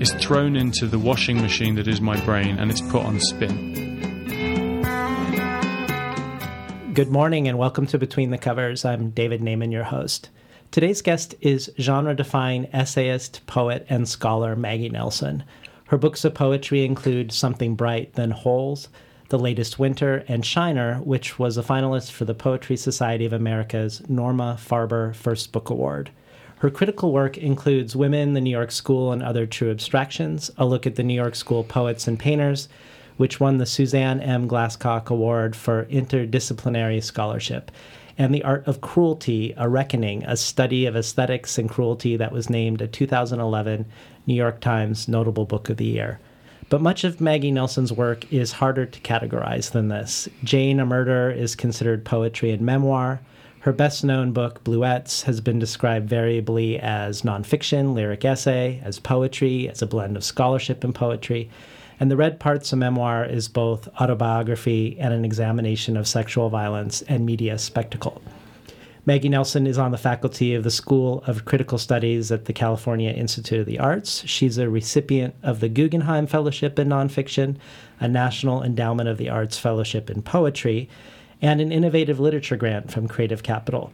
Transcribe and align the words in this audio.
is 0.00 0.12
thrown 0.14 0.56
into 0.56 0.86
the 0.86 0.98
washing 0.98 1.38
machine 1.42 1.74
that 1.74 1.86
is 1.86 2.00
my 2.00 2.18
brain 2.24 2.58
and 2.58 2.70
it's 2.70 2.80
put 2.80 3.04
on 3.04 3.20
spin. 3.20 4.00
Good 6.94 7.10
morning 7.10 7.46
and 7.46 7.58
welcome 7.58 7.86
to 7.88 7.98
Between 7.98 8.30
the 8.30 8.38
Covers. 8.38 8.86
I'm 8.86 9.10
David 9.10 9.42
Naimon, 9.42 9.70
your 9.70 9.84
host. 9.84 10.30
Today's 10.70 11.02
guest 11.02 11.34
is 11.42 11.70
genre 11.78 12.16
defying 12.16 12.66
essayist, 12.72 13.46
poet, 13.46 13.84
and 13.90 14.08
scholar 14.08 14.56
Maggie 14.56 14.88
Nelson. 14.88 15.44
Her 15.88 15.98
books 15.98 16.24
of 16.24 16.32
poetry 16.32 16.86
include 16.86 17.30
Something 17.30 17.74
Bright 17.74 18.14
Then 18.14 18.30
Holes, 18.30 18.88
The 19.28 19.38
Latest 19.38 19.78
Winter, 19.78 20.24
and 20.28 20.46
Shiner, 20.46 20.96
which 21.00 21.38
was 21.38 21.58
a 21.58 21.62
finalist 21.62 22.10
for 22.10 22.24
the 22.24 22.34
Poetry 22.34 22.78
Society 22.78 23.26
of 23.26 23.34
America's 23.34 24.00
Norma 24.08 24.56
Farber 24.58 25.14
First 25.14 25.52
Book 25.52 25.68
Award. 25.68 26.10
Her 26.60 26.68
critical 26.68 27.10
work 27.10 27.38
includes 27.38 27.96
Women, 27.96 28.34
the 28.34 28.40
New 28.42 28.50
York 28.50 28.70
School, 28.70 29.12
and 29.12 29.22
Other 29.22 29.46
True 29.46 29.70
Abstractions, 29.70 30.50
a 30.58 30.66
look 30.66 30.86
at 30.86 30.96
the 30.96 31.02
New 31.02 31.14
York 31.14 31.34
School 31.34 31.64
poets 31.64 32.06
and 32.06 32.18
painters, 32.18 32.68
which 33.16 33.40
won 33.40 33.56
the 33.56 33.64
Suzanne 33.64 34.20
M. 34.20 34.46
Glasscock 34.46 35.08
Award 35.08 35.56
for 35.56 35.86
Interdisciplinary 35.86 37.02
Scholarship, 37.02 37.70
and 38.18 38.34
The 38.34 38.44
Art 38.44 38.66
of 38.66 38.82
Cruelty, 38.82 39.54
A 39.56 39.70
Reckoning, 39.70 40.22
a 40.24 40.36
study 40.36 40.84
of 40.84 40.96
aesthetics 40.96 41.56
and 41.56 41.66
cruelty 41.66 42.14
that 42.18 42.30
was 42.30 42.50
named 42.50 42.82
a 42.82 42.86
2011 42.86 43.86
New 44.26 44.34
York 44.34 44.60
Times 44.60 45.08
Notable 45.08 45.46
Book 45.46 45.70
of 45.70 45.78
the 45.78 45.86
Year. 45.86 46.20
But 46.68 46.82
much 46.82 47.04
of 47.04 47.22
Maggie 47.22 47.52
Nelson's 47.52 47.90
work 47.90 48.30
is 48.30 48.52
harder 48.52 48.84
to 48.84 49.00
categorize 49.00 49.70
than 49.70 49.88
this. 49.88 50.28
Jane, 50.44 50.78
a 50.78 50.84
Murder 50.84 51.30
is 51.30 51.56
considered 51.56 52.04
poetry 52.04 52.50
and 52.50 52.60
memoir. 52.60 53.20
Her 53.60 53.72
best 53.74 54.02
known 54.04 54.32
book, 54.32 54.64
Bluets, 54.64 55.24
has 55.24 55.42
been 55.42 55.58
described 55.58 56.08
variably 56.08 56.78
as 56.78 57.20
nonfiction, 57.20 57.92
lyric 57.92 58.24
essay, 58.24 58.80
as 58.82 58.98
poetry, 58.98 59.68
as 59.68 59.82
a 59.82 59.86
blend 59.86 60.16
of 60.16 60.24
scholarship 60.24 60.82
and 60.82 60.94
poetry. 60.94 61.50
And 62.00 62.10
The 62.10 62.16
Red 62.16 62.40
Parts, 62.40 62.72
a 62.72 62.76
memoir, 62.76 63.22
is 63.22 63.48
both 63.48 63.86
autobiography 64.00 64.98
and 64.98 65.12
an 65.12 65.26
examination 65.26 65.98
of 65.98 66.08
sexual 66.08 66.48
violence 66.48 67.02
and 67.02 67.26
media 67.26 67.58
spectacle. 67.58 68.22
Maggie 69.04 69.28
Nelson 69.28 69.66
is 69.66 69.76
on 69.76 69.90
the 69.90 69.98
faculty 69.98 70.54
of 70.54 70.64
the 70.64 70.70
School 70.70 71.22
of 71.26 71.44
Critical 71.44 71.76
Studies 71.76 72.32
at 72.32 72.46
the 72.46 72.54
California 72.54 73.10
Institute 73.10 73.60
of 73.60 73.66
the 73.66 73.78
Arts. 73.78 74.26
She's 74.26 74.56
a 74.56 74.70
recipient 74.70 75.34
of 75.42 75.60
the 75.60 75.68
Guggenheim 75.68 76.26
Fellowship 76.26 76.78
in 76.78 76.88
Nonfiction, 76.88 77.56
a 77.98 78.08
National 78.08 78.62
Endowment 78.62 79.10
of 79.10 79.18
the 79.18 79.28
Arts 79.28 79.58
Fellowship 79.58 80.08
in 80.08 80.22
Poetry, 80.22 80.88
and 81.42 81.60
an 81.60 81.72
Innovative 81.72 82.20
Literature 82.20 82.56
Grant 82.56 82.90
from 82.90 83.08
Creative 83.08 83.42
Capital. 83.42 83.92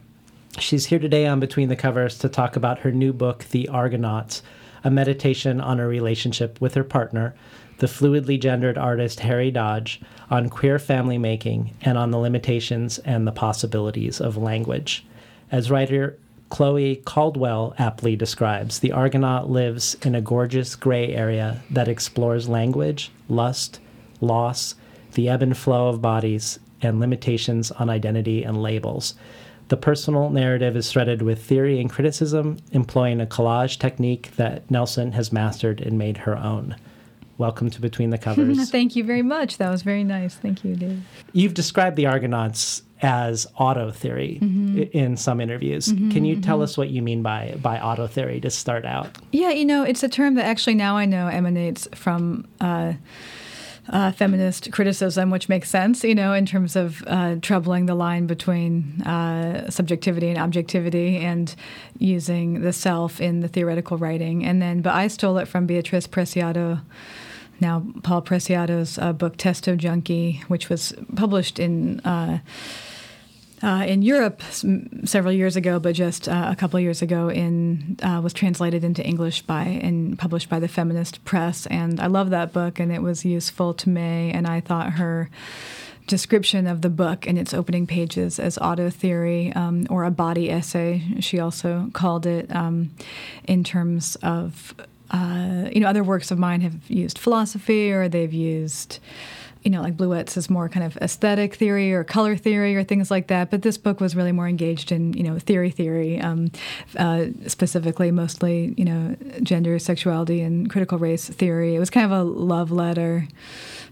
She's 0.58 0.86
here 0.86 0.98
today 0.98 1.26
on 1.26 1.38
Between 1.38 1.68
the 1.68 1.76
Covers 1.76 2.18
to 2.18 2.28
talk 2.28 2.56
about 2.56 2.80
her 2.80 2.90
new 2.90 3.12
book, 3.12 3.44
The 3.50 3.68
Argonauts, 3.68 4.42
a 4.82 4.90
meditation 4.90 5.60
on 5.60 5.78
her 5.78 5.86
relationship 5.86 6.60
with 6.60 6.74
her 6.74 6.84
partner, 6.84 7.34
the 7.78 7.86
fluidly 7.86 8.40
gendered 8.40 8.78
artist 8.78 9.20
Harry 9.20 9.50
Dodge, 9.50 10.00
on 10.30 10.48
queer 10.48 10.78
family 10.78 11.18
making 11.18 11.74
and 11.82 11.96
on 11.96 12.10
the 12.10 12.18
limitations 12.18 12.98
and 13.00 13.26
the 13.26 13.32
possibilities 13.32 14.20
of 14.20 14.36
language. 14.36 15.06
As 15.52 15.70
writer 15.70 16.18
Chloe 16.48 16.96
Caldwell 17.04 17.74
aptly 17.78 18.16
describes, 18.16 18.78
the 18.78 18.92
Argonaut 18.92 19.50
lives 19.50 19.96
in 20.02 20.14
a 20.14 20.20
gorgeous 20.20 20.74
gray 20.74 21.12
area 21.14 21.62
that 21.70 21.88
explores 21.88 22.48
language, 22.48 23.10
lust, 23.28 23.78
loss, 24.20 24.74
the 25.14 25.28
ebb 25.28 25.42
and 25.42 25.56
flow 25.56 25.88
of 25.88 26.00
bodies, 26.00 26.58
and 26.82 27.00
limitations 27.00 27.70
on 27.72 27.88
identity 27.90 28.42
and 28.44 28.62
labels. 28.62 29.14
The 29.68 29.76
personal 29.76 30.30
narrative 30.30 30.76
is 30.76 30.90
threaded 30.92 31.22
with 31.22 31.42
theory 31.44 31.80
and 31.80 31.90
criticism, 31.90 32.58
employing 32.72 33.20
a 33.20 33.26
collage 33.26 33.78
technique 33.78 34.30
that 34.36 34.70
Nelson 34.70 35.12
has 35.12 35.32
mastered 35.32 35.80
and 35.80 35.98
made 35.98 36.18
her 36.18 36.36
own. 36.36 36.76
Welcome 37.38 37.68
to 37.70 37.80
Between 37.80 38.10
the 38.10 38.16
Covers. 38.18 38.70
Thank 38.70 38.94
you 38.96 39.04
very 39.04 39.22
much. 39.22 39.58
That 39.58 39.68
was 39.70 39.82
very 39.82 40.04
nice. 40.04 40.34
Thank 40.36 40.64
you, 40.64 40.74
Dave. 40.76 41.02
You've 41.32 41.52
described 41.54 41.96
the 41.96 42.06
Argonauts 42.06 42.82
as 43.02 43.46
auto 43.58 43.90
theory 43.90 44.38
Mm-hmm. 44.40 44.82
in 44.96 45.16
some 45.18 45.38
interviews. 45.40 45.86
Can 45.88 46.24
you 46.24 46.40
tell 46.40 46.62
us 46.62 46.78
what 46.78 46.88
you 46.88 47.02
mean 47.02 47.22
by 47.22 47.54
by 47.60 47.78
auto 47.78 48.06
theory 48.06 48.40
to 48.40 48.48
start 48.48 48.86
out? 48.86 49.18
Yeah, 49.32 49.50
you 49.50 49.66
know, 49.66 49.82
it's 49.82 50.02
a 50.02 50.08
term 50.08 50.34
that 50.36 50.46
actually 50.46 50.76
now 50.76 50.96
I 50.96 51.04
know 51.06 51.26
emanates 51.26 51.86
from. 51.94 52.46
Uh, 52.60 52.94
uh, 53.88 54.12
feminist 54.12 54.70
criticism, 54.72 55.30
which 55.30 55.48
makes 55.48 55.70
sense, 55.70 56.02
you 56.04 56.14
know, 56.14 56.32
in 56.32 56.46
terms 56.46 56.76
of 56.76 57.04
uh, 57.06 57.36
troubling 57.40 57.86
the 57.86 57.94
line 57.94 58.26
between 58.26 59.02
uh, 59.02 59.70
subjectivity 59.70 60.28
and 60.28 60.38
objectivity 60.38 61.18
and 61.18 61.54
using 61.98 62.62
the 62.62 62.72
self 62.72 63.20
in 63.20 63.40
the 63.40 63.48
theoretical 63.48 63.96
writing. 63.96 64.44
And 64.44 64.60
then, 64.60 64.82
but 64.82 64.94
I 64.94 65.08
stole 65.08 65.38
it 65.38 65.46
from 65.46 65.66
Beatrice 65.66 66.06
Preciado, 66.06 66.80
now 67.60 67.84
Paul 68.02 68.22
Preciado's 68.22 68.98
uh, 68.98 69.12
book 69.12 69.36
Testo 69.36 69.76
Junkie, 69.76 70.42
which 70.48 70.68
was 70.68 70.92
published 71.14 71.58
in. 71.58 72.00
Uh, 73.62 73.84
in 73.88 74.02
Europe 74.02 74.42
several 75.04 75.32
years 75.32 75.56
ago, 75.56 75.78
but 75.78 75.94
just 75.94 76.28
uh, 76.28 76.48
a 76.50 76.54
couple 76.54 76.78
years 76.78 77.00
ago, 77.00 77.30
in 77.30 77.96
uh, 78.02 78.20
was 78.22 78.34
translated 78.34 78.84
into 78.84 79.02
English 79.02 79.42
by 79.42 79.62
and 79.62 80.18
published 80.18 80.50
by 80.50 80.60
the 80.60 80.68
Feminist 80.68 81.24
Press. 81.24 81.64
And 81.66 81.98
I 81.98 82.06
love 82.06 82.28
that 82.30 82.52
book, 82.52 82.78
and 82.78 82.92
it 82.92 83.00
was 83.00 83.24
useful 83.24 83.72
to 83.72 83.88
me. 83.88 84.30
And 84.30 84.46
I 84.46 84.60
thought 84.60 84.94
her 84.94 85.30
description 86.06 86.66
of 86.66 86.82
the 86.82 86.90
book 86.90 87.26
and 87.26 87.38
its 87.38 87.52
opening 87.52 87.86
pages 87.86 88.38
as 88.38 88.58
auto 88.58 88.90
theory 88.90 89.52
um, 89.54 89.86
or 89.90 90.04
a 90.04 90.10
body 90.10 90.50
essay, 90.50 91.02
she 91.20 91.40
also 91.40 91.90
called 91.92 92.26
it, 92.26 92.54
um, 92.54 92.90
in 93.44 93.64
terms 93.64 94.16
of 94.22 94.74
uh, 95.10 95.68
you 95.72 95.80
know 95.80 95.88
other 95.88 96.02
works 96.02 96.30
of 96.30 96.38
mine 96.38 96.60
have 96.60 96.74
used 96.88 97.18
philosophy 97.18 97.92
or 97.92 98.08
they've 98.08 98.32
used 98.32 98.98
you 99.66 99.70
know, 99.70 99.82
like 99.82 99.96
Bluets 99.96 100.36
is 100.36 100.48
more 100.48 100.68
kind 100.68 100.86
of 100.86 100.96
aesthetic 100.98 101.56
theory 101.56 101.92
or 101.92 102.04
color 102.04 102.36
theory 102.36 102.76
or 102.76 102.84
things 102.84 103.10
like 103.10 103.26
that. 103.26 103.50
But 103.50 103.62
this 103.62 103.76
book 103.76 104.00
was 104.00 104.14
really 104.14 104.30
more 104.30 104.46
engaged 104.46 104.92
in, 104.92 105.12
you 105.14 105.24
know, 105.24 105.40
theory 105.40 105.72
theory, 105.72 106.20
um, 106.20 106.52
uh, 106.96 107.24
specifically 107.48 108.12
mostly, 108.12 108.74
you 108.76 108.84
know, 108.84 109.16
gender, 109.42 109.80
sexuality, 109.80 110.40
and 110.40 110.70
critical 110.70 110.98
race 110.98 111.28
theory. 111.28 111.74
It 111.74 111.80
was 111.80 111.90
kind 111.90 112.06
of 112.06 112.12
a 112.12 112.22
love 112.22 112.70
letter 112.70 113.26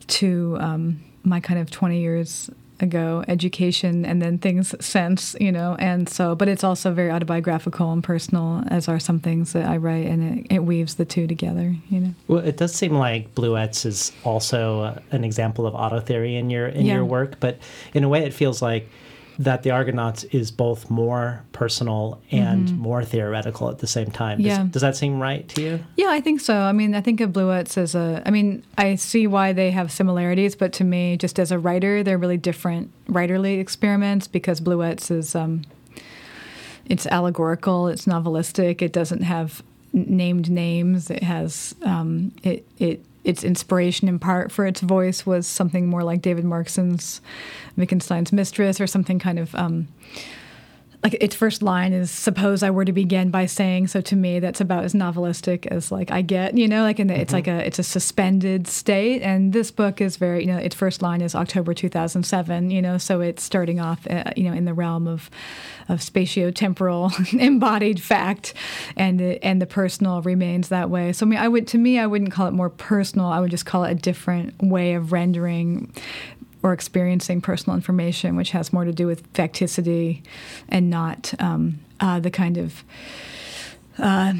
to 0.06 0.56
um, 0.60 1.02
my 1.25 1.40
kind 1.40 1.58
of 1.58 1.72
20 1.72 1.99
years 2.00 2.50
ago 2.81 3.25
education 3.29 4.05
and 4.05 4.21
then 4.21 4.37
things 4.38 4.75
since 4.85 5.37
you 5.41 5.53
know 5.53 5.76
and 5.79 6.09
so 6.09 6.35
but 6.35 6.49
it's 6.49 6.65
also 6.65 6.93
very 6.93 7.11
autobiographical 7.11 7.93
and 7.93 8.03
personal 8.03 8.65
as 8.69 8.88
are 8.88 8.99
some 8.99 9.21
things 9.21 9.53
that 9.53 9.65
i 9.67 9.76
write 9.76 10.06
and 10.06 10.41
it, 10.41 10.55
it 10.56 10.59
weaves 10.65 10.97
the 10.97 11.05
two 11.05 11.26
together 11.26 11.76
you 11.88 12.00
know 12.00 12.15
Well, 12.26 12.44
it 12.44 12.56
does 12.56 12.75
seem 12.75 12.93
like 12.94 13.32
Bluets 13.37 13.87
is 13.87 14.11
also 14.25 14.81
uh, 14.81 14.99
an 15.12 15.23
example 15.25 15.67
of 15.67 15.75
auto 15.75 16.00
theory 16.00 16.35
in 16.37 16.50
your 16.50 16.67
in 16.67 16.87
Yeah. 16.87 16.94
your 16.94 17.05
work, 17.05 17.38
but 17.41 17.59
in 17.94 18.03
a 18.05 18.09
way, 18.09 18.25
it 18.25 18.35
feels 18.35 18.61
like 18.61 18.88
that 19.38 19.62
the 19.62 19.70
Argonauts 19.70 20.25
is 20.25 20.50
both 20.50 20.90
more 20.90 21.42
personal 21.52 22.20
and 22.31 22.78
more 22.78 23.04
theoretical 23.04 23.69
at 23.69 23.78
the 23.78 23.86
same 23.86 24.10
time. 24.10 24.38
Does, 24.42 24.52
Mm-hmm. 24.52 24.62
Yeah. 24.66 24.69
does 24.70 24.82
that 24.82 24.96
seem 24.96 25.20
right 25.20 25.48
to 25.50 25.62
you? 25.62 25.84
Yeah, 25.96 26.08
I 26.10 26.20
think 26.20 26.40
so. 26.40 26.54
I 26.56 26.72
mean, 26.72 26.94
I 26.94 27.00
think 27.00 27.20
of 27.20 27.31
Bluets 27.32 27.76
as 27.76 27.94
a. 27.94 28.22
I 28.25 28.31
mean, 28.31 28.62
I 28.78 28.94
see 28.94 29.26
why 29.26 29.52
they 29.52 29.70
have 29.72 29.90
similarities, 29.90 30.54
but 30.54 30.72
to 30.75 30.84
me, 30.84 31.16
just 31.16 31.38
as 31.38 31.50
a 31.50 31.58
writer, 31.58 32.02
they're 32.02 32.19
really 32.19 32.36
different 32.36 32.90
writerly 33.08 33.58
experiments 33.60 34.28
because 34.28 34.60
Bluets 34.60 35.10
is. 35.10 35.34
Um, 35.34 35.62
it's 36.87 37.06
allegorical. 37.06 37.88
It's 37.88 38.04
novelistic. 38.04 38.82
It 38.82 38.92
doesn't 38.92 39.22
have 39.22 39.62
named 39.92 40.50
names. 40.50 41.10
It 41.10 41.22
has. 41.22 41.75
Um, 41.82 42.32
it 42.42 42.66
it 42.78 43.04
its 43.25 43.43
inspiration 43.43 44.09
in 44.09 44.19
part 44.19 44.53
for 44.53 44.67
its 44.67 44.81
voice 44.81 45.26
was 45.26 45.47
something 45.47 45.88
more 45.88 46.05
like 46.05 46.23
David 46.23 46.44
Markson's 46.44 47.21
Wittgenstein's 47.76 48.32
Mistress 48.32 48.81
or 48.81 48.87
something 48.87 49.19
kind 49.19 49.38
of 49.38 49.55
um, 49.55 49.88
like 51.04 51.16
its 51.20 51.36
first 51.36 51.62
line 51.62 51.92
is 51.92 52.10
suppose 52.10 52.62
i 52.62 52.70
were 52.70 52.84
to 52.84 52.92
begin 52.92 53.30
by 53.30 53.44
saying 53.44 53.86
so 53.86 54.00
to 54.00 54.16
me 54.16 54.40
that's 54.40 54.60
about 54.60 54.84
as 54.84 54.94
novelistic 54.94 55.66
as 55.66 55.92
like 55.92 56.10
i 56.10 56.22
get 56.22 56.56
you 56.56 56.68
know? 56.68 56.82
Like 56.82 56.98
in 56.98 57.08
the, 57.08 57.18
it's 57.18 57.32
like 57.32 57.46
a 57.46 57.66
it's 57.66 57.78
a 57.78 57.82
suspended 57.82 58.66
state 58.66 59.22
and 59.22 59.52
this 59.52 59.70
book 59.70 60.00
is 60.00 60.16
very 60.16 60.40
you 60.40 60.46
know 60.46 60.56
its 60.56 60.74
first 60.74 61.02
line 61.02 61.20
is 61.20 61.34
october 61.34 61.74
2007 61.74 62.70
you 62.70 62.80
know? 62.80 62.98
So 62.98 63.20
it's 63.20 63.42
starting 63.42 63.80
off 63.80 64.06
uh, 64.08 64.24
you 64.36 64.44
know 64.44 64.52
in 64.52 64.64
the 64.64 64.74
realm 64.74 65.06
of 65.06 65.30
of 65.88 66.00
spatiotemporal 66.00 67.34
embodied 67.40 68.02
fact 68.02 68.54
and 68.96 69.20
the, 69.20 69.44
and 69.44 69.60
the 69.60 69.66
personal 69.66 70.22
remains 70.22 70.68
that 70.68 70.88
way. 70.88 71.12
So 71.12 71.26
i 71.26 71.28
mean 71.28 71.38
i 71.38 71.48
would 71.48 71.66
to 71.68 71.78
me 71.78 71.98
i 71.98 72.06
wouldn't 72.06 72.32
call 72.32 72.46
it 72.46 72.52
more 72.52 72.70
personal 72.70 73.26
i 73.26 73.40
would 73.40 73.50
just 73.50 73.66
call 73.66 73.84
it 73.84 73.92
a 73.92 73.94
different 73.94 74.54
way 74.62 74.94
of 74.94 75.12
rendering 75.12 75.92
or 76.64 76.72
experiencing 76.72 77.43
personal 77.43 77.76
information, 77.76 78.37
which 78.37 78.50
has 78.50 78.72
more 78.72 78.87
to 78.87 78.93
do 78.93 79.06
with 79.06 79.31
facticity 79.34 80.22
and 80.70 80.88
not 80.88 81.34
um, 81.38 81.78
uh, 82.00 82.19
the 82.19 82.31
kind 82.31 82.56
of 82.56 82.82
uh, 83.99 84.32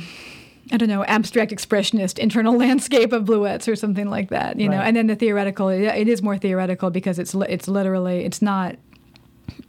I 0.73 0.77
don't 0.79 0.89
know, 0.89 1.05
abstract 1.05 1.53
expressionist 1.53 2.19
internal 2.19 2.57
landscape 2.59 3.13
of 3.13 3.25
Bluets 3.25 3.71
or 3.71 3.77
something 3.77 4.09
like 4.09 4.31
that, 4.31 4.59
you 4.59 4.71
right. 4.71 4.77
know. 4.77 4.83
And 4.83 4.97
then 4.97 5.07
the 5.07 5.15
theoretical, 5.15 5.69
it 5.69 6.09
is 6.09 6.23
more 6.23 6.39
theoretical 6.39 6.91
because 6.91 7.19
it's 7.19 7.35
it's 7.35 7.69
literally 7.69 8.25
it's 8.25 8.41
not 8.41 8.77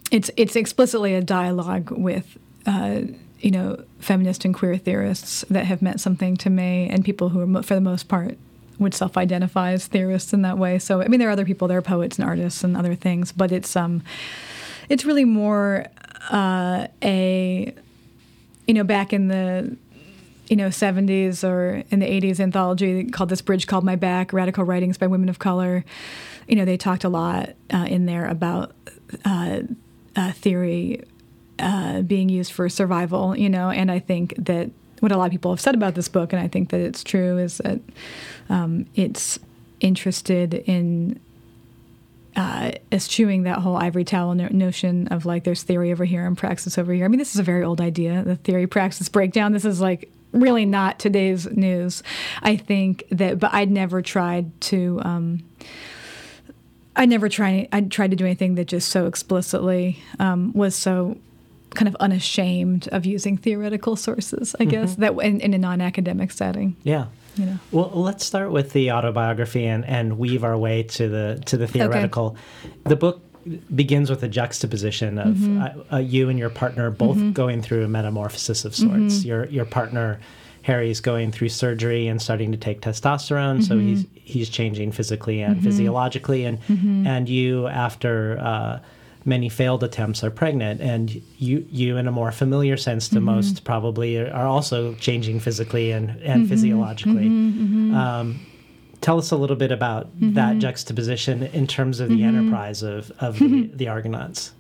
it's 0.10 0.32
it's 0.38 0.56
explicitly 0.56 1.14
a 1.14 1.22
dialogue 1.22 1.92
with. 1.92 2.38
Uh, 2.66 3.02
you 3.42 3.52
know, 3.52 3.84
feminist 4.00 4.44
and 4.44 4.56
queer 4.56 4.76
theorists 4.76 5.46
that 5.52 5.66
have 5.66 5.80
meant 5.80 6.02
something 6.02 6.36
to 6.36 6.50
me, 6.50 6.90
and 6.90 7.06
people 7.06 7.30
who 7.30 7.58
are, 7.58 7.62
for 7.62 7.76
the 7.76 7.82
most 7.82 8.08
part, 8.08 8.40
would 8.80 8.94
self-identify 8.94 9.72
as 9.72 9.88
theorists 9.88 10.34
in 10.34 10.42
that 10.44 10.58
way. 10.58 10.80
So 10.80 11.02
I 11.02 11.08
mean, 11.08 11.20
there 11.20 11.30
are 11.30 11.34
other 11.34 11.46
people, 11.46 11.68
there 11.68 11.78
are 11.78 11.84
poets 11.84 12.18
and 12.18 12.28
artists 12.28 12.64
and 12.64 12.76
other 12.76 12.96
things, 12.96 13.32
but 13.32 13.52
it's 13.52 13.76
um, 13.76 14.04
it's 14.90 15.06
really 15.06 15.26
more 15.26 15.86
uh, 16.30 16.88
a 17.04 17.74
you 18.68 18.74
know 18.74 18.84
back 18.84 19.14
in 19.14 19.28
the 19.28 19.78
you 20.48 20.56
know 20.56 20.68
70s 20.68 21.48
or 21.48 21.84
in 21.90 22.00
the 22.00 22.06
80s 22.06 22.40
anthology 22.40 23.06
called 23.06 23.30
this 23.30 23.42
bridge 23.42 23.68
called 23.68 23.84
my 23.84 23.96
back 23.96 24.34
radical 24.34 24.64
writings 24.64 24.98
by 24.98 25.08
women 25.08 25.30
of 25.30 25.40
color 25.40 25.84
you 26.48 26.56
know 26.56 26.66
they 26.66 26.78
talked 26.78 27.04
a 27.04 27.10
lot 27.10 27.50
uh, 27.74 27.86
in 27.90 28.06
there 28.06 28.28
about 28.28 28.74
uh, 29.24 29.62
uh, 30.16 30.32
theory 30.34 31.04
uh, 31.60 32.02
being 32.02 32.30
used 32.30 32.52
for 32.52 32.70
survival 32.70 33.36
you 33.36 33.50
know 33.50 33.70
and 33.70 33.92
i 33.92 34.00
think 34.00 34.36
that 34.38 34.70
what 35.00 35.12
a 35.12 35.18
lot 35.18 35.26
of 35.26 35.32
people 35.32 35.52
have 35.52 35.62
said 35.62 35.76
about 35.76 35.96
this 35.96 36.08
book, 36.08 36.34
and 36.34 36.42
I 36.42 36.48
think 36.48 36.70
that 36.70 36.80
it's 36.80 37.04
true, 37.04 37.38
is 37.38 37.58
that 37.60 37.80
um, 38.50 38.86
it's 38.96 39.40
interested 39.80 40.54
in 40.54 41.20
uh, 42.36 42.72
eschewing 42.92 43.44
that 43.44 43.60
whole 43.60 43.78
ivory 43.78 44.04
tower 44.04 44.36
no- 44.36 44.50
notion 44.52 45.08
of 45.08 45.26
like 45.26 45.44
there's 45.44 45.64
theory 45.64 45.92
over 45.92 46.06
here 46.06 46.26
and 46.26 46.38
praxis 46.38 46.78
over 46.78 46.94
here. 46.94 47.06
I 47.06 47.08
mean, 47.08 47.20
this 47.20 47.34
is 47.34 47.40
a 47.40 47.44
very 47.44 47.64
old 47.64 47.80
idea, 47.80 48.24
the 48.24 48.36
theory 48.36 48.68
praxis 48.68 49.10
breakdown. 49.10 49.54
This 49.54 49.66
is 49.66 49.80
like 49.80 50.10
really 50.34 50.66
not 50.66 51.00
today's 51.00 51.50
news. 51.52 52.04
I 52.42 52.58
think 52.58 53.06
that, 53.10 53.40
but 53.40 53.54
I'd 53.54 53.72
never 53.72 54.02
tried 54.02 54.60
to. 54.62 55.02
Um, 55.04 55.44
I 56.98 57.06
never 57.06 57.28
tried. 57.30 57.70
I 57.72 57.82
tried 57.82 58.12
to 58.12 58.18
do 58.18 58.26
anything 58.26 58.56
that 58.56 58.66
just 58.66 58.90
so 58.90 59.06
explicitly 59.06 60.00
um, 60.20 60.54
was 60.54 60.76
so 60.76 61.18
kind 61.76 61.88
of 61.88 61.96
unashamed 62.00 62.88
of 62.90 63.06
using 63.06 63.38
theoretical 63.38 63.96
sources, 63.96 64.56
I 64.60 64.66
guess, 64.66 64.94
mm-hmm. 64.94 65.02
that 65.02 65.26
in, 65.26 65.42
in, 65.42 65.54
a 65.54 65.58
non-academic 65.58 66.32
setting. 66.32 66.76
Yeah. 66.84 67.08
You 67.36 67.46
know. 67.46 67.60
Well, 67.72 67.92
let's 67.94 68.26
start 68.26 68.52
with 68.52 68.74
the 68.74 68.92
autobiography 68.92 69.66
and, 69.66 69.86
and 69.86 70.18
weave 70.18 70.44
our 70.44 70.58
way 70.58 70.84
to 70.84 71.10
the 71.10 71.44
to 71.48 71.58
the 71.58 71.68
theoretical. 71.68 72.38
Okay. 72.64 72.72
The 72.86 72.96
book 72.96 73.22
begins 73.76 74.10
with 74.10 74.24
a 74.24 74.28
juxtaposition 74.28 75.20
of 75.20 75.36
mm-hmm. 75.36 75.62
uh, 75.62 75.98
uh, 75.98 76.00
you 76.00 76.30
and 76.30 76.40
your 76.40 76.50
partner 76.50 76.90
both 76.90 77.18
mm-hmm. 77.18 77.32
going 77.32 77.62
through 77.62 77.84
a 77.84 77.88
metamorphosis 77.88 78.66
of 78.66 78.76
sorts. 78.76 78.96
Mm-hmm. 78.96 79.28
Your 79.28 79.46
your 79.48 79.66
partner 79.66 80.20
Harry's 80.66 81.00
going 81.00 81.32
through 81.32 81.50
surgery 81.50 82.08
and 82.08 82.20
starting 82.20 82.52
to 82.52 82.58
take 82.58 82.82
testosterone, 82.82 83.64
so 83.64 83.76
mm-hmm. 83.76 83.88
he's 83.88 84.06
he's 84.16 84.50
changing 84.50 84.92
physically 84.92 85.42
and 85.42 85.58
mm-hmm. 85.58 85.64
physiologically, 85.64 86.46
and 86.46 86.60
and 87.08 87.30
you 87.30 87.68
after. 87.68 88.40
Uh, 88.40 88.80
many 89.26 89.50
failed 89.50 89.84
attempts 89.84 90.24
are 90.24 90.30
pregnant, 90.30 90.80
and 90.80 91.22
you 91.38 91.66
you 91.70 91.98
in 91.98 92.08
a 92.08 92.12
more 92.12 92.32
familiar 92.32 92.78
sense 92.78 93.10
to 93.10 93.16
mm-hmm. 93.16 93.26
most 93.26 93.64
probably 93.64 94.18
are 94.18 94.46
also 94.46 94.94
changing 94.96 95.40
physically 95.40 95.92
and 95.92 96.10
and 96.22 96.42
mm-hmm. 96.44 96.46
physiologically. 96.46 97.26
Mm-hmm. 97.26 97.92
mm-hmm. 97.92 97.96
Um, 97.96 98.40
tell 99.02 99.20
us 99.20 99.32
a 99.32 99.36
little 99.36 99.56
bit 99.56 99.72
about 99.72 100.08
that 100.20 100.52
mm-hmm. 100.52 100.60
juxtaposition 100.60 101.44
in 101.44 101.68
terms 101.68 102.00
of 102.00 102.10
the 102.10 102.16
Mm-hmm. 102.16 102.38
enterprise 102.38 102.82
of 102.82 103.12
of 103.20 103.40
the, 103.40 103.70
the 103.74 103.88
Argonauts. 103.88 104.52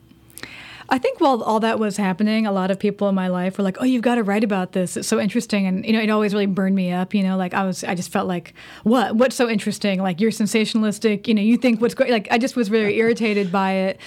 I 0.88 1.00
think 1.00 1.20
while 1.20 1.42
all 1.42 1.60
that 1.62 1.80
was 1.80 1.98
happening, 1.98 2.46
a 2.46 2.52
lot 2.52 2.70
of 2.70 2.78
people 2.78 3.10
in 3.10 3.16
my 3.16 3.28
life 3.28 3.58
were 3.58 3.64
like, 3.64 3.78
"Oh, 3.80 3.86
you've 3.86 4.04
got 4.04 4.16
to 4.16 4.24
write 4.24 4.44
about 4.44 4.74
this. 4.74 4.98
It's 4.98 5.08
so 5.08 5.20
interesting." 5.20 5.66
And 5.66 5.84
you 5.86 5.94
know, 5.94 6.00
it 6.00 6.10
always 6.10 6.34
really 6.34 6.46
burned 6.46 6.76
me 6.76 6.92
up. 6.92 7.16
You 7.16 7.24
know, 7.24 7.38
like 7.38 7.54
I 7.54 7.66
was, 7.66 7.84
I 7.84 7.96
just 7.96 8.12
felt 8.12 8.28
like, 8.28 8.54
"What? 8.84 9.16
What's 9.16 9.36
so 9.36 9.50
interesting? 9.50 10.02
Like 10.02 10.22
you're 10.22 10.32
sensationalistic. 10.32 11.28
You 11.28 11.34
know, 11.34 11.42
you 11.42 11.58
think 11.58 11.82
what's 11.82 11.96
great." 11.96 12.12
Like 12.12 12.28
I 12.30 12.38
just 12.38 12.56
was 12.56 12.68
very 12.68 12.98
irritated 12.98 13.52
by 13.52 13.72
it. 13.74 14.00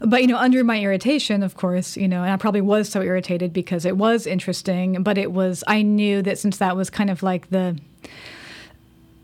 But, 0.00 0.22
you 0.22 0.28
know, 0.28 0.36
under 0.36 0.62
my 0.62 0.80
irritation, 0.80 1.42
of 1.42 1.56
course, 1.56 1.96
you 1.96 2.06
know, 2.06 2.22
and 2.22 2.32
I 2.32 2.36
probably 2.36 2.60
was 2.60 2.88
so 2.88 3.02
irritated 3.02 3.52
because 3.52 3.84
it 3.84 3.96
was 3.96 4.26
interesting, 4.26 5.02
but 5.02 5.18
it 5.18 5.32
was, 5.32 5.64
I 5.66 5.82
knew 5.82 6.22
that 6.22 6.38
since 6.38 6.58
that 6.58 6.76
was 6.76 6.88
kind 6.88 7.10
of 7.10 7.22
like 7.22 7.50
the, 7.50 7.76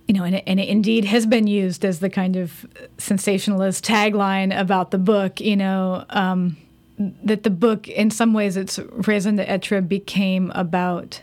you 0.08 0.14
know, 0.14 0.24
and 0.24 0.34
it, 0.36 0.44
and 0.46 0.58
it 0.58 0.68
indeed 0.68 1.04
has 1.04 1.26
been 1.26 1.46
used 1.46 1.84
as 1.84 2.00
the 2.00 2.10
kind 2.10 2.36
of 2.36 2.66
sensationalist 2.98 3.84
tagline 3.84 4.58
about 4.58 4.90
the 4.90 4.98
book, 4.98 5.40
you 5.40 5.56
know, 5.56 6.04
um, 6.10 6.56
that 6.98 7.42
the 7.42 7.50
book, 7.50 7.88
in 7.88 8.10
some 8.10 8.34
ways, 8.34 8.56
its 8.56 8.78
raison 9.06 9.36
d'etre 9.36 9.80
became 9.80 10.50
about 10.54 11.22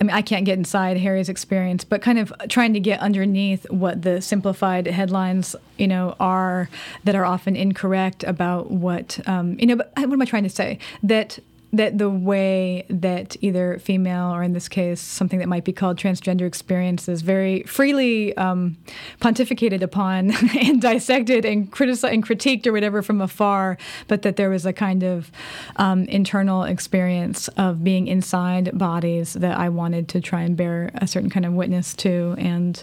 I 0.00 0.04
mean, 0.04 0.14
I 0.14 0.22
can't 0.22 0.44
get 0.44 0.58
inside 0.58 0.98
Harry's 0.98 1.28
experience, 1.28 1.82
but 1.84 2.02
kind 2.02 2.18
of 2.18 2.32
trying 2.48 2.74
to 2.74 2.80
get 2.80 3.00
underneath 3.00 3.68
what 3.70 4.02
the 4.02 4.20
simplified 4.20 4.86
headlines, 4.86 5.56
you 5.78 5.88
know, 5.88 6.16
are 6.20 6.68
that 7.04 7.14
are 7.14 7.24
often 7.24 7.56
incorrect 7.56 8.22
about 8.24 8.70
what, 8.70 9.18
um, 9.26 9.58
you 9.58 9.66
know. 9.66 9.76
But 9.76 9.92
what 9.96 10.12
am 10.12 10.20
I 10.20 10.26
trying 10.26 10.42
to 10.42 10.50
say? 10.50 10.78
That 11.02 11.38
that 11.76 11.98
the 11.98 12.10
way 12.10 12.84
that 12.88 13.36
either 13.40 13.78
female 13.78 14.34
or 14.34 14.42
in 14.42 14.52
this 14.52 14.68
case 14.68 15.00
something 15.00 15.38
that 15.38 15.48
might 15.48 15.64
be 15.64 15.72
called 15.72 15.96
transgender 15.96 16.46
experiences 16.46 17.22
very 17.22 17.62
freely 17.64 18.36
um, 18.36 18.76
pontificated 19.20 19.82
upon 19.82 20.30
and 20.56 20.80
dissected 20.80 21.44
and 21.44 21.70
criticized 21.70 22.14
and 22.14 22.26
critiqued 22.26 22.66
or 22.66 22.72
whatever 22.72 23.02
from 23.02 23.20
afar, 23.20 23.76
but 24.08 24.22
that 24.22 24.36
there 24.36 24.50
was 24.50 24.66
a 24.66 24.72
kind 24.72 25.02
of 25.02 25.30
um, 25.76 26.04
internal 26.04 26.64
experience 26.64 27.48
of 27.48 27.82
being 27.82 28.06
inside 28.06 28.76
bodies 28.76 29.34
that 29.34 29.56
I 29.56 29.68
wanted 29.68 30.08
to 30.10 30.20
try 30.20 30.42
and 30.42 30.56
bear 30.56 30.90
a 30.94 31.06
certain 31.06 31.30
kind 31.30 31.46
of 31.46 31.52
witness 31.52 31.94
to 31.96 32.34
and 32.38 32.82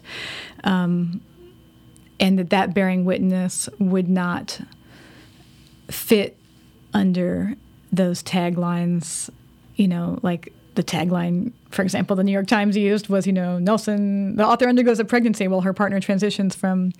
um, 0.63 1.21
and 2.19 2.39
that 2.39 2.49
that 2.51 2.73
bearing 2.73 3.05
witness 3.05 3.67
would 3.79 4.07
not 4.07 4.61
fit 5.89 6.37
under 6.93 7.55
those 7.93 8.23
taglines, 8.23 9.29
you 9.75 9.87
know, 9.87 10.19
like 10.23 10.51
the 10.75 10.83
tagline, 10.83 11.51
for 11.69 11.83
example, 11.83 12.15
the 12.15 12.23
New 12.23 12.31
York 12.31 12.47
Times 12.47 12.75
used 12.75 13.07
was, 13.07 13.27
you 13.27 13.33
know, 13.33 13.59
Nelson, 13.59 14.35
the 14.35 14.45
author 14.45 14.67
undergoes 14.67 14.99
a 14.99 15.05
pregnancy 15.05 15.47
while 15.47 15.61
her 15.61 15.73
partner 15.73 15.99
transitions 15.99 16.55
from 16.55 16.91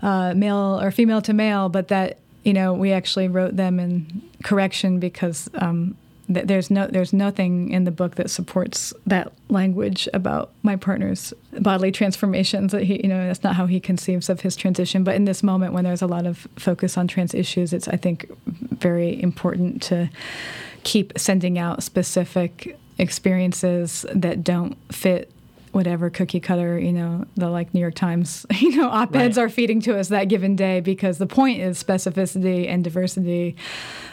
uh, 0.00 0.32
male 0.34 0.80
or 0.80 0.90
female 0.90 1.20
to 1.22 1.34
male, 1.34 1.68
but 1.68 1.88
that, 1.88 2.18
you 2.42 2.54
know, 2.54 2.72
we 2.72 2.92
actually 2.92 3.28
wrote 3.28 3.56
them 3.56 3.78
in 3.78 4.22
correction 4.42 4.98
because 4.98 5.50
um, 5.54 5.96
there's 6.34 6.70
no 6.70 6.86
there's 6.86 7.12
nothing 7.12 7.70
in 7.70 7.84
the 7.84 7.90
book 7.90 8.16
that 8.16 8.30
supports 8.30 8.92
that 9.06 9.32
language 9.48 10.08
about 10.12 10.50
my 10.62 10.76
partner's 10.76 11.32
bodily 11.60 11.92
transformations 11.92 12.72
that 12.72 12.82
he 12.82 13.00
you 13.02 13.08
know 13.08 13.26
that's 13.26 13.42
not 13.42 13.56
how 13.56 13.66
he 13.66 13.80
conceives 13.80 14.28
of 14.28 14.40
his 14.40 14.56
transition. 14.56 15.04
But 15.04 15.14
in 15.14 15.24
this 15.24 15.42
moment 15.42 15.72
when 15.72 15.84
there's 15.84 16.02
a 16.02 16.06
lot 16.06 16.26
of 16.26 16.46
focus 16.56 16.96
on 16.96 17.08
trans 17.08 17.34
issues 17.34 17.72
it's 17.72 17.88
i 17.88 17.96
think 17.96 18.30
very 18.46 19.20
important 19.22 19.82
to 19.82 20.08
keep 20.82 21.12
sending 21.16 21.58
out 21.58 21.82
specific 21.82 22.76
experiences 22.98 24.04
that 24.14 24.44
don't 24.44 24.76
fit 24.92 25.30
whatever 25.72 26.10
cookie 26.10 26.40
cutter, 26.40 26.78
you 26.78 26.92
know, 26.92 27.26
the 27.34 27.48
like 27.48 27.72
New 27.72 27.80
York 27.80 27.94
Times, 27.94 28.46
you 28.60 28.76
know, 28.76 28.88
op 28.88 29.16
eds 29.16 29.36
right. 29.36 29.44
are 29.44 29.48
feeding 29.48 29.80
to 29.80 29.98
us 29.98 30.08
that 30.08 30.24
given 30.28 30.54
day 30.54 30.80
because 30.80 31.18
the 31.18 31.26
point 31.26 31.60
is 31.60 31.82
specificity 31.82 32.68
and 32.68 32.84
diversity 32.84 33.56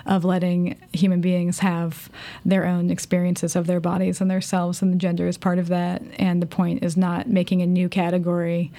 of 0.06 0.24
letting 0.24 0.80
human 0.94 1.22
beings 1.22 1.60
have 1.60 2.10
their 2.46 2.66
own 2.66 2.90
experiences 2.90 3.56
of 3.56 3.68
their 3.68 3.80
bodies 3.80 4.22
and 4.22 4.32
their 4.32 4.42
selves, 4.42 4.82
and 4.82 4.92
the 4.94 4.98
gender 4.98 5.28
is 5.28 5.38
part 5.38 5.60
of 5.60 5.68
that. 5.68 6.02
And 6.18 6.42
the 6.42 6.48
point 6.48 6.84
is 6.84 6.96
not 6.96 7.28
making 7.28 7.62
a 7.62 7.68
new 7.68 7.90
category 7.90 8.72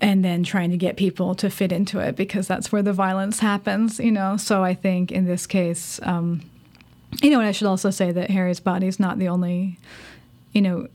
and 0.00 0.24
then 0.24 0.44
trying 0.44 0.70
to 0.70 0.76
get 0.76 0.96
people 0.96 1.34
to 1.34 1.50
fit 1.50 1.72
into 1.72 1.98
it 1.98 2.14
because 2.14 2.46
that's 2.46 2.70
where 2.70 2.82
the 2.82 2.92
violence 2.92 3.40
happens, 3.40 3.98
you 3.98 4.12
know. 4.12 4.36
So 4.36 4.62
I 4.62 4.74
think 4.74 5.10
in 5.10 5.24
this 5.24 5.46
case, 5.46 5.98
um, 6.02 6.42
you 7.22 7.30
know, 7.30 7.40
and 7.40 7.48
I 7.48 7.52
should 7.52 7.66
also 7.66 7.90
say 7.90 8.12
that 8.12 8.30
Harry's 8.30 8.60
body 8.60 8.86
is 8.86 9.00
not 9.00 9.18
the 9.18 9.28
only, 9.28 9.78
you 10.52 10.62
know, 10.62 10.88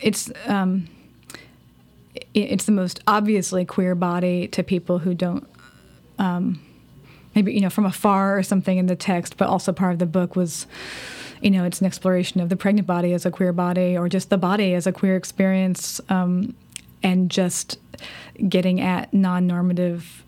it's 0.00 0.30
um, 0.46 0.88
it's 2.34 2.64
the 2.64 2.72
most 2.72 3.00
obviously 3.06 3.64
queer 3.64 3.94
body 3.94 4.48
to 4.48 4.62
people 4.62 4.98
who 4.98 5.14
don't 5.14 5.46
um, 6.18 6.60
maybe 7.34 7.52
you 7.52 7.60
know 7.60 7.70
from 7.70 7.84
afar 7.84 8.38
or 8.38 8.42
something 8.42 8.78
in 8.78 8.86
the 8.86 8.96
text, 8.96 9.36
but 9.36 9.48
also 9.48 9.72
part 9.72 9.92
of 9.92 9.98
the 9.98 10.06
book 10.06 10.36
was 10.36 10.66
you 11.40 11.50
know 11.50 11.64
it's 11.64 11.80
an 11.80 11.86
exploration 11.86 12.40
of 12.40 12.48
the 12.48 12.56
pregnant 12.56 12.86
body 12.86 13.12
as 13.12 13.26
a 13.26 13.30
queer 13.30 13.52
body 13.52 13.96
or 13.96 14.08
just 14.08 14.30
the 14.30 14.38
body 14.38 14.74
as 14.74 14.86
a 14.86 14.92
queer 14.92 15.16
experience 15.16 16.00
um, 16.08 16.54
and 17.02 17.30
just 17.30 17.78
getting 18.48 18.80
at 18.80 19.12
non-normative 19.12 20.24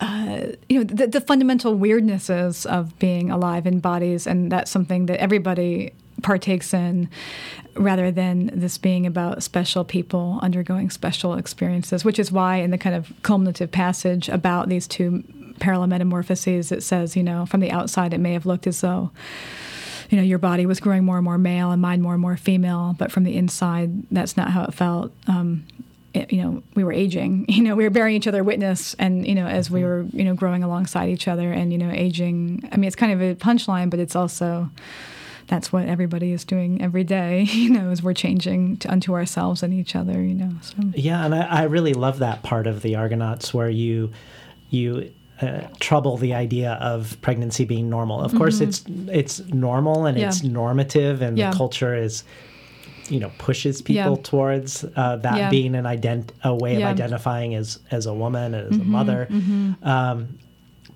uh, 0.00 0.46
you 0.68 0.78
know 0.78 0.84
the, 0.84 1.06
the, 1.06 1.20
fundamental 1.20 1.76
weirdnesses 1.76 2.64
of 2.66 2.96
being 2.98 3.30
alive 3.30 3.66
in 3.66 3.80
bodies 3.80 4.26
and 4.26 4.50
that's 4.50 4.70
something 4.70 5.06
that 5.06 5.20
everybody 5.20 5.92
partakes 6.22 6.74
in 6.74 7.08
rather 7.74 8.10
than 8.10 8.50
this 8.52 8.78
being 8.78 9.06
about 9.06 9.42
special 9.42 9.84
people 9.84 10.38
undergoing 10.42 10.90
special 10.90 11.34
experiences 11.34 12.04
which 12.04 12.18
is 12.18 12.32
why 12.32 12.56
in 12.56 12.70
the 12.70 12.78
kind 12.78 12.96
of 12.96 13.12
culminative 13.22 13.70
passage 13.70 14.28
about 14.28 14.68
these 14.68 14.86
two 14.86 15.22
parallel 15.60 15.86
metamorphoses 15.86 16.72
it 16.72 16.82
says 16.82 17.16
you 17.16 17.22
know 17.22 17.46
from 17.46 17.60
the 17.60 17.70
outside 17.70 18.12
it 18.12 18.18
may 18.18 18.32
have 18.32 18.46
looked 18.46 18.66
as 18.66 18.80
though 18.80 19.10
you 20.10 20.16
know 20.16 20.24
your 20.24 20.38
body 20.38 20.66
was 20.66 20.80
growing 20.80 21.04
more 21.04 21.16
and 21.16 21.24
more 21.24 21.38
male 21.38 21.70
and 21.70 21.82
mine 21.82 22.00
more 22.00 22.14
and 22.14 22.22
more 22.22 22.36
female 22.36 22.94
but 22.98 23.12
from 23.12 23.24
the 23.24 23.36
inside 23.36 23.90
that's 24.10 24.36
not 24.36 24.50
how 24.50 24.64
it 24.64 24.74
felt 24.74 25.12
um, 25.26 25.64
it, 26.14 26.32
you 26.32 26.42
know 26.42 26.62
we 26.74 26.84
were 26.84 26.92
aging 26.92 27.44
you 27.48 27.62
know 27.62 27.76
we 27.76 27.84
were 27.84 27.90
bearing 27.90 28.16
each 28.16 28.26
other 28.26 28.42
witness 28.42 28.94
and 28.98 29.26
you 29.26 29.34
know 29.34 29.46
as 29.46 29.70
we 29.70 29.80
mm-hmm. 29.80 29.88
were 29.88 30.06
you 30.12 30.24
know 30.24 30.34
growing 30.34 30.62
alongside 30.62 31.08
each 31.08 31.28
other 31.28 31.52
and 31.52 31.72
you 31.72 31.78
know 31.78 31.90
aging 31.90 32.68
i 32.72 32.76
mean 32.76 32.86
it's 32.86 32.96
kind 32.96 33.12
of 33.12 33.20
a 33.20 33.34
punchline 33.34 33.90
but 33.90 34.00
it's 34.00 34.16
also 34.16 34.70
that's 35.48 35.72
what 35.72 35.88
everybody 35.88 36.32
is 36.32 36.44
doing 36.44 36.80
every 36.80 37.04
day 37.04 37.42
you 37.50 37.70
know 37.70 37.90
as 37.90 38.02
we're 38.02 38.14
changing 38.14 38.76
to, 38.76 38.90
unto 38.90 39.14
ourselves 39.14 39.62
and 39.62 39.74
each 39.74 39.96
other 39.96 40.22
you 40.22 40.34
know 40.34 40.50
so. 40.60 40.76
yeah 40.94 41.24
and 41.24 41.34
I, 41.34 41.40
I 41.40 41.62
really 41.64 41.94
love 41.94 42.20
that 42.20 42.42
part 42.42 42.66
of 42.66 42.82
the 42.82 42.94
argonauts 42.94 43.52
where 43.52 43.70
you 43.70 44.12
you 44.70 45.12
uh, 45.40 45.62
trouble 45.78 46.16
the 46.16 46.34
idea 46.34 46.72
of 46.80 47.16
pregnancy 47.20 47.64
being 47.64 47.88
normal. 47.88 48.20
Of 48.20 48.34
course, 48.34 48.58
mm-hmm. 48.58 49.08
it's 49.12 49.38
it's 49.40 49.54
normal 49.54 50.06
and 50.06 50.18
yeah. 50.18 50.26
it's 50.26 50.42
normative, 50.42 51.22
and 51.22 51.38
yeah. 51.38 51.50
the 51.50 51.56
culture 51.56 51.94
is 51.94 52.24
you 53.08 53.20
know 53.20 53.30
pushes 53.38 53.80
people 53.80 54.16
yeah. 54.16 54.22
towards 54.22 54.84
uh, 54.96 55.16
that 55.16 55.50
being 55.50 55.74
an 55.74 55.84
ident- 55.84 56.30
a 56.44 56.54
way 56.54 56.76
of 56.76 56.82
identifying 56.82 57.54
as 57.54 57.78
as 57.90 58.06
a 58.06 58.12
woman 58.12 58.54
and 58.54 58.72
as 58.72 58.78
mm-hmm, 58.78 58.88
a 58.88 58.92
mother 58.92 59.28
mm-hmm. 59.30 59.88
um, 59.88 60.38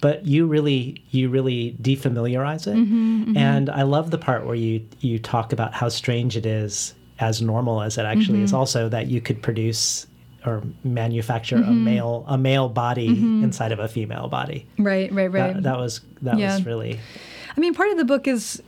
but 0.02 0.26
you 0.26 0.46
really 0.46 1.02
you 1.10 1.30
really 1.30 1.74
defamiliarize 1.80 2.66
it 2.66 2.76
mm-hmm, 2.76 3.22
mm-hmm, 3.22 3.36
and 3.36 3.70
i 3.70 3.82
love 3.82 4.10
the 4.10 4.18
part 4.18 4.44
where 4.44 4.54
you 4.54 4.86
you 5.00 5.18
talk 5.18 5.54
about 5.54 5.72
how 5.72 5.88
strange 5.88 6.36
it 6.36 6.44
is 6.44 6.94
as 7.20 7.40
normal 7.40 7.80
as 7.80 7.96
it 7.96 8.04
actually 8.04 8.42
is 8.42 8.50
mm-hmm. 8.50 8.58
also 8.58 8.88
that 8.90 9.06
you 9.06 9.20
could 9.20 9.42
produce 9.42 10.06
or 10.44 10.62
manufacture 10.84 11.56
a 11.56 11.60
mm-hmm. 11.60 11.84
male 11.84 12.24
a 12.28 12.36
male 12.36 12.68
body 12.68 13.06
inside 13.06 13.72
of 13.72 13.78
a 13.78 13.88
female 13.88 14.28
body 14.28 14.66
right 14.78 15.10
right 15.12 15.32
right 15.32 15.54
that, 15.54 15.62
that 15.62 15.78
was 15.78 16.00
that 16.20 16.36
yeah. 16.36 16.56
was 16.56 16.66
really 16.66 16.98
i 17.56 17.60
mean 17.60 17.72
part 17.72 17.90
of 17.90 17.96
the 17.96 18.04
book 18.04 18.26
is 18.26 18.62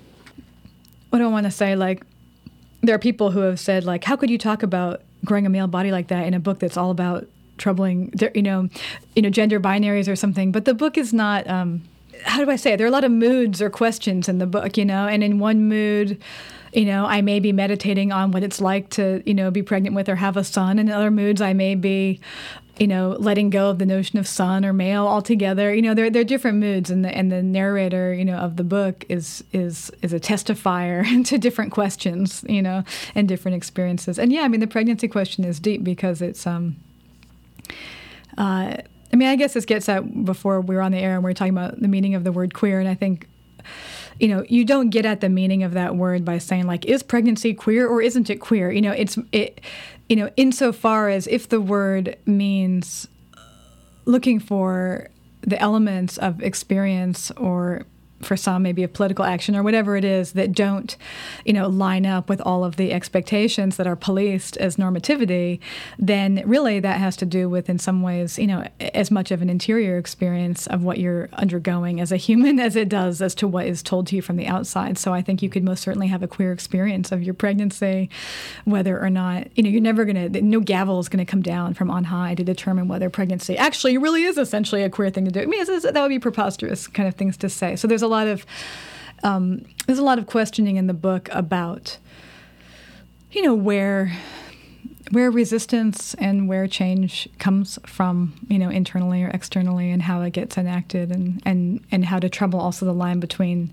what 1.11 1.19
do 1.19 1.25
i 1.25 1.29
want 1.29 1.45
to 1.45 1.51
say 1.51 1.77
like 1.77 2.03
there 2.87 2.95
are 2.95 2.99
people 2.99 3.31
who 3.31 3.41
have 3.41 3.59
said 3.59 3.85
like, 3.85 4.05
how 4.05 4.17
could 4.17 4.31
you 4.31 4.39
talk 4.39 4.63
about 4.63 5.03
growing 5.25 5.47
a 5.47 5.49
male 5.49 5.67
body 5.67 5.91
like 5.91 6.09
that 6.09 6.27
in 6.27 6.35
a 6.35 6.41
book 6.41 6.59
that's 6.59 6.77
all 6.77 6.91
about 6.91 7.27
troubling, 7.59 8.13
you 8.35 8.43
know, 8.43 8.69
you 9.15 9.23
know, 9.23 9.31
gender 9.31 9.61
binaries 9.61 10.09
or 10.09 10.17
something? 10.17 10.53
But 10.53 10.65
the 10.65 10.75
book 10.75 10.99
is 10.99 11.13
not. 11.13 11.49
Um, 11.49 11.83
how 12.23 12.43
do 12.43 12.51
I 12.51 12.57
say 12.57 12.73
it? 12.73 12.77
There 12.77 12.87
are 12.87 12.89
a 12.89 12.93
lot 12.93 13.05
of 13.05 13.11
moods 13.11 13.61
or 13.61 13.69
questions 13.69 14.29
in 14.29 14.39
the 14.39 14.47
book, 14.47 14.77
you 14.77 14.85
know, 14.85 15.07
and 15.09 15.23
in 15.23 15.41
one 15.41 15.69
mood, 15.69 16.23
you 16.75 16.85
know, 16.85 17.07
I 17.07 17.23
may 17.23 17.39
be 17.41 17.53
meditating 17.53 18.13
on 18.13 18.33
what 18.33 18.43
it's 18.43 18.61
like 18.61 18.91
to, 18.91 19.23
you 19.25 19.35
know, 19.35 19.51
be 19.51 19.63
pregnant 19.63 19.95
with 19.95 20.09
or 20.09 20.17
have 20.17 20.37
a 20.37 20.45
son. 20.45 20.79
In 20.79 20.91
other 20.91 21.11
moods, 21.11 21.41
I 21.41 21.53
may 21.53 21.75
be, 21.75 22.21
you 22.79 22.89
know, 22.89 23.17
letting 23.21 23.51
go 23.51 23.71
of 23.71 23.79
the 23.79 23.87
notion 23.87 24.19
of 24.19 24.27
son 24.27 24.65
or 24.65 24.73
male 24.73 25.07
altogether. 25.07 25.73
You 25.73 25.83
know, 25.83 25.95
there 25.95 26.11
there 26.11 26.23
are 26.23 26.25
different 26.25 26.59
moods, 26.59 26.91
and 26.91 27.05
the 27.05 27.17
and 27.17 27.31
the 27.31 27.43
narrator, 27.43 28.13
you 28.13 28.25
know, 28.25 28.37
of 28.37 28.57
the 28.57 28.65
book 28.65 29.05
is 29.09 29.45
is 29.53 29.93
is 30.03 30.13
a 30.13 30.19
testifier 30.21 31.25
to 31.27 31.39
different 31.39 31.71
questions, 31.73 32.45
you 32.49 32.63
know, 32.63 32.83
and 33.15 33.29
different 33.29 33.57
experiences. 33.57 34.19
And 34.19 34.33
yeah, 34.33 34.43
I 34.43 34.49
mean, 34.49 34.61
the 34.61 34.67
pregnancy 34.67 35.07
question 35.07 35.45
is 35.45 35.61
deep 35.61 35.85
because 35.85 36.21
it's 36.21 36.47
um. 36.47 36.77
Uh, 38.37 38.77
I 39.13 39.17
mean, 39.17 39.29
I 39.29 39.37
guess 39.37 39.55
this 39.55 39.65
gets 39.65 39.89
at 39.89 40.25
before 40.25 40.61
we 40.61 40.75
were 40.75 40.83
on 40.83 40.93
the 40.93 40.99
air 40.99 41.15
and 41.15 41.23
we 41.23 41.31
were 41.31 41.35
talking 41.35 41.55
about 41.55 41.81
the 41.81 41.89
meaning 41.89 42.15
of 42.15 42.25
the 42.25 42.33
word 42.33 42.55
queer, 42.55 42.81
and 42.81 42.89
I 42.89 42.95
think 42.95 43.29
you 44.21 44.29
know 44.29 44.45
you 44.49 44.65
don't 44.65 44.91
get 44.91 45.07
at 45.07 45.21
the 45.21 45.29
meaning 45.29 45.63
of 45.63 45.73
that 45.73 45.97
word 45.97 46.25
by 46.25 46.39
saying 46.39 46.67
like 46.67 46.85
is 46.85 47.03
pregnancy 47.03 47.55
queer 47.55 47.87
or 47.89 48.03
isn't 48.03 48.31
it 48.31 48.37
queer? 48.37 48.71
You 48.71 48.83
know 48.83 48.93
it's 48.93 49.19
it 49.33 49.61
you 50.09 50.17
know, 50.17 50.31
insofar 50.37 51.09
as 51.09 51.27
if 51.27 51.49
the 51.49 51.61
word 51.61 52.17
means 52.27 53.09
looking 54.05 54.39
for 54.39 55.09
the 55.41 55.61
elements 55.61 56.19
of 56.19 56.43
experience 56.43 57.31
or 57.33 57.87
for 58.23 58.37
some 58.37 58.63
maybe 58.63 58.83
a 58.83 58.89
political 58.89 59.25
action 59.25 59.55
or 59.55 59.63
whatever 59.63 59.97
it 59.97 60.05
is 60.05 60.33
that 60.33 60.53
don't 60.53 60.97
you 61.45 61.53
know 61.53 61.69
line 61.69 62.07
up 62.07 62.29
with 62.29 62.41
all 62.43 62.65
of 62.65 62.77
the 62.77 62.93
expectations 62.93 63.77
that 63.77 63.87
are 63.87 63.97
policed 63.97 64.57
as 64.59 64.77
normativity 64.77 65.61
then 65.99 66.43
really 66.47 66.81
that 66.81 66.99
has 66.99 67.17
to 67.17 67.27
do 67.27 67.49
with 67.49 67.69
in 67.69 67.79
some 67.79 68.03
ways 68.03 68.39
you 68.39 68.47
know 68.47 68.67
as 68.95 69.11
much 69.11 69.31
of 69.31 69.43
an 69.43 69.51
interior 69.51 69.99
experience 69.99 70.67
of 70.69 70.83
what 70.83 70.99
you're 70.99 71.29
undergoing 71.35 72.01
as 72.01 72.13
a 72.13 72.17
human 72.17 72.59
as 72.65 72.77
it 72.77 72.89
does 72.89 73.21
as 73.21 73.35
to 73.35 73.47
what 73.47 73.67
is 73.67 73.83
told 73.83 74.07
to 74.07 74.17
you 74.17 74.23
from 74.23 74.37
the 74.37 74.47
outside. 74.47 74.97
So 74.99 75.13
i 75.13 75.21
think 75.21 75.43
you 75.43 75.51
could 75.51 75.65
most 75.65 75.83
certainly 75.83 76.09
have 76.09 76.23
a 76.23 76.29
queer 76.29 76.53
experience 76.53 77.13
of 77.13 77.23
your 77.23 77.35
pregnancy 77.35 78.09
whether 78.65 79.01
or 79.01 79.11
not 79.11 79.47
you 79.57 79.63
know 79.63 79.71
you're 79.71 79.81
never 79.81 80.05
going 80.05 80.33
to 80.33 80.43
no 80.43 80.61
gavel 80.61 80.99
is 80.99 81.09
going 81.09 81.25
to 81.25 81.31
come 81.31 81.43
down 81.43 81.75
from 81.75 81.91
on 81.91 82.05
high 82.05 82.35
to 82.35 82.45
determine 82.45 82.89
whether 82.89 83.11
pregnancy 83.11 83.57
actually 83.57 83.99
really 83.99 84.25
is 84.25 84.39
essentially 84.39 84.83
a 84.83 84.91
queer 84.91 85.11
thing 85.11 85.25
to 85.25 85.31
do. 85.31 85.41
I 85.41 85.47
mean 85.47 85.65
that 85.65 85.95
would 85.95 86.09
be 86.09 86.19
preposterous 86.19 86.87
kind 86.87 87.09
of 87.09 87.15
things 87.15 87.37
to 87.39 87.49
say. 87.49 87.77
So 87.77 87.89
there's 87.89 88.03
a 88.03 88.09
lot 88.15 88.27
of 88.27 88.47
um, 89.23 89.65
there's 89.87 89.99
a 89.99 90.05
lot 90.05 90.19
of 90.19 90.27
questioning 90.27 90.77
in 90.77 90.87
the 90.87 90.95
book 90.95 91.29
about 91.33 91.99
you 93.33 93.43
know 93.43 93.55
where 93.55 94.13
where 95.11 95.31
resistance 95.31 96.15
and 96.15 96.49
where 96.49 96.67
change 96.67 97.29
comes 97.39 97.79
from, 97.87 98.35
you 98.49 98.59
know, 98.59 98.71
internally 98.71 99.23
or 99.23 99.29
externally, 99.29 99.91
and 99.91 100.03
how 100.03 100.23
it 100.23 100.33
gets 100.33 100.57
enacted, 100.57 101.11
and 101.11 101.43
and 101.45 101.85
and 101.91 102.05
how 102.05 102.19
to 102.19 102.29
trouble 102.29 102.61
also 102.61 102.87
the 102.87 102.95
line 102.95 103.21
between, 103.21 103.71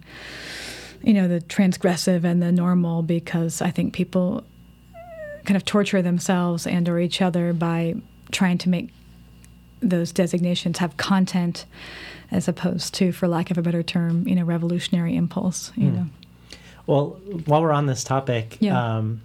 you 1.02 1.14
know, 1.14 1.28
the 1.28 1.40
transgressive 1.42 2.24
and 2.24 2.42
the 2.42 2.52
normal, 2.52 3.02
because 3.02 3.62
I 3.62 3.72
think 3.72 3.94
people 3.94 4.44
kind 5.46 5.58
of 5.58 5.66
torture 5.66 6.02
themselves 6.02 6.68
and 6.68 6.88
or 6.88 7.00
each 7.00 7.22
other 7.22 7.54
by 7.54 7.96
trying 8.32 8.58
to 8.60 8.70
make 8.70 8.90
those 9.82 10.12
designations 10.12 10.78
have 10.78 10.96
content 10.98 11.66
as 12.32 12.48
opposed 12.48 12.94
to, 12.96 13.12
for 13.12 13.28
lack 13.28 13.52
of 13.52 13.58
a 13.58 13.62
better 13.62 13.84
term, 13.84 14.28
you 14.28 14.36
know, 14.36 14.44
revolutionary 14.44 15.16
impulse. 15.16 15.72
You 15.76 15.90
mm. 15.90 15.96
know. 15.96 16.06
Well, 16.88 17.20
while 17.46 17.62
we're 17.62 17.72
on 17.72 17.86
this 17.86 18.04
topic, 18.04 18.58
yeah. 18.60 18.98
Um, 18.98 19.22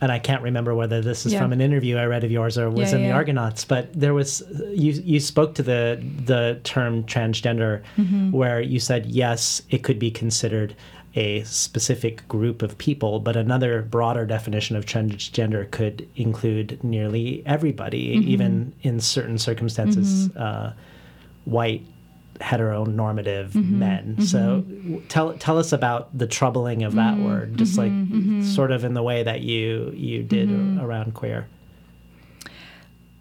and 0.00 0.10
I 0.10 0.18
can't 0.18 0.42
remember 0.42 0.74
whether 0.74 1.00
this 1.00 1.24
is 1.24 1.32
yeah. 1.32 1.40
from 1.40 1.52
an 1.52 1.60
interview 1.60 1.96
I 1.96 2.06
read 2.06 2.24
of 2.24 2.30
yours 2.32 2.58
or 2.58 2.68
was 2.68 2.90
yeah, 2.90 2.98
in 2.98 3.04
the 3.04 3.12
Argonauts, 3.12 3.64
but 3.64 3.92
there 3.94 4.14
was 4.14 4.42
you 4.74 4.92
you 4.92 5.20
spoke 5.20 5.54
to 5.54 5.62
the 5.62 6.04
the 6.24 6.60
term 6.64 7.04
transgender, 7.04 7.82
mm-hmm. 7.96 8.32
where 8.32 8.60
you 8.60 8.80
said 8.80 9.06
yes, 9.06 9.62
it 9.70 9.84
could 9.84 10.00
be 10.00 10.10
considered 10.10 10.74
a 11.14 11.44
specific 11.44 12.26
group 12.26 12.62
of 12.62 12.76
people, 12.78 13.20
but 13.20 13.36
another 13.36 13.82
broader 13.82 14.26
definition 14.26 14.74
of 14.76 14.86
transgender 14.86 15.70
could 15.70 16.08
include 16.16 16.82
nearly 16.82 17.42
everybody, 17.46 18.16
mm-hmm. 18.16 18.28
even 18.28 18.72
in 18.82 18.98
certain 18.98 19.38
circumstances, 19.38 20.28
mm-hmm. 20.30 20.42
uh, 20.42 20.72
white 21.44 21.84
heteronormative 22.40 23.50
mm-hmm, 23.50 23.78
men. 23.78 24.16
Mm-hmm. 24.16 24.22
So 24.22 25.02
tell 25.08 25.34
tell 25.34 25.58
us 25.58 25.72
about 25.72 26.16
the 26.16 26.26
troubling 26.26 26.82
of 26.82 26.94
that 26.94 27.14
mm-hmm, 27.14 27.24
word, 27.24 27.56
just 27.58 27.78
like 27.78 27.90
mm-hmm, 27.90 28.14
mm-hmm. 28.14 28.42
sort 28.42 28.70
of 28.70 28.84
in 28.84 28.94
the 28.94 29.02
way 29.02 29.22
that 29.22 29.40
you 29.40 29.92
you 29.94 30.22
did 30.22 30.48
mm-hmm. 30.48 30.80
around 30.80 31.14
queer. 31.14 31.46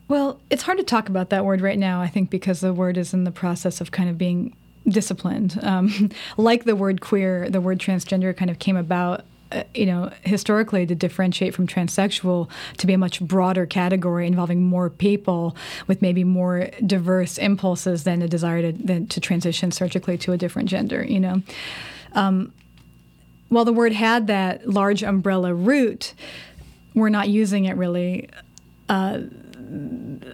Well, 0.08 0.42
it's 0.50 0.64
hard 0.64 0.78
to 0.78 0.84
talk 0.84 1.08
about 1.08 1.30
that 1.30 1.46
word 1.46 1.62
right 1.62 1.80
now. 1.80 2.02
I 2.02 2.08
think 2.08 2.30
because 2.30 2.60
the 2.60 2.74
word 2.74 2.98
is 2.98 3.14
in 3.14 3.24
the 3.24 3.32
process 3.32 3.80
of 3.80 3.92
kind 3.92 4.10
of 4.10 4.18
being 4.18 4.56
disciplined. 4.88 5.58
Um, 5.62 6.10
like 6.38 6.66
the 6.66 6.76
word 6.76 7.02
queer, 7.02 7.50
the 7.50 7.62
word 7.62 7.80
transgender 7.80 8.36
kind 8.36 8.52
of 8.52 8.60
came 8.60 8.76
about 8.76 9.26
uh, 9.52 9.64
you 9.74 9.86
know, 9.86 10.12
historically 10.24 10.86
to 10.86 10.96
differentiate 10.96 11.54
from 11.54 11.68
transsexual 11.68 12.50
to 12.78 12.88
be 12.88 12.94
a 12.94 12.98
much 12.98 13.20
broader 13.22 13.66
category 13.66 14.28
involving 14.28 14.62
more 14.62 14.90
people 14.90 15.56
with 15.88 16.02
maybe 16.02 16.24
more 16.24 16.70
diverse 16.86 17.38
impulses 17.38 18.04
than 18.04 18.22
a 18.22 18.28
desire 18.28 18.72
to, 18.72 18.72
than 18.72 19.08
to 19.08 19.20
transition 19.20 19.72
surgically 19.72 20.18
to 20.18 20.32
a 20.32 20.38
different 20.38 20.70
gender, 20.70 21.04
you 21.04 21.20
know. 21.20 21.42
Um, 22.14 22.54
while 23.50 23.66
the 23.66 23.74
word 23.74 23.92
had 23.92 24.28
that 24.28 24.68
large 24.70 25.04
umbrella 25.04 25.54
root, 25.54 26.14
we're 26.96 27.10
not 27.10 27.28
using 27.30 27.66
it 27.66 27.76
really. 27.76 28.30
Uh, 28.88 29.20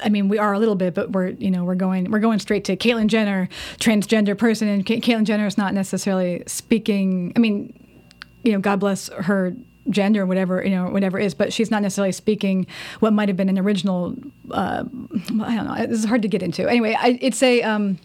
I 0.04 0.10
mean, 0.10 0.30
we 0.30 0.38
are 0.38 0.54
a 0.54 0.60
little 0.60 0.76
bit, 0.76 0.94
but 0.94 1.12
we're 1.12 1.30
you 1.30 1.52
know 1.52 1.64
we're 1.64 1.76
going 1.76 2.12
we're 2.12 2.20
going 2.20 2.40
straight 2.40 2.66
to 2.66 2.78
Caitlyn 2.78 3.08
Jenner, 3.08 3.50
transgender 3.78 4.38
person, 4.38 4.68
and 4.68 4.86
Caitlyn 4.86 5.26
Jenner 5.26 5.48
is 5.48 5.58
not 5.58 5.74
necessarily 5.74 6.44
speaking. 6.46 7.34
I 7.36 7.40
mean, 7.40 7.74
you 8.44 8.52
know, 8.52 8.60
God 8.60 8.80
bless 8.80 9.10
her 9.10 9.56
gender, 9.90 10.26
whatever 10.26 10.64
you 10.64 10.72
know, 10.72 10.90
whatever 10.90 11.20
is. 11.20 11.34
But 11.34 11.54
she's 11.54 11.72
not 11.72 11.82
necessarily 11.82 12.12
speaking 12.12 12.68
what 13.00 13.14
might 13.14 13.30
have 13.30 13.38
been 13.38 13.50
an 13.50 13.60
original. 13.60 14.16
Uh, 14.52 14.84
I 15.42 15.56
don't 15.56 15.66
know. 15.66 15.76
It's 15.78 16.06
hard 16.06 16.22
to 16.22 16.28
get 16.28 16.44
into. 16.44 16.68
Anyway, 16.68 16.96
I, 17.00 17.18
it's 17.22 17.42
a 17.42 17.62
um, 17.64 18.00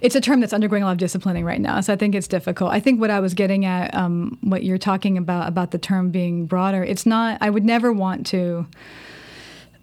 it's 0.00 0.14
a 0.14 0.20
term 0.20 0.40
that's 0.40 0.52
undergoing 0.52 0.82
a 0.82 0.86
lot 0.86 0.92
of 0.92 0.98
disciplining 0.98 1.44
right 1.44 1.60
now. 1.60 1.80
So 1.80 1.92
I 1.92 1.96
think 1.96 2.14
it's 2.14 2.28
difficult. 2.28 2.72
I 2.72 2.80
think 2.80 3.00
what 3.00 3.10
I 3.10 3.20
was 3.20 3.34
getting 3.34 3.64
at, 3.64 3.94
um, 3.94 4.38
what 4.42 4.64
you're 4.64 4.78
talking 4.78 5.16
about 5.16 5.48
about 5.48 5.70
the 5.70 5.78
term 5.78 6.10
being 6.10 6.46
broader. 6.46 6.82
It's 6.82 7.06
not. 7.06 7.38
I 7.40 7.50
would 7.50 7.64
never 7.64 7.92
want 7.92 8.26
to. 8.28 8.66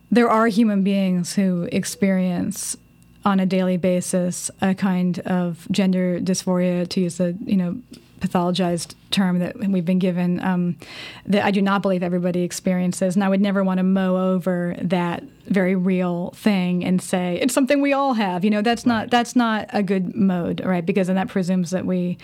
There 0.09 0.29
are 0.29 0.47
human 0.47 0.83
beings 0.83 1.35
who 1.35 1.67
experience 1.71 2.77
on 3.27 3.41
a 3.41 3.46
daily 3.46 3.75
basis 3.75 4.50
a 4.62 4.74
kind 4.74 5.19
of 5.19 5.67
gender 5.69 6.17
dysphoria, 6.19 6.88
to 6.88 7.01
use 7.01 7.17
the 7.17 7.38
you 7.46 7.57
know 7.57 7.77
pathologized 8.22 8.96
term 9.12 9.39
that 9.39 9.57
we've 9.60 9.86
been 9.86 10.00
given 10.00 10.41
um, 10.43 10.75
that 11.25 11.43
I 11.43 11.51
do 11.51 11.62
not 11.62 11.81
believe 11.81 12.01
everybody 12.01 12.41
experiences, 12.43 13.15
and 13.15 13.24
I 13.24 13.29
would 13.29 13.41
never 13.41 13.65
want 13.65 13.79
to 13.79 13.84
mow 13.84 14.34
over 14.34 14.75
that 14.81 15.24
very 15.46 15.75
real 15.75 16.31
thing 16.31 16.86
and 16.86 17.01
say 17.01 17.38
it's 17.41 17.53
something 17.53 17.81
we 17.81 17.91
all 17.91 18.13
have. 18.13 18.46
You 18.46 18.50
know, 18.50 18.62
that's 18.62 18.86
right. 18.86 18.93
not 18.93 19.12
that's 19.12 19.36
not 19.36 19.67
a 19.74 19.84
good 19.84 20.15
mode, 20.15 20.62
right? 20.63 20.86
Because 20.86 21.07
then 21.07 21.17
that 21.17 21.27
presumes 21.27 21.72
that 21.72 21.86
we 21.86 22.17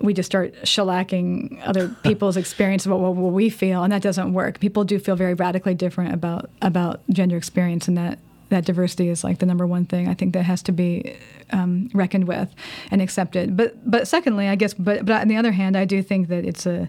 we 0.00 0.14
just 0.14 0.26
start 0.26 0.52
shellacking 0.62 1.60
other 1.64 1.88
people's 2.02 2.36
experience 2.36 2.86
of 2.86 2.92
what, 2.92 3.14
what 3.14 3.32
we 3.32 3.50
feel, 3.50 3.84
and 3.84 3.92
that 3.92 4.02
doesn't 4.02 4.32
work. 4.32 4.58
People 4.58 4.82
do 4.82 4.98
feel 4.98 5.14
very 5.14 5.34
radically 5.34 5.76
different 5.76 6.12
about 6.12 6.50
about 6.60 7.02
gender 7.08 7.36
experience, 7.36 7.86
and 7.86 7.96
that 7.96 8.18
that 8.50 8.64
diversity 8.64 9.08
is 9.08 9.24
like 9.24 9.38
the 9.38 9.46
number 9.46 9.66
one 9.66 9.84
thing 9.84 10.08
I 10.08 10.14
think 10.14 10.34
that 10.34 10.44
has 10.44 10.62
to 10.64 10.72
be 10.72 11.16
um, 11.50 11.90
reckoned 11.92 12.26
with 12.26 12.54
and 12.90 13.02
accepted. 13.02 13.56
But 13.56 13.90
but 13.90 14.08
secondly, 14.08 14.48
I 14.48 14.54
guess, 14.54 14.74
but 14.74 15.04
but 15.04 15.20
on 15.20 15.28
the 15.28 15.36
other 15.36 15.52
hand, 15.52 15.76
I 15.76 15.84
do 15.84 16.02
think 16.02 16.28
that 16.28 16.44
it's 16.44 16.66
a, 16.66 16.88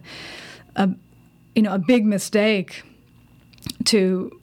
a 0.75 0.89
you 1.55 1.61
know 1.61 1.73
a 1.73 1.79
big 1.79 2.05
mistake 2.05 2.83
to 3.85 4.39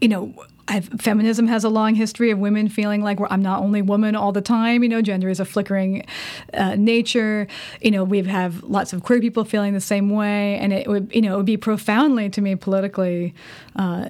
you 0.00 0.08
know 0.08 0.34
I've, 0.66 0.88
feminism 1.00 1.46
has 1.48 1.64
a 1.64 1.68
long 1.68 1.94
history 1.94 2.30
of 2.30 2.38
women 2.38 2.68
feeling 2.68 3.02
like 3.02 3.18
I'm 3.28 3.42
not 3.42 3.60
only 3.60 3.82
woman 3.82 4.16
all 4.16 4.32
the 4.32 4.40
time. 4.40 4.82
You 4.82 4.88
know, 4.88 5.02
gender 5.02 5.28
is 5.28 5.40
a 5.40 5.44
flickering 5.44 6.06
uh, 6.54 6.76
nature. 6.76 7.46
You 7.82 7.90
know, 7.90 8.04
we 8.04 8.22
have 8.22 8.62
lots 8.62 8.92
of 8.92 9.02
queer 9.02 9.20
people 9.20 9.44
feeling 9.44 9.74
the 9.74 9.80
same 9.80 10.10
way, 10.10 10.56
and 10.58 10.72
it 10.72 10.88
would, 10.88 11.14
you 11.14 11.20
know, 11.20 11.34
it 11.34 11.36
would 11.36 11.46
be 11.46 11.56
profoundly 11.56 12.30
to 12.30 12.40
me 12.40 12.54
politically 12.54 13.34
uh, 13.76 14.08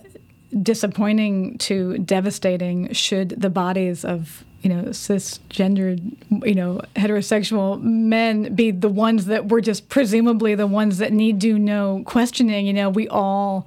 disappointing 0.62 1.58
to 1.58 1.98
devastating 1.98 2.92
should 2.92 3.30
the 3.30 3.50
bodies 3.50 4.04
of 4.04 4.44
you 4.62 4.70
know 4.70 4.84
cisgendered 4.84 6.16
you 6.46 6.54
know 6.54 6.80
heterosexual 6.96 7.80
men 7.82 8.54
be 8.54 8.70
the 8.70 8.88
ones 8.88 9.26
that 9.26 9.48
were 9.48 9.60
just 9.60 9.88
presumably 9.88 10.54
the 10.54 10.66
ones 10.66 10.98
that 10.98 11.12
need 11.12 11.38
do 11.38 11.58
no 11.58 12.02
questioning 12.06 12.66
you 12.66 12.72
know 12.72 12.88
we 12.88 13.06
all 13.08 13.66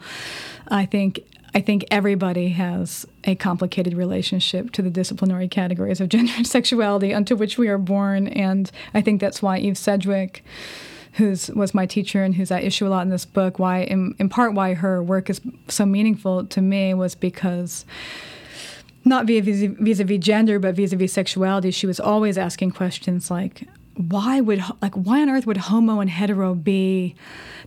i 0.69 0.85
think 0.85 1.23
I 1.55 1.61
think 1.61 1.85
everybody 1.89 2.49
has 2.49 3.07
a 3.23 3.33
complicated 3.33 3.95
relationship 3.95 4.71
to 4.73 4.83
the 4.83 4.91
disciplinary 4.91 5.47
categories 5.47 5.99
of 5.99 6.09
gender 6.09 6.33
and 6.35 6.45
sexuality 6.45 7.15
unto 7.15 7.35
which 7.35 7.57
we 7.57 7.67
are 7.67 7.79
born. 7.79 8.27
And 8.27 8.69
I 8.93 9.01
think 9.01 9.19
that's 9.19 9.41
why 9.41 9.57
Eve 9.57 9.75
Sedgwick 9.75 10.43
who's 11.13 11.49
was 11.49 11.73
my 11.73 11.85
teacher 11.85 12.23
and 12.23 12.35
who's 12.35 12.51
at 12.51 12.63
issue 12.63 12.87
a 12.87 12.89
lot 12.89 13.01
in 13.01 13.09
this 13.09 13.25
book. 13.25 13.59
Why, 13.59 13.79
in, 13.79 14.15
in 14.19 14.29
part, 14.29 14.53
why 14.53 14.73
her 14.73 15.01
work 15.01 15.29
is 15.29 15.41
so 15.67 15.85
meaningful 15.85 16.45
to 16.45 16.61
me 16.61 16.93
was 16.93 17.15
because 17.15 17.85
not 19.05 19.25
vis-a-vis 19.25 20.17
gender, 20.19 20.59
but 20.59 20.75
vis-a-vis 20.75 21.13
sexuality, 21.13 21.71
she 21.71 21.87
was 21.87 21.99
always 21.99 22.37
asking 22.37 22.71
questions 22.71 23.31
like, 23.31 23.63
why 23.97 24.39
would 24.41 24.63
like 24.81 24.95
why 24.95 25.21
on 25.21 25.29
earth 25.29 25.45
would 25.47 25.57
homo 25.57 25.99
and 25.99 26.09
hetero 26.09 26.53
be 26.53 27.15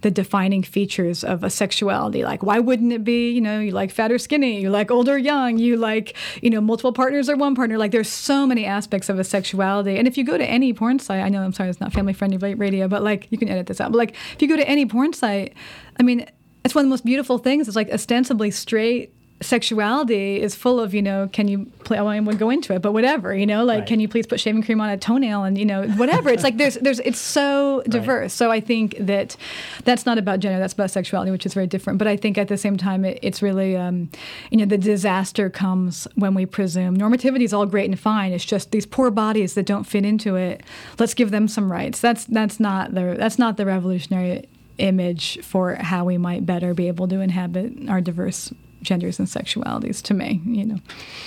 the 0.03 0.11
defining 0.11 0.63
features 0.63 1.23
of 1.25 1.45
a 1.45 1.51
sexuality? 1.51 2.25
Like 2.25 2.43
why 2.43 2.59
wouldn't 2.59 2.93
it 2.93 3.05
be 3.05 3.31
you 3.31 3.41
know 3.41 3.61
you 3.61 3.73
like 3.73 3.91
fat 3.91 4.13
or 4.13 4.19
skinny 4.19 4.61
you 4.61 4.71
like 4.71 4.91
old 4.91 5.09
or 5.09 5.19
young 5.19 5.59
you 5.59 5.77
like 5.77 6.17
you 6.43 6.51
know 6.51 6.61
multiple 6.61 6.93
partners 6.93 7.29
or 7.29 7.37
one 7.37 7.55
partner? 7.55 7.79
Like 7.79 7.91
there's 7.91 8.09
so 8.09 8.47
many 8.47 8.65
aspects 8.65 9.09
of 9.09 9.19
a 9.19 9.25
sexuality. 9.25 9.97
And 9.97 10.07
if 10.07 10.17
you 10.17 10.25
go 10.25 10.39
to 10.39 10.45
any 10.45 10.73
porn 10.73 10.99
site 10.99 11.23
i 11.23 11.29
know 11.29 11.43
i'm 11.43 11.53
sorry 11.53 11.69
it's 11.69 11.81
not 11.81 11.93
family 11.93 12.13
friendly 12.13 12.55
radio 12.55 12.89
but 12.89 13.03
like 13.03 13.27
you 13.31 13.39
can 13.39 13.49
edit 13.49 13.67
this 13.67 13.81
out. 13.81 13.93
But 13.93 13.99
like 13.99 14.17
if 14.35 14.43
you 14.43 14.49
go 14.49 14.57
to 14.57 14.69
any 14.69 14.87
porn 14.87 15.13
site 15.13 15.55
i 15.99 16.03
mean 16.03 16.27
it's 16.65 16.75
one 16.75 16.85
of 16.85 16.87
the 16.87 16.91
most 16.91 17.05
beautiful 17.05 17.39
things. 17.39 17.69
It's 17.69 17.77
like 17.77 17.91
ostensibly 17.91 18.51
straight 18.51 19.15
sexuality 19.43 20.41
is 20.41 20.55
full 20.55 20.79
of, 20.79 20.93
you 20.93 21.01
know, 21.01 21.29
can 21.33 21.49
you 21.49 21.67
play? 21.85 21.99
I 21.99 22.03
won't 22.03 22.39
go 22.39 22.51
into 22.51 22.75
it, 22.75 22.83
but 22.83 22.93
whatever, 22.93 23.35
you 23.35 23.47
know, 23.47 23.65
like, 23.65 23.81
right. 23.81 23.89
can 23.89 24.01
you 24.01 24.09
please 24.09 24.27
put 24.27 24.39
shaving 24.39 24.63
cream 24.63 24.81
on 24.81 24.91
a 24.91 24.99
toenail 24.99 25.45
and, 25.45 25.57
you 25.57 25.65
know, 25.65 25.87
whatever. 25.91 26.29
it's 26.29 26.43
like 26.43 26.59
there's, 26.59 26.75
there's, 26.77 27.01
it's 27.01 27.19
so 27.19 27.83
diverse. 27.89 28.23
Right. 28.23 28.31
So 28.31 28.51
I 28.51 28.61
think 28.61 28.97
that 28.99 29.37
that's 29.85 30.05
not 30.05 30.19
about 30.19 30.41
gender, 30.41 30.59
that's 30.59 30.75
about 30.75 30.91
sexuality, 30.91 31.31
which 31.31 31.47
is 31.47 31.55
very 31.55 31.67
different. 31.67 31.99
But 31.99 32.09
I 32.09 32.17
think 32.17 32.37
at 32.37 32.49
the 32.49 32.59
same 32.59 32.77
time, 32.77 33.05
it, 33.05 33.19
it's 33.23 33.41
really, 33.41 33.77
um, 33.77 34.11
you 34.51 34.59
know, 34.59 34.67
the 34.67 34.79
disaster 34.79 35.49
comes 35.49 36.07
when 36.17 36.35
we 36.35 36.45
presume 36.45 36.97
normativity 36.97 37.43
is 37.43 37.55
all 37.55 37.67
great 37.67 37.89
and 37.89 37.99
fine. 37.99 38.33
It's 38.33 38.45
just 38.45 38.73
these 38.73 38.87
poor 38.87 39.11
bodies 39.11 39.55
that 39.55 39.65
don't 39.65 39.85
fit 39.85 40.05
into 40.05 40.37
it. 40.37 40.63
Let's 40.99 41.15
give 41.15 41.31
them 41.31 41.49
some 41.49 41.73
rights. 41.73 42.01
That's, 42.01 42.25
that's 42.27 42.61
not 42.61 42.95
the, 42.95 43.15
that's 43.19 43.39
not 43.39 43.57
the 43.57 43.65
revolutionary 43.65 44.49
image 44.79 45.41
for 45.43 45.75
how 45.75 46.05
we 46.05 46.19
might 46.19 46.45
better 46.45 46.75
be 46.75 46.89
able 46.89 47.07
to 47.09 47.21
inhabit 47.21 47.89
our 47.89 48.01
diverse 48.01 48.53
genders 48.83 49.19
and 49.19 49.29
sexualities 49.29 50.03
to 50.03 50.15
me, 50.15 50.41
you 50.45 50.65
know. 50.65 50.79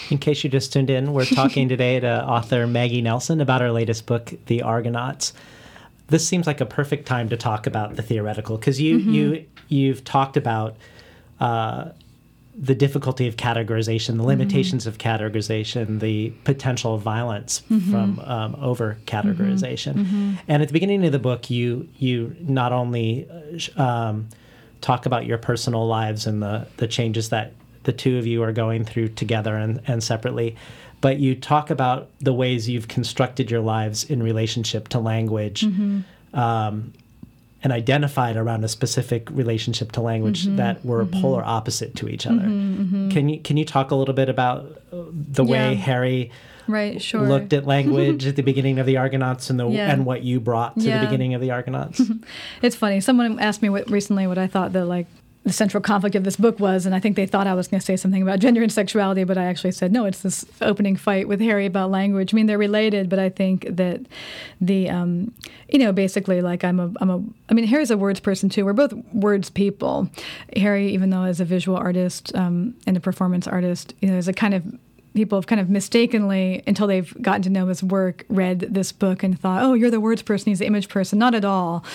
In 0.10 0.18
case 0.18 0.44
you 0.44 0.50
just 0.50 0.74
tuned 0.74 0.89
in, 0.89 1.13
we're 1.13 1.26
talking 1.26 1.70
today 1.70 2.00
to 2.00 2.26
author 2.26 2.68
Maggie 2.68 3.02
Nelson 3.02 3.42
about 3.42 3.62
her 3.62 3.72
latest 3.72 4.06
book, 4.06 4.34
The 4.48 4.62
Argonauts. 4.62 5.34
This 6.08 6.28
seems 6.28 6.48
like 6.48 6.62
a 6.62 6.66
perfect 6.66 7.08
time 7.08 7.30
to 7.30 7.38
talk 7.38 7.66
about 7.68 7.96
the 7.96 8.02
theoretical 8.02 8.58
because 8.58 8.80
you 8.80 9.00
mm-hmm. 9.00 9.10
you 9.12 9.46
you've 9.70 10.04
talked 10.04 10.38
about 10.38 10.76
uh, 11.39 11.89
the 12.56 12.76
difficulty 12.76 13.28
of 13.28 13.36
categorization, 13.36 14.08
the 14.08 14.13
mm-hmm. 14.13 14.28
limitations 14.28 14.86
mm-hmm. 14.86 14.89
of 14.89 14.98
categorization, 14.98 16.00
the 16.00 16.32
potential 16.44 16.98
violence 16.98 17.63
mm-hmm. 17.70 17.92
from 17.92 18.20
um, 18.20 18.56
over 18.62 18.98
categorization. 19.06 19.94
Mm-hmm. 19.94 20.16
Mm-hmm. 20.16 20.36
And 20.48 20.62
at 20.62 20.68
the 20.68 20.74
beginning 20.74 21.06
of 21.06 21.12
the 21.12 21.20
book, 21.20 21.50
you 21.50 21.89
you 21.98 22.36
not 22.42 22.72
only 22.72 23.28
uh, 23.78 23.82
um, 23.82 24.30
talk 24.84 25.06
about 25.06 25.26
your 25.26 25.38
personal 25.38 25.88
lives 25.88 26.28
and 26.28 26.43
the, 26.43 26.67
the 26.76 26.88
changes 26.88 27.30
that 27.30 27.54
the 27.84 27.93
two 27.93 28.17
of 28.17 28.28
you 28.28 28.43
are 28.43 28.52
going 28.52 28.84
through 28.84 29.08
together 29.08 29.56
and, 29.56 29.82
and 29.88 30.04
separately. 30.04 30.58
But 31.00 31.19
you 31.19 31.36
talk 31.36 31.69
about 31.69 32.10
the 32.19 32.34
ways 32.34 32.69
you've 32.69 32.89
constructed 32.89 33.50
your 33.50 33.62
lives 33.62 34.04
in 34.04 34.22
relationship 34.22 34.89
to 34.89 35.00
language 35.00 35.62
mm-hmm. 35.62 36.02
um, 36.38 36.93
and 37.63 37.74
identified 37.74 38.36
around 38.36 38.65
a 38.65 38.67
specific 38.67 39.30
relationship 39.30 39.93
to 39.93 40.02
language 40.02 40.46
mm-hmm. 40.46 40.58
that 40.58 40.86
were 40.86 41.06
mm-hmm. 41.06 41.22
polar 41.22 41.43
opposite 41.43 41.96
to 41.96 42.10
each 42.10 42.28
other. 42.28 42.41
Mm-hmm, 42.41 42.82
mm-hmm. 42.82 43.10
Can 43.10 43.30
you 43.30 43.39
can 43.39 43.58
you 43.58 43.65
talk 43.65 43.91
a 43.91 43.96
little 43.96 44.13
bit 44.13 44.30
about 44.30 44.82
the 44.91 45.43
way. 45.43 45.76
Harry 45.76 46.32
right 46.67 47.02
sure 47.02 47.28
looked 47.28 47.54
at 47.54 47.65
language 47.65 48.26
at 48.26 48.36
the 48.36 48.43
beginning 48.43 48.80
of 48.80 48.86
the 48.86 48.97
argonauts 48.97 49.49
and 49.49 49.60
the 49.60 49.67
yeah. 49.67 49.91
and 49.91 50.06
what 50.06 50.23
you 50.23 50.39
brought 50.39 50.76
to 50.76 50.86
yeah. 50.86 50.99
the 50.99 51.06
beginning 51.06 51.34
of 51.34 51.41
the 51.41 51.52
argonauts 51.52 52.02
it's 52.62 52.76
funny 52.76 52.99
someone 52.99 53.39
asked 53.39 53.62
me 53.62 53.69
what, 53.69 53.89
recently 53.89 54.28
what 54.28 54.38
i 54.38 54.47
thought 54.47 54.73
the 54.73 54.86
like 54.86 55.08
the 55.43 55.52
central 55.52 55.82
conflict 55.82 56.15
of 56.15 56.23
this 56.23 56.38
book 56.38 56.60
was, 56.60 56.86
and 56.86 56.95
I 56.95 56.99
think 57.02 57.17
they 57.17 57.26
thought 57.26 57.47
I 57.47 57.54
was 57.54 57.67
going 57.67 57.80
to 57.80 57.86
say 57.86 57.97
something 57.97 58.21
about 58.21 58.39
gender 58.39 58.63
and 58.63 58.71
sexuality, 58.71 59.26
but 59.26 59.38
I 59.38 59.43
actually 59.43 59.71
said 59.71 59.91
no. 59.91 60.06
It's 60.06 60.21
this 60.21 60.45
opening 60.62 60.95
fight 60.95 61.28
with 61.28 61.41
Harry 61.41 61.65
about 61.65 61.91
language. 61.91 62.34
I 62.34 62.36
mean, 62.36 62.45
they're 62.45 62.58
related, 62.58 63.10
but 63.10 63.19
I 63.19 63.30
think 63.30 63.67
that 63.69 64.02
the, 64.62 64.89
um, 64.89 65.34
you 65.67 65.80
know, 65.80 65.91
basically, 65.91 66.41
like 66.41 66.63
I'm 66.63 66.80
a, 66.80 66.91
I'm 67.02 67.10
a, 67.10 67.21
I 67.49 67.54
mean, 67.54 67.65
Harry's 67.65 67.91
a 67.91 67.97
words 67.97 68.21
person 68.21 68.47
too. 68.47 68.63
We're 68.63 68.73
both 68.73 68.93
words 69.13 69.49
people. 69.49 70.10
Harry, 70.56 70.89
even 70.93 71.10
though 71.10 71.23
as 71.23 71.41
a 71.41 71.45
visual 71.45 71.78
artist 71.78 72.34
um, 72.36 72.76
and 72.88 72.95
a 72.95 73.02
performance 73.02 73.45
artist, 73.45 73.93
you 73.99 74.10
know, 74.10 74.17
is 74.17 74.30
a 74.30 74.34
kind 74.34 74.54
of 74.54 74.63
people 75.13 75.38
have 75.38 75.47
kind 75.47 75.62
of 75.62 75.69
mistakenly, 75.69 76.63
until 76.65 76.88
they've 76.88 77.13
gotten 77.21 77.41
to 77.43 77.49
know 77.49 77.67
his 77.67 77.84
work, 77.84 78.26
read 78.30 78.60
this 78.62 78.91
book 78.91 79.23
and 79.23 79.39
thought, 79.39 79.63
oh, 79.63 79.73
you're 79.73 79.91
the 79.91 79.99
words 79.99 80.21
person, 80.21 80.49
he's 80.52 80.60
the 80.60 80.65
image 80.65 80.89
person. 80.89 81.19
Not 81.19 81.36
at 81.36 81.45
all. 81.45 81.86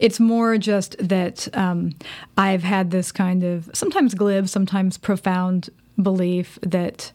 It's 0.00 0.18
more 0.18 0.58
just 0.58 0.96
that 0.98 1.48
um, 1.56 1.92
I've 2.36 2.62
had 2.62 2.90
this 2.90 3.12
kind 3.12 3.44
of 3.44 3.70
sometimes 3.74 4.14
glib, 4.14 4.48
sometimes 4.48 4.98
profound 4.98 5.70
belief 6.02 6.58
that, 6.62 7.12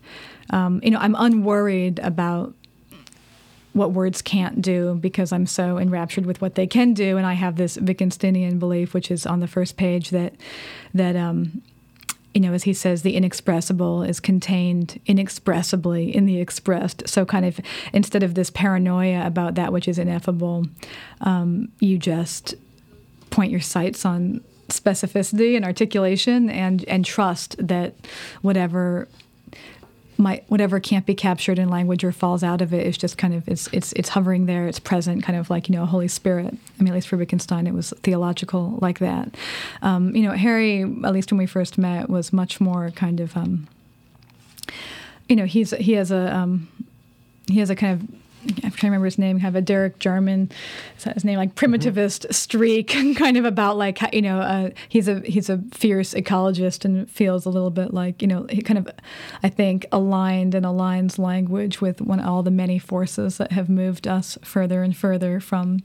um, 0.51 0.79
you 0.83 0.91
know, 0.91 0.99
I'm 0.99 1.15
unworried 1.17 1.99
about 1.99 2.53
what 3.73 3.91
words 3.91 4.21
can't 4.21 4.61
do 4.61 4.95
because 4.95 5.31
I'm 5.31 5.45
so 5.45 5.77
enraptured 5.77 6.25
with 6.25 6.41
what 6.41 6.55
they 6.55 6.65
can 6.65 6.93
do, 6.93 7.17
and 7.17 7.25
I 7.25 7.33
have 7.33 7.55
this 7.55 7.77
Wittgensteinian 7.77 8.59
belief, 8.59 8.93
which 8.93 9.11
is 9.11 9.25
on 9.25 9.41
the 9.41 9.47
first 9.47 9.77
page 9.77 10.09
that 10.09 10.33
that 10.93 11.15
um, 11.15 11.61
you 12.33 12.41
know, 12.41 12.53
as 12.53 12.63
he 12.63 12.73
says, 12.73 13.01
the 13.01 13.15
inexpressible 13.15 14.03
is 14.03 14.19
contained 14.19 14.99
inexpressibly 15.05 16.15
in 16.15 16.25
the 16.25 16.39
expressed. 16.39 17.07
So, 17.07 17.25
kind 17.25 17.45
of 17.45 17.59
instead 17.91 18.23
of 18.23 18.35
this 18.35 18.49
paranoia 18.49 19.25
about 19.25 19.55
that 19.55 19.73
which 19.73 19.87
is 19.87 19.97
ineffable, 19.97 20.65
um, 21.21 21.69
you 21.79 21.97
just 21.97 22.55
point 23.31 23.51
your 23.51 23.61
sights 23.61 24.05
on 24.05 24.41
specificity 24.67 25.55
and 25.55 25.65
articulation 25.65 26.49
and, 26.49 26.85
and 26.87 27.03
trust 27.03 27.55
that 27.67 27.95
whatever 28.41 29.07
my 30.19 30.43
whatever 30.49 30.79
can't 30.79 31.05
be 31.05 31.15
captured 31.15 31.57
in 31.57 31.69
language 31.69 32.03
or 32.03 32.11
falls 32.11 32.43
out 32.43 32.61
of 32.61 32.73
it 32.73 32.85
is 32.85 32.97
just 32.97 33.17
kind 33.17 33.33
of 33.33 33.47
it's 33.47 33.69
it's 33.71 33.93
it's 33.93 34.09
hovering 34.09 34.45
there 34.45 34.67
it's 34.67 34.79
present 34.79 35.23
kind 35.23 35.39
of 35.39 35.49
like 35.49 35.69
you 35.69 35.75
know 35.75 35.85
holy 35.85 36.09
spirit. 36.09 36.53
I 36.79 36.83
mean 36.83 36.89
at 36.89 36.95
least 36.95 37.07
for 37.07 37.17
wittgenstein 37.17 37.65
it 37.65 37.73
was 37.73 37.93
theological 38.03 38.77
like 38.81 38.99
that. 38.99 39.33
Um, 39.81 40.13
you 40.15 40.23
know 40.23 40.33
harry 40.33 40.81
at 40.81 41.13
least 41.13 41.31
when 41.31 41.37
we 41.37 41.45
first 41.45 41.77
met 41.77 42.09
was 42.09 42.33
much 42.33 42.59
more 42.59 42.91
kind 42.91 43.21
of 43.21 43.35
um, 43.37 43.67
you 45.29 45.35
know 45.35 45.45
he's 45.45 45.71
he 45.71 45.93
has 45.93 46.11
a 46.11 46.35
um, 46.35 46.67
he 47.47 47.59
has 47.59 47.69
a 47.69 47.75
kind 47.75 48.01
of 48.01 48.18
I'm 48.47 48.71
trying 48.71 48.71
to 48.71 48.85
remember 48.87 49.05
his 49.05 49.17
name, 49.17 49.37
kind 49.39 49.49
of 49.49 49.55
a 49.55 49.61
Derek 49.61 49.99
Jarman, 49.99 50.51
is 50.97 51.03
that 51.03 51.15
his 51.15 51.25
name, 51.25 51.37
like 51.37 51.55
primitivist 51.55 52.21
mm-hmm. 52.21 52.31
streak, 52.31 52.87
kind 53.17 53.37
of 53.37 53.45
about 53.45 53.77
like 53.77 53.99
you 54.13 54.21
know 54.21 54.39
uh, 54.39 54.69
he's 54.87 55.07
a 55.07 55.19
he's 55.21 55.49
a 55.49 55.57
fierce 55.73 56.13
ecologist 56.13 56.85
and 56.85 57.09
feels 57.09 57.45
a 57.45 57.49
little 57.49 57.69
bit 57.69 57.93
like 57.93 58.21
you 58.21 58.27
know 58.27 58.45
he 58.49 58.61
kind 58.61 58.77
of 58.77 58.89
I 59.43 59.49
think 59.49 59.85
aligned 59.91 60.55
and 60.55 60.65
aligns 60.65 61.19
language 61.19 61.81
with 61.81 62.01
one 62.01 62.19
all 62.19 62.41
the 62.43 62.51
many 62.51 62.79
forces 62.79 63.37
that 63.37 63.51
have 63.51 63.69
moved 63.69 64.07
us 64.07 64.37
further 64.41 64.83
and 64.83 64.95
further 64.95 65.39
from 65.39 65.81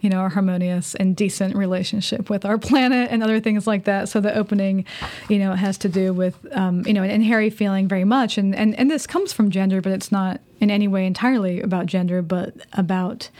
you 0.00 0.08
know 0.08 0.24
a 0.24 0.28
harmonious 0.28 0.94
and 0.94 1.16
decent 1.16 1.56
relationship 1.56 2.30
with 2.30 2.44
our 2.44 2.58
planet 2.58 3.10
and 3.10 3.22
other 3.22 3.40
things 3.40 3.66
like 3.66 3.84
that. 3.84 4.08
So 4.08 4.20
the 4.20 4.34
opening, 4.34 4.84
you 5.28 5.38
know, 5.38 5.54
has 5.54 5.76
to 5.78 5.88
do 5.88 6.12
with 6.12 6.46
um, 6.52 6.86
you 6.86 6.92
know 6.92 7.02
and, 7.02 7.10
and 7.10 7.24
Harry 7.24 7.50
feeling 7.50 7.88
very 7.88 8.04
much 8.04 8.38
and, 8.38 8.54
and 8.54 8.78
and 8.78 8.90
this 8.90 9.06
comes 9.06 9.32
from 9.32 9.50
gender, 9.50 9.80
but 9.80 9.90
it's 9.90 10.12
not 10.12 10.40
in 10.66 10.70
any 10.72 10.88
way 10.88 11.06
entirely 11.06 11.60
about 11.60 11.86
gender, 11.86 12.22
but 12.22 12.54
about, 12.72 13.30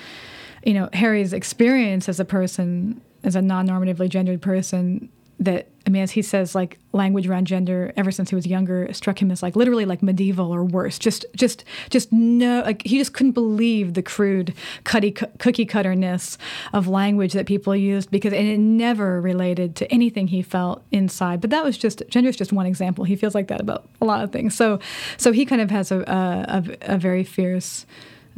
you 0.64 0.72
know, 0.72 0.88
Harry's 0.92 1.32
experience 1.32 2.08
as 2.08 2.20
a 2.20 2.24
person, 2.24 3.00
as 3.24 3.34
a 3.34 3.42
non 3.42 3.66
normatively 3.66 4.08
gendered 4.08 4.40
person, 4.40 5.08
that 5.38 5.68
I 5.86 5.90
mean, 5.90 6.02
as 6.02 6.10
he 6.10 6.22
says, 6.22 6.54
like 6.56 6.78
language 6.92 7.28
around 7.28 7.46
gender 7.46 7.92
ever 7.96 8.10
since 8.10 8.30
he 8.30 8.34
was 8.34 8.44
younger 8.44 8.92
struck 8.92 9.22
him 9.22 9.30
as 9.30 9.40
like 9.40 9.54
literally 9.54 9.84
like 9.84 10.02
medieval 10.02 10.52
or 10.52 10.64
worse. 10.64 10.98
Just, 10.98 11.24
just, 11.36 11.64
just 11.90 12.12
no, 12.12 12.62
like 12.62 12.82
he 12.84 12.98
just 12.98 13.12
couldn't 13.12 13.32
believe 13.32 13.94
the 13.94 14.02
crude 14.02 14.52
cutty, 14.82 15.12
cookie 15.12 15.64
cutterness 15.64 16.38
of 16.72 16.88
language 16.88 17.34
that 17.34 17.46
people 17.46 17.76
used 17.76 18.10
because 18.10 18.32
and 18.32 18.48
it 18.48 18.58
never 18.58 19.20
related 19.20 19.76
to 19.76 19.92
anything 19.92 20.26
he 20.26 20.42
felt 20.42 20.82
inside. 20.90 21.40
But 21.40 21.50
that 21.50 21.62
was 21.62 21.78
just 21.78 22.02
gender 22.08 22.30
is 22.30 22.36
just 22.36 22.52
one 22.52 22.66
example. 22.66 23.04
He 23.04 23.14
feels 23.14 23.34
like 23.34 23.46
that 23.46 23.60
about 23.60 23.88
a 24.00 24.04
lot 24.04 24.24
of 24.24 24.32
things. 24.32 24.56
So, 24.56 24.80
so 25.16 25.30
he 25.30 25.46
kind 25.46 25.62
of 25.62 25.70
has 25.70 25.92
a 25.92 26.00
a, 26.00 26.94
a 26.94 26.98
very 26.98 27.22
fierce 27.22 27.86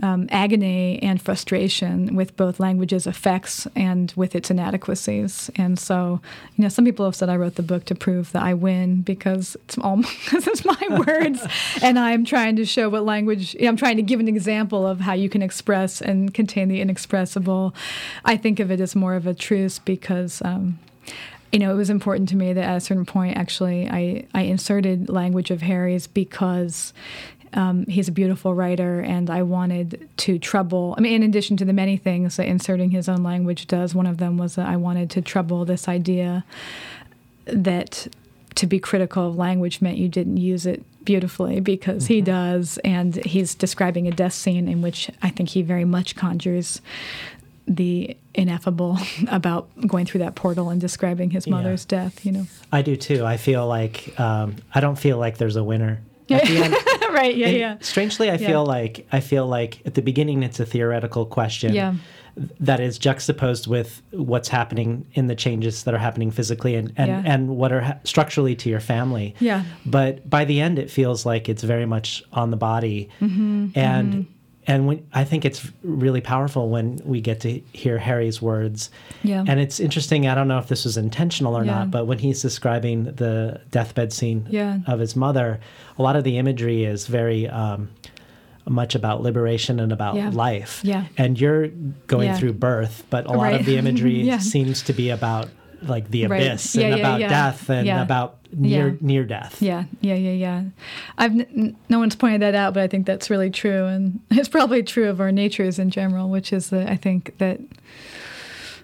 um, 0.02 0.28
agony 0.30 1.02
and 1.02 1.20
frustration 1.20 2.14
with 2.14 2.37
both 2.37 2.61
language's 2.61 3.06
effects 3.06 3.66
and 3.74 4.12
with 4.16 4.34
its 4.34 4.50
inadequacies. 4.50 5.50
And 5.56 5.78
so, 5.78 6.20
you 6.56 6.62
know, 6.62 6.68
some 6.68 6.84
people 6.84 7.04
have 7.04 7.16
said 7.16 7.28
I 7.28 7.37
wrote 7.37 7.56
the 7.56 7.62
book 7.62 7.84
to 7.87 7.94
prove 7.94 8.30
that 8.32 8.42
I 8.42 8.54
win 8.54 9.02
because 9.02 9.56
it's 9.64 9.78
all 9.78 9.96
because 10.24 10.46
it's 10.46 10.64
my 10.64 10.76
words, 11.06 11.44
and 11.82 11.98
I'm 11.98 12.24
trying 12.24 12.56
to 12.56 12.64
show 12.64 12.88
what 12.88 13.04
language. 13.04 13.54
You 13.54 13.62
know, 13.62 13.68
I'm 13.68 13.76
trying 13.76 13.96
to 13.96 14.02
give 14.02 14.20
an 14.20 14.28
example 14.28 14.87
of 14.87 15.00
how 15.00 15.14
you 15.14 15.28
can 15.28 15.42
express 15.42 16.00
and 16.00 16.32
contain 16.32 16.68
the 16.68 16.80
inexpressible. 16.80 17.74
I 18.24 18.37
think 18.37 18.61
of 18.61 18.70
it 18.70 18.80
as 18.80 18.94
more 18.94 19.14
of 19.14 19.26
a 19.26 19.34
truce 19.34 19.78
because. 19.78 20.42
Um, 20.44 20.78
you 21.52 21.58
know, 21.58 21.72
it 21.72 21.76
was 21.76 21.88
important 21.88 22.28
to 22.28 22.37
me 22.37 22.52
that 22.52 22.64
at 22.64 22.76
a 22.76 22.80
certain 22.80 23.06
point, 23.06 23.38
actually, 23.38 23.88
I, 23.88 24.26
I 24.34 24.42
inserted 24.42 25.08
language 25.08 25.50
of 25.50 25.62
Harry's 25.62 26.06
because 26.06 26.92
um, 27.54 27.87
he's 27.87 28.08
a 28.08 28.12
beautiful 28.12 28.54
writer, 28.54 29.00
and 29.00 29.30
I 29.30 29.42
wanted 29.42 30.08
to 30.18 30.38
trouble. 30.38 30.94
I 30.96 31.00
mean, 31.00 31.14
in 31.14 31.22
addition 31.22 31.56
to 31.58 31.64
the 31.64 31.72
many 31.72 31.96
things 31.96 32.37
that 32.37 32.46
inserting 32.46 32.90
his 32.90 33.08
own 33.08 33.22
language 33.22 33.66
does, 33.66 33.94
one 33.94 34.06
of 34.06 34.18
them 34.18 34.37
was 34.37 34.56
that 34.56 34.68
I 34.68 34.76
wanted 34.76 35.11
to 35.11 35.22
trouble 35.22 35.64
this 35.64 35.88
idea 35.88 36.44
that 37.46 38.08
to 38.56 38.66
be 38.66 38.78
critical 38.78 39.28
of 39.28 39.37
language 39.37 39.80
meant 39.80 39.98
you 39.98 40.08
didn't 40.08 40.37
use 40.37 40.66
it 40.66 40.82
beautifully 41.04 41.61
because 41.61 42.04
mm-hmm. 42.04 42.14
he 42.14 42.20
does, 42.20 42.78
and 42.84 43.16
he's 43.24 43.54
describing 43.54 44.06
a 44.06 44.11
death 44.11 44.34
scene 44.34 44.68
in 44.68 44.82
which 44.82 45.11
I 45.22 45.30
think 45.30 45.50
he 45.50 45.62
very 45.62 45.84
much 45.84 46.16
conjures 46.16 46.80
the 47.66 48.16
ineffable 48.34 48.98
about 49.28 49.68
going 49.87 50.06
through 50.06 50.20
that 50.20 50.34
portal 50.34 50.70
and 50.70 50.80
describing 50.80 51.30
his 51.30 51.46
mother's 51.46 51.87
yeah. 51.90 52.04
death 52.04 52.24
you 52.24 52.32
know 52.32 52.46
i 52.72 52.80
do 52.80 52.96
too 52.96 53.26
i 53.26 53.37
feel 53.37 53.66
like 53.66 54.18
um, 54.18 54.56
i 54.74 54.80
don't 54.80 54.96
feel 54.96 55.18
like 55.18 55.37
there's 55.37 55.56
a 55.56 55.62
winner 55.62 56.00
right. 57.12 57.36
Yeah. 57.36 57.48
yeah. 57.48 57.76
Strangely, 57.80 58.30
I 58.30 58.34
yeah. 58.34 58.46
feel 58.46 58.66
like 58.66 59.06
I 59.12 59.20
feel 59.20 59.46
like 59.46 59.82
at 59.86 59.94
the 59.94 60.02
beginning 60.02 60.42
it's 60.42 60.60
a 60.60 60.66
theoretical 60.66 61.26
question. 61.26 61.74
Yeah. 61.74 61.94
That 62.60 62.78
is 62.78 62.98
juxtaposed 62.98 63.66
with 63.66 64.00
what's 64.12 64.48
happening 64.48 65.06
in 65.14 65.26
the 65.26 65.34
changes 65.34 65.82
that 65.82 65.92
are 65.92 65.98
happening 65.98 66.30
physically 66.30 66.76
and, 66.76 66.92
and, 66.96 67.08
yeah. 67.08 67.22
and 67.24 67.48
what 67.56 67.72
are 67.72 67.80
ha- 67.80 67.98
structurally 68.04 68.54
to 68.54 68.70
your 68.70 68.78
family. 68.78 69.34
Yeah. 69.40 69.64
But 69.84 70.30
by 70.30 70.44
the 70.44 70.60
end, 70.60 70.78
it 70.78 70.88
feels 70.88 71.26
like 71.26 71.48
it's 71.48 71.64
very 71.64 71.84
much 71.84 72.22
on 72.32 72.52
the 72.52 72.56
body. 72.56 73.08
Mm-hmm. 73.20 73.70
And 73.74 74.12
mm-hmm 74.12 74.32
and 74.68 74.87
when, 74.87 75.09
I 75.14 75.24
think 75.24 75.46
it's 75.46 75.66
really 75.83 76.20
powerful 76.20 76.68
when 76.68 77.00
we 77.02 77.22
get 77.22 77.40
to 77.40 77.61
hear 77.72 77.96
Harry's 77.96 78.42
words. 78.42 78.90
Yeah. 79.22 79.42
And 79.48 79.59
it's 79.59 79.81
interesting. 79.81 80.28
I 80.28 80.35
don't 80.35 80.46
know 80.46 80.59
if 80.59 80.68
this 80.68 80.85
was 80.85 80.98
intentional 80.98 81.57
or 81.57 81.64
yeah. 81.64 81.78
not, 81.78 81.90
but 81.90 82.07
when 82.07 82.18
he's 82.18 82.42
describing 82.42 83.04
the 83.04 83.62
deathbed 83.70 84.12
scene 84.12 84.46
yeah. 84.50 84.81
of 84.87 85.00
his 85.00 85.16
mother, 85.16 85.59
a 85.96 86.02
lot 86.02 86.16
of 86.16 86.24
the 86.24 86.37
imagery 86.37 86.85
is 86.85 87.07
very 87.07 87.48
um, 87.48 87.88
much 88.66 88.94
about 88.94 89.22
liberation 89.22 89.81
and 89.81 89.90
about 89.90 90.16
yeah. 90.16 90.28
life. 90.28 90.81
Yeah. 90.85 91.07
And 91.16 91.40
you're 91.40 91.68
going 92.07 92.35
through 92.35 92.52
birth, 92.52 93.04
but 93.09 93.24
a 93.24 93.33
lot 93.33 93.44
right. 93.44 93.61
of 93.61 93.64
the 93.64 93.76
imagery 93.78 94.38
seems 94.38 94.83
to 94.83 94.92
be 94.92 95.09
about 95.09 95.48
like 95.82 96.10
the 96.10 96.24
abyss 96.24 96.76
right. 96.76 96.84
and 96.84 96.94
about 96.94 97.20
death 97.20 97.68
and 97.70 97.88
about 97.88 98.38
near 98.52 98.88
yeah. 98.88 98.96
near 99.00 99.24
death. 99.24 99.60
Yeah, 99.62 99.84
yeah, 100.00 100.14
yeah, 100.14 100.32
yeah. 100.32 100.64
I've 101.16 101.32
n- 101.32 101.76
no 101.88 101.98
one's 101.98 102.16
pointed 102.16 102.42
that 102.42 102.54
out, 102.54 102.74
but 102.74 102.82
I 102.82 102.88
think 102.88 103.06
that's 103.06 103.30
really 103.30 103.50
true, 103.50 103.86
and 103.86 104.20
it's 104.30 104.48
probably 104.48 104.82
true 104.82 105.08
of 105.08 105.20
our 105.20 105.32
natures 105.32 105.78
in 105.78 105.90
general, 105.90 106.28
which 106.28 106.52
is 106.52 106.70
that 106.70 106.88
I 106.88 106.96
think 106.96 107.36
that 107.38 107.60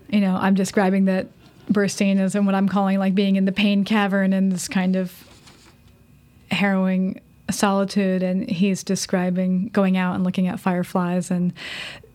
you 0.08 0.20
know 0.20 0.36
I'm 0.36 0.54
describing 0.54 1.06
that 1.06 1.28
bursting 1.68 2.18
as 2.18 2.34
in 2.34 2.44
what 2.46 2.54
I'm 2.54 2.68
calling 2.68 2.98
like 2.98 3.14
being 3.14 3.36
in 3.36 3.46
the 3.46 3.52
pain 3.52 3.84
cavern 3.84 4.32
and 4.32 4.52
this 4.52 4.68
kind 4.68 4.96
of 4.96 5.26
harrowing 6.50 7.20
solitude, 7.50 8.22
and 8.22 8.48
he's 8.48 8.82
describing 8.82 9.68
going 9.68 9.96
out 9.96 10.14
and 10.14 10.24
looking 10.24 10.46
at 10.48 10.60
fireflies 10.60 11.30
and 11.30 11.52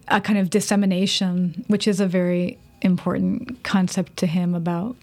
a 0.07 0.19
kind 0.19 0.39
of 0.39 0.49
dissemination, 0.49 1.63
which 1.67 1.87
is 1.87 1.99
a 1.99 2.07
very 2.07 2.57
important 2.81 3.63
concept 3.63 4.17
to 4.17 4.27
him 4.27 4.55
about 4.55 4.95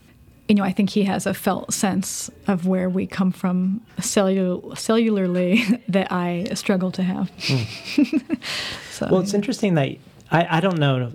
you 0.49 0.55
know, 0.55 0.63
I 0.63 0.73
think 0.73 0.91
he 0.91 1.05
has 1.05 1.27
a 1.27 1.35
felt 1.35 1.73
sense 1.73 2.31
of 2.47 2.67
where 2.67 2.89
we 2.89 3.07
come 3.07 3.33
from 3.33 3.81
cellul- 3.99 4.63
cellularly 4.75 5.83
that 5.89 6.13
I 6.13 6.47
struggle 6.55 6.93
to 6.93 7.03
have. 7.03 7.31
Mm. 7.33 8.47
so, 8.93 9.09
well, 9.11 9.21
it's 9.21 9.35
interesting 9.35 9.75
that 9.75 9.97
I, 10.31 10.59
I 10.59 10.61
don't 10.61 10.79
know. 10.79 11.11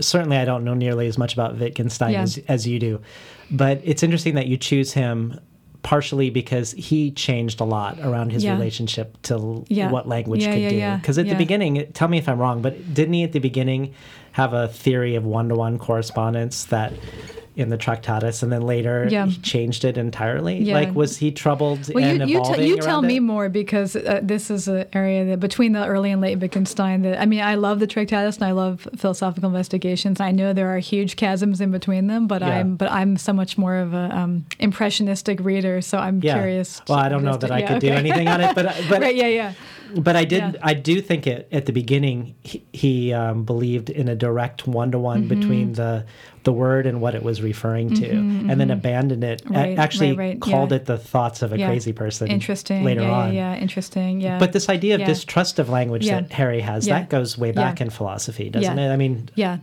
certainly, 0.00 0.36
I 0.36 0.44
don't 0.44 0.64
know 0.64 0.74
nearly 0.74 1.08
as 1.08 1.18
much 1.18 1.32
about 1.32 1.58
Wittgenstein 1.58 2.12
yeah. 2.12 2.22
as, 2.22 2.38
as 2.46 2.66
you 2.66 2.78
do, 2.78 3.00
but 3.50 3.80
it's 3.82 4.02
interesting 4.02 4.36
that 4.36 4.46
you 4.46 4.56
choose 4.56 4.92
him 4.92 5.40
partially 5.82 6.30
because 6.30 6.72
he 6.72 7.10
changed 7.10 7.60
a 7.60 7.64
lot 7.64 7.98
around 8.00 8.30
his 8.30 8.44
yeah. 8.44 8.52
relationship 8.52 9.20
to 9.22 9.64
yeah. 9.68 9.90
what 9.90 10.06
language 10.06 10.44
could 10.44 10.68
do. 10.68 10.96
Because 10.96 11.18
at 11.18 11.26
the 11.26 11.34
beginning, 11.34 11.90
tell 11.92 12.06
me 12.06 12.18
if 12.18 12.28
I'm 12.28 12.38
wrong, 12.38 12.62
but 12.62 12.94
didn't 12.94 13.14
he 13.14 13.24
at 13.24 13.32
the 13.32 13.38
beginning 13.38 13.94
have 14.40 14.54
a 14.54 14.68
theory 14.68 15.16
of 15.16 15.24
one 15.26 15.50
to 15.50 15.54
one 15.54 15.78
correspondence 15.78 16.64
that 16.64 16.94
in 17.56 17.68
the 17.68 17.76
Tractatus, 17.76 18.42
and 18.42 18.52
then 18.52 18.62
later 18.62 19.08
yeah. 19.10 19.26
he 19.26 19.40
changed 19.40 19.84
it 19.84 19.98
entirely. 19.98 20.58
Yeah. 20.58 20.74
Like, 20.74 20.94
was 20.94 21.16
he 21.16 21.32
troubled 21.32 21.92
well, 21.92 22.04
and 22.04 22.28
you? 22.28 22.38
You, 22.38 22.54
t- 22.54 22.66
you 22.66 22.76
tell 22.78 23.02
me 23.02 23.18
more 23.18 23.48
because 23.48 23.96
uh, 23.96 24.20
this 24.22 24.50
is 24.50 24.68
an 24.68 24.86
area 24.92 25.24
that 25.26 25.40
between 25.40 25.72
the 25.72 25.84
early 25.86 26.10
and 26.10 26.20
late 26.20 26.38
Wittgenstein. 26.38 27.02
That 27.02 27.20
I 27.20 27.26
mean, 27.26 27.40
I 27.40 27.56
love 27.56 27.80
the 27.80 27.86
Tractatus 27.86 28.36
and 28.36 28.44
I 28.44 28.52
love 28.52 28.88
philosophical 28.96 29.48
investigations. 29.48 30.20
I 30.20 30.30
know 30.30 30.52
there 30.52 30.74
are 30.74 30.78
huge 30.78 31.16
chasms 31.16 31.60
in 31.60 31.70
between 31.70 32.06
them, 32.06 32.26
but 32.26 32.42
yeah. 32.42 32.48
I'm 32.48 32.76
but 32.76 32.90
I'm 32.90 33.16
so 33.16 33.32
much 33.32 33.58
more 33.58 33.76
of 33.76 33.94
a 33.94 34.16
um, 34.16 34.46
impressionistic 34.58 35.40
reader, 35.40 35.80
so 35.80 35.98
I'm 35.98 36.20
curious. 36.20 36.80
Well, 36.88 36.98
I 36.98 37.08
don't 37.08 37.24
know 37.24 37.36
that 37.36 37.50
I 37.50 37.62
could 37.62 37.78
okay. 37.78 37.88
do 37.88 37.92
anything 37.92 38.28
on 38.28 38.40
it, 38.40 38.54
but 38.54 38.66
but 38.88 39.00
right, 39.00 39.14
yeah, 39.14 39.28
yeah 39.28 39.54
but 39.94 40.16
I 40.16 40.24
did. 40.24 40.56
I 40.62 40.74
do 40.74 41.00
think 41.00 41.26
it 41.26 41.48
at 41.52 41.66
the 41.66 41.72
beginning. 41.72 42.34
He, 42.42 42.64
he 42.72 43.12
um, 43.12 43.44
believed 43.44 43.90
in 43.90 44.08
a 44.08 44.14
direct 44.14 44.66
one 44.66 44.92
to 44.92 44.98
one 44.98 45.28
between 45.28 45.72
the 45.74 46.06
the 46.42 46.52
word 46.52 46.86
and 46.86 47.00
what 47.00 47.14
it 47.14 47.22
was 47.22 47.42
referring 47.42 47.94
to, 47.94 48.08
mm-hmm, 48.08 48.50
and 48.50 48.60
then 48.60 48.68
mm-hmm. 48.68 48.78
abandoned 48.78 49.22
it. 49.22 49.42
Right, 49.44 49.78
actually, 49.78 50.12
right, 50.12 50.30
right. 50.30 50.40
called 50.40 50.70
yeah. 50.70 50.76
it 50.76 50.86
the 50.86 50.96
thoughts 50.96 51.42
of 51.42 51.52
a 51.52 51.58
yeah. 51.58 51.66
crazy 51.66 51.92
person. 51.92 52.28
Interesting. 52.28 52.82
Later 52.82 53.02
yeah, 53.02 53.12
on, 53.12 53.34
yeah, 53.34 53.56
interesting. 53.56 54.20
Yeah. 54.20 54.38
But 54.38 54.52
this 54.52 54.68
idea 54.68 54.94
of 54.94 55.04
distrust 55.04 55.58
of 55.58 55.68
language 55.68 56.06
that 56.06 56.32
Harry 56.32 56.60
has 56.60 56.86
that 56.86 57.10
goes 57.10 57.36
way 57.36 57.52
back 57.52 57.80
in 57.80 57.90
philosophy, 57.90 58.48
doesn't 58.48 58.78
it? 58.78 58.90
I 58.90 58.96
mean, 58.96 59.28
yeah. 59.34 59.58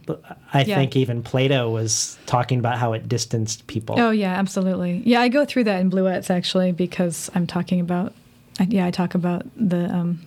I 0.53 0.63
think 0.63 0.95
even 0.95 1.23
Plato 1.23 1.69
was 1.69 2.17
talking 2.25 2.59
about 2.59 2.77
how 2.77 2.93
it 2.93 3.09
distanced 3.09 3.67
people. 3.67 3.99
Oh 3.99 4.11
yeah, 4.11 4.33
absolutely. 4.33 5.01
Yeah, 5.05 5.21
I 5.21 5.29
go 5.29 5.45
through 5.45 5.65
that 5.65 5.81
in 5.81 5.89
Bluets 5.89 6.29
actually 6.29 6.71
because 6.71 7.31
I'm 7.33 7.47
talking 7.47 7.79
about. 7.79 8.13
Yeah, 8.59 8.85
I 8.85 8.91
talk 8.91 9.15
about 9.15 9.45
the. 9.55 9.85
Um, 9.93 10.21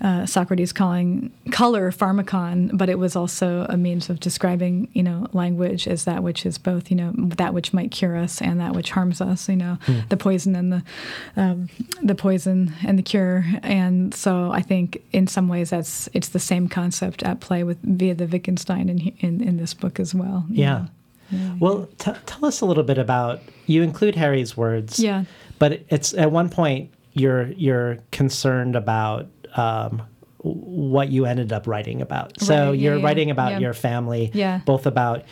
uh, 0.00 0.26
Socrates 0.26 0.72
calling 0.72 1.32
color 1.50 1.90
pharmakon, 1.90 2.70
but 2.76 2.88
it 2.88 2.98
was 2.98 3.16
also 3.16 3.66
a 3.68 3.76
means 3.76 4.08
of 4.08 4.20
describing, 4.20 4.88
you 4.92 5.02
know, 5.02 5.26
language 5.32 5.88
as 5.88 6.04
that 6.04 6.22
which 6.22 6.46
is 6.46 6.58
both, 6.58 6.90
you 6.90 6.96
know, 6.96 7.12
that 7.16 7.52
which 7.52 7.72
might 7.72 7.90
cure 7.90 8.16
us 8.16 8.40
and 8.40 8.60
that 8.60 8.74
which 8.74 8.90
harms 8.90 9.20
us. 9.20 9.48
You 9.48 9.56
know, 9.56 9.78
the 10.08 10.16
poison 10.16 10.54
and 10.54 10.72
the 10.72 10.82
um, 11.36 11.68
the 12.02 12.14
poison 12.14 12.72
and 12.86 12.98
the 12.98 13.02
cure. 13.02 13.44
And 13.62 14.14
so 14.14 14.52
I 14.52 14.62
think 14.62 15.02
in 15.12 15.26
some 15.26 15.48
ways 15.48 15.70
that's 15.70 16.08
it's 16.12 16.28
the 16.28 16.38
same 16.38 16.68
concept 16.68 17.22
at 17.22 17.40
play 17.40 17.64
with 17.64 17.78
via 17.82 18.14
the 18.14 18.26
Wittgenstein 18.26 18.88
in 18.88 18.98
in, 19.18 19.42
in 19.42 19.56
this 19.56 19.74
book 19.74 19.98
as 19.98 20.14
well. 20.14 20.46
Yeah. 20.48 20.86
know. 21.30 21.56
Well, 21.60 21.88
t- 21.98 22.12
tell 22.26 22.44
us 22.44 22.60
a 22.60 22.66
little 22.66 22.84
bit 22.84 22.98
about 22.98 23.42
you 23.66 23.82
include 23.82 24.14
Harry's 24.14 24.56
words. 24.56 24.98
Yeah. 24.98 25.24
But 25.58 25.82
it's 25.88 26.14
at 26.14 26.30
one 26.30 26.48
point 26.48 26.90
you're 27.14 27.48
you're 27.52 27.98
concerned 28.12 28.76
about 28.76 29.28
um, 29.56 30.02
what 30.38 31.08
you 31.10 31.26
ended 31.26 31.52
up 31.52 31.66
writing 31.66 32.00
about. 32.00 32.40
So 32.40 32.54
Right, 32.54 32.64
yeah, 32.78 32.90
you're 32.90 32.98
yeah, 32.98 33.04
writing 33.04 33.30
about 33.30 33.52
yeah. 33.52 33.58
your 33.58 33.74
family, 33.74 34.30
Yeah. 34.34 34.60
both 34.64 34.86
about 34.86 35.24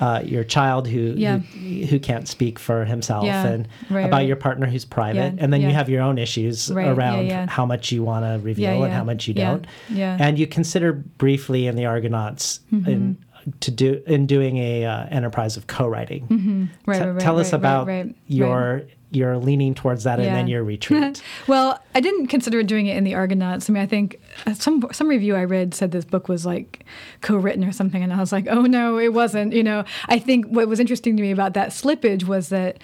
uh, 0.00 0.20
your 0.24 0.42
child 0.42 0.88
who, 0.88 1.14
Yeah. 1.16 1.38
who 1.38 1.86
who 1.86 1.98
can't 2.00 2.26
speak 2.26 2.58
for 2.58 2.84
himself, 2.84 3.24
and 3.26 3.68
right, 3.90 4.06
about 4.06 4.16
right. 4.18 4.26
your 4.26 4.36
partner 4.36 4.66
who's 4.66 4.84
private, 4.84 5.34
and 5.38 5.52
then 5.52 5.60
you 5.60 5.70
have 5.70 5.88
your 5.88 6.02
own 6.02 6.18
issues 6.18 6.68
around 6.70 7.30
how 7.48 7.64
much 7.64 7.92
you 7.92 8.02
want 8.02 8.24
to 8.24 8.44
reveal 8.44 8.82
and 8.82 8.92
how 8.92 9.04
much 9.04 9.28
you 9.28 9.34
don't. 9.34 9.66
And 9.94 10.38
you 10.38 10.46
consider 10.48 10.92
briefly 10.92 11.66
in 11.68 11.76
the 11.76 11.86
Argonauts 11.86 12.60
Mm-hmm. 12.72 12.90
in 12.90 13.18
to 13.60 13.70
do 13.70 14.02
in 14.06 14.26
doing 14.26 14.56
a 14.56 14.84
uh, 14.86 15.06
enterprise 15.10 15.56
of 15.58 15.66
co-writing. 15.66 16.26
Mm-hmm. 16.28 16.64
Right, 16.86 17.12
T- 17.18 17.24
tell 17.24 17.38
us 17.38 17.52
about 17.52 17.86
your 18.26 18.82
your 19.14 19.38
leaning 19.38 19.74
towards 19.74 20.04
that 20.04 20.18
and 20.18 20.26
Yeah. 20.26 20.34
then 20.34 20.48
your 20.48 20.64
retreat. 20.64 21.22
Well, 21.46 21.78
I 21.94 22.00
didn't 22.00 22.28
consider 22.28 22.62
doing 22.62 22.86
it 22.86 22.96
in 22.96 23.04
the 23.04 23.14
Argonauts. 23.14 23.68
I 23.68 23.72
mean, 23.72 23.82
I 23.82 23.86
think 23.86 24.20
uh, 24.46 24.54
some 24.54 24.86
some 24.92 25.08
review 25.08 25.34
I 25.36 25.44
read 25.44 25.74
said 25.74 25.92
this 25.92 26.04
book 26.04 26.28
was 26.28 26.44
like 26.46 26.84
co-written 27.20 27.64
or 27.64 27.72
something, 27.72 28.02
and 28.02 28.12
I 28.12 28.18
was 28.18 28.32
like, 28.32 28.46
oh 28.48 28.62
no, 28.62 28.98
it 28.98 29.12
wasn't. 29.12 29.52
You 29.52 29.62
know, 29.62 29.84
I 30.08 30.18
think 30.18 30.46
what 30.46 30.68
was 30.68 30.80
interesting 30.80 31.16
to 31.16 31.22
me 31.22 31.30
about 31.30 31.54
that 31.54 31.70
slippage 31.70 32.24
was 32.24 32.48
that 32.48 32.78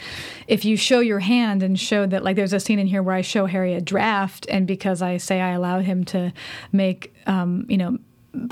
if 0.47 0.65
you 0.65 0.77
show 0.77 1.01
your 1.01 1.21
hand 1.21 1.63
and 1.63 1.79
show 1.79 2.07
that, 2.07 2.23
like, 2.25 2.37
there's 2.37 2.53
a 2.53 2.61
scene 2.61 2.79
in 2.79 2.87
here 2.87 3.03
where 3.03 3.15
I 3.15 3.23
show 3.23 3.47
Harry 3.47 3.75
a 3.75 3.81
draft, 3.81 4.47
and 4.51 4.67
because 4.67 5.01
I 5.03 5.17
say 5.17 5.41
I 5.41 5.51
allowed 5.51 5.85
him 5.85 6.05
to 6.07 6.33
make, 6.73 7.15
um, 7.27 7.67
you 7.69 7.77
know. 7.77 7.99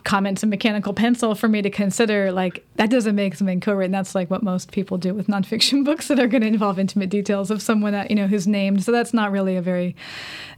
Comments 0.03 0.43
in 0.43 0.51
mechanical 0.51 0.93
pencil 0.93 1.35
for 1.35 1.49
me 1.49 1.63
to 1.63 1.71
consider, 1.71 2.33
like 2.33 2.67
that 2.77 2.91
doesn't 2.91 3.15
make 3.15 3.37
something 3.37 3.61
co-written. 3.61 3.93
That's 3.93 4.15
like 4.15 4.31
what 4.31 4.43
most 4.43 4.73
people 4.73 4.99
do 4.99 5.15
with 5.15 5.29
nonfiction 5.29 5.85
books 5.87 6.09
that 6.09 6.19
are 6.19 6.27
going 6.27 6.41
to 6.41 6.49
involve 6.49 6.79
intimate 6.79 7.11
details 7.11 7.51
of 7.51 7.63
someone 7.63 7.93
that 7.93 8.11
you 8.11 8.17
know 8.17 8.27
who's 8.27 8.47
named. 8.47 8.83
So 8.83 8.91
that's 8.91 9.15
not 9.15 9.31
really 9.31 9.57
a 9.57 9.63
very 9.63 9.95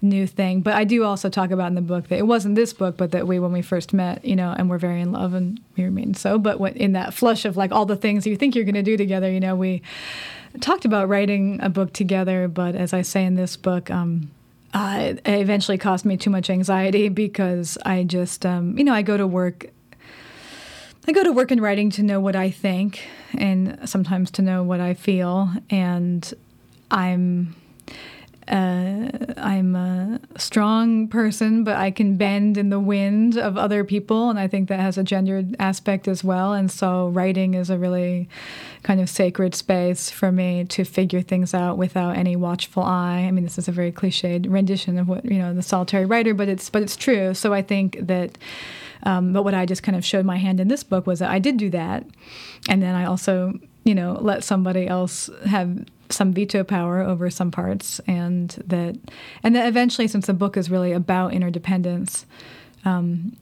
new 0.02 0.26
thing. 0.26 0.61
But 0.62 0.74
I 0.74 0.85
do 0.85 1.04
also 1.04 1.28
talk 1.28 1.50
about 1.50 1.68
in 1.68 1.74
the 1.74 1.83
book 1.83 2.09
that 2.09 2.18
it 2.18 2.26
wasn't 2.26 2.54
this 2.54 2.72
book, 2.72 2.96
but 2.96 3.11
that 3.11 3.26
we, 3.26 3.38
when 3.38 3.52
we 3.52 3.62
first 3.62 3.92
met, 3.92 4.24
you 4.24 4.37
know, 4.37 4.54
and 4.56 4.70
we're 4.70 4.78
very 4.78 5.00
in 5.00 5.12
love 5.12 5.35
and 5.35 5.61
we 5.76 5.85
remain 5.85 6.14
so. 6.14 6.38
But 6.38 6.61
in 6.76 6.92
that 6.92 7.12
flush 7.14 7.44
of 7.44 7.56
like 7.56 7.72
all 7.72 7.87
the 7.87 7.96
things 7.96 8.26
you 8.26 8.37
think 8.37 8.54
you're 8.54 8.64
going 8.64 8.74
to 8.74 8.83
do 8.83 8.96
together, 8.96 9.30
you 9.30 9.40
know, 9.40 9.54
we 9.54 9.83
talked 10.61 10.85
about 10.85 11.09
writing 11.09 11.61
a 11.62 11.68
book 11.68 11.92
together. 11.92 12.48
But 12.48 12.74
as 12.74 12.92
I 12.92 13.02
say 13.02 13.24
in 13.24 13.35
this 13.35 13.56
book, 13.56 13.90
um, 13.90 14.30
uh, 14.72 15.14
it 15.14 15.20
eventually 15.26 15.78
caused 15.78 16.04
me 16.04 16.16
too 16.16 16.30
much 16.30 16.50
anxiety 16.50 17.09
because 17.09 17.76
I 17.85 18.04
just, 18.04 18.46
um, 18.46 18.78
you 18.78 18.85
know, 18.85 18.94
I 18.94 19.02
go 19.02 19.16
to 19.16 19.26
work. 19.26 19.66
I 21.09 21.12
go 21.12 21.24
to 21.24 21.33
work 21.33 21.50
in 21.50 21.61
writing 21.61 21.90
to 21.90 22.02
know 22.02 22.20
what 22.20 22.37
I 22.37 22.50
think 22.50 23.09
and 23.37 23.78
sometimes 23.88 24.30
to 24.33 24.42
know 24.42 24.62
what 24.62 24.80
I 24.80 24.94
feel. 24.94 25.50
And 25.70 26.33
I'm 26.90 27.56
uh, 28.50 29.09
I'm 29.37 29.76
a 29.76 30.20
strong 30.37 31.06
person, 31.06 31.62
but 31.62 31.76
I 31.76 31.92
can 31.92 32.16
bend 32.16 32.56
in 32.56 32.70
the 32.70 32.80
wind 32.80 33.37
of 33.37 33.56
other 33.56 33.85
people, 33.85 34.28
and 34.28 34.40
I 34.40 34.48
think 34.48 34.68
that 34.68 34.80
has 34.80 34.98
a 34.98 35.04
gendered 35.04 35.54
aspect 35.61 36.09
as 36.09 36.24
well. 36.24 36.52
And 36.52 36.70
so, 36.70 37.09
writing 37.09 37.54
is 37.54 37.70
a 37.70 37.78
really 37.78 38.28
kind 38.83 39.01
of 39.01 39.09
sacred 39.09 39.55
space 39.55 40.11
for 40.11 40.33
me 40.33 40.64
to 40.64 40.85
figure 40.85 41.21
things 41.21 41.53
out 41.55 41.77
without 41.77 42.16
any 42.16 42.37
watchful 42.37 42.83
eye. 42.83 43.25
I 43.27 43.31
mean, 43.31 43.45
this 43.45 43.59
is 43.59 43.69
a 43.69 43.73
very 43.73 43.93
cliched 43.93 44.47
rendition 44.51 44.99
of 44.99 45.09
what 45.09 45.25
you 45.25 45.38
know 45.38 45.55
the 45.55 45.62
solitary 45.62 46.07
writer, 46.07 46.35
but 46.35 46.49
it's 46.49 46.71
but 46.71 46.83
it's 46.83 46.97
true. 46.97 47.35
So 47.35 47.53
I 47.53 47.62
think 47.62 47.99
that. 48.01 48.38
Um, 49.03 49.33
but 49.33 49.45
what 49.45 49.55
I 49.55 49.64
just 49.64 49.83
kind 49.83 49.97
of 49.97 50.05
showed 50.05 50.27
my 50.27 50.37
hand 50.37 50.61
in 50.61 50.69
this 50.69 50.83
book 50.83 51.07
was 51.07 51.21
that 51.21 51.31
I 51.31 51.38
did 51.38 51.57
do 51.57 51.71
that, 51.71 52.05
and 52.69 52.83
then 52.83 52.95
I 52.95 53.07
also, 53.07 53.59
you 53.83 53.95
know, 53.95 54.19
let 54.21 54.45
somebody 54.45 54.87
else 54.87 55.31
have 55.47 55.87
some 56.11 56.35
veto 56.35 56.64
power 56.64 57.01
over 57.01 57.31
some 57.31 57.51
parts, 57.51 58.01
and 58.07 58.51
that, 58.66 58.99
and 59.43 59.57
that 59.57 59.66
eventually, 59.66 60.07
since 60.07 60.27
the 60.27 60.35
book 60.35 60.59
is 60.59 60.71
really 60.71 60.93
about 60.93 61.33
interdependence 61.33 62.27
um, 62.85 63.37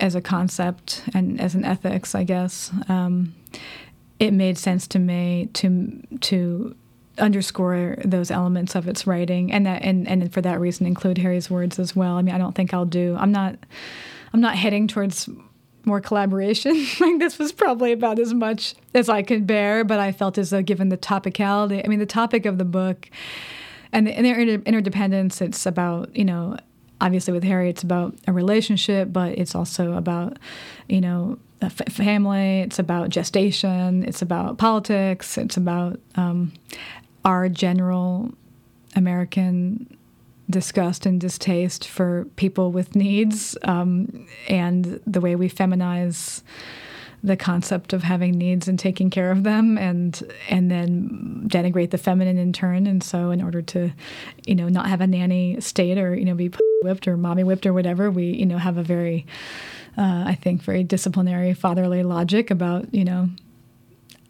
as 0.00 0.14
a 0.14 0.20
concept 0.20 1.02
and 1.14 1.40
as 1.40 1.54
an 1.54 1.64
ethics, 1.64 2.14
I 2.14 2.24
guess, 2.24 2.70
um, 2.88 3.34
it 4.22 4.32
made 4.32 4.56
sense 4.56 4.86
to 4.86 5.00
me 5.00 5.48
to 5.52 6.00
to 6.20 6.76
underscore 7.18 7.96
those 8.04 8.30
elements 8.30 8.76
of 8.76 8.86
its 8.86 9.04
writing, 9.04 9.52
and 9.52 9.66
that, 9.66 9.82
and 9.82 10.06
and 10.06 10.32
for 10.32 10.40
that 10.40 10.60
reason, 10.60 10.86
include 10.86 11.18
Harry's 11.18 11.50
words 11.50 11.80
as 11.80 11.96
well. 11.96 12.14
I 12.14 12.22
mean, 12.22 12.32
I 12.32 12.38
don't 12.38 12.54
think 12.54 12.72
I'll 12.72 12.84
do. 12.84 13.16
I'm 13.18 13.32
not. 13.32 13.56
I'm 14.32 14.40
not 14.40 14.54
heading 14.54 14.86
towards 14.86 15.28
more 15.84 16.00
collaboration. 16.00 16.86
like 17.00 17.18
this 17.18 17.36
was 17.36 17.50
probably 17.50 17.90
about 17.90 18.20
as 18.20 18.32
much 18.32 18.76
as 18.94 19.08
I 19.08 19.22
could 19.22 19.44
bear, 19.44 19.82
but 19.82 19.98
I 19.98 20.12
felt 20.12 20.38
as 20.38 20.50
though, 20.50 20.62
given 20.62 20.88
the 20.88 20.96
topicality, 20.96 21.84
I 21.84 21.88
mean, 21.88 21.98
the 21.98 22.06
topic 22.06 22.46
of 22.46 22.58
the 22.58 22.64
book 22.64 23.10
and, 23.90 24.06
the, 24.06 24.12
and 24.12 24.24
their 24.24 24.38
inter- 24.38 24.62
interdependence, 24.64 25.40
it's 25.40 25.66
about 25.66 26.14
you 26.14 26.24
know, 26.24 26.56
obviously 27.00 27.32
with 27.32 27.42
Harry, 27.42 27.68
it's 27.68 27.82
about 27.82 28.14
a 28.28 28.32
relationship, 28.32 29.12
but 29.12 29.36
it's 29.36 29.56
also 29.56 29.94
about 29.94 30.38
you 30.88 31.00
know. 31.00 31.40
Family. 31.70 32.60
It's 32.60 32.78
about 32.78 33.10
gestation. 33.10 34.04
It's 34.04 34.22
about 34.22 34.58
politics. 34.58 35.38
It's 35.38 35.56
about 35.56 36.00
um, 36.16 36.52
our 37.24 37.48
general 37.48 38.30
American 38.96 39.96
disgust 40.50 41.06
and 41.06 41.20
distaste 41.20 41.88
for 41.88 42.26
people 42.36 42.72
with 42.72 42.94
needs 42.94 43.56
um, 43.64 44.26
and 44.48 45.00
the 45.06 45.20
way 45.20 45.34
we 45.34 45.48
feminize 45.48 46.42
the 47.24 47.36
concept 47.36 47.92
of 47.92 48.02
having 48.02 48.32
needs 48.32 48.66
and 48.66 48.78
taking 48.78 49.08
care 49.08 49.30
of 49.30 49.44
them 49.44 49.78
and 49.78 50.22
and 50.48 50.70
then 50.70 51.44
denigrate 51.46 51.90
the 51.90 51.98
feminine 51.98 52.36
in 52.36 52.52
turn 52.52 52.86
and 52.86 53.02
so 53.02 53.30
in 53.30 53.40
order 53.40 53.62
to 53.62 53.92
you 54.44 54.54
know 54.56 54.68
not 54.68 54.88
have 54.88 55.00
a 55.00 55.06
nanny 55.06 55.60
state 55.60 55.98
or 55.98 56.16
you 56.16 56.24
know 56.24 56.34
be 56.34 56.50
whipped 56.82 57.06
or 57.06 57.16
mommy 57.16 57.44
whipped 57.44 57.64
or 57.64 57.72
whatever 57.72 58.10
we 58.10 58.24
you 58.24 58.44
know 58.44 58.58
have 58.58 58.76
a 58.76 58.82
very 58.82 59.24
uh, 59.96 60.24
I 60.26 60.34
think 60.34 60.62
very 60.62 60.84
disciplinary 60.84 61.52
fatherly 61.54 62.02
logic 62.02 62.50
about 62.50 62.92
you 62.94 63.04
know 63.04 63.28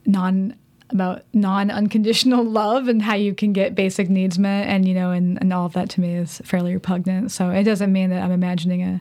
non 0.06 0.56
about 0.90 1.22
non 1.32 1.70
unconditional 1.70 2.44
love 2.60 2.88
and 2.88 3.02
how 3.02 3.14
you 3.14 3.34
can 3.34 3.52
get 3.52 3.74
basic 3.74 4.08
needs 4.10 4.38
met. 4.38 4.66
And 4.68 4.86
you 4.86 4.94
know 4.94 5.10
and, 5.10 5.38
and 5.40 5.52
all 5.52 5.66
of 5.66 5.72
that 5.74 5.90
to 5.90 6.00
me 6.00 6.14
is 6.14 6.40
fairly 6.44 6.74
repugnant. 6.74 7.32
So 7.32 7.50
it 7.50 7.64
doesn't 7.64 7.92
mean 7.92 8.10
that 8.10 8.22
i'm 8.22 8.32
imagining 8.32 8.82
a 8.82 9.00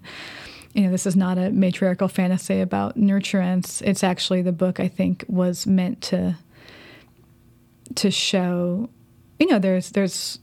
you 0.73 0.83
know 0.83 0.91
this 0.91 1.05
is 1.05 1.15
not 1.15 1.37
a 1.37 1.49
matriarchal 1.49 2.07
fantasy 2.07 2.61
about 2.61 2.97
nurturance. 2.97 3.81
It's 3.81 4.03
actually 4.03 4.41
the 4.41 4.51
book 4.51 4.79
i 4.79 4.87
think 4.87 5.25
was 5.27 5.65
meant 5.67 6.01
to 6.03 6.35
to 7.95 8.11
show 8.11 8.89
you 9.39 9.47
know 9.47 9.59
there's 9.59 9.89
there's 9.91 10.39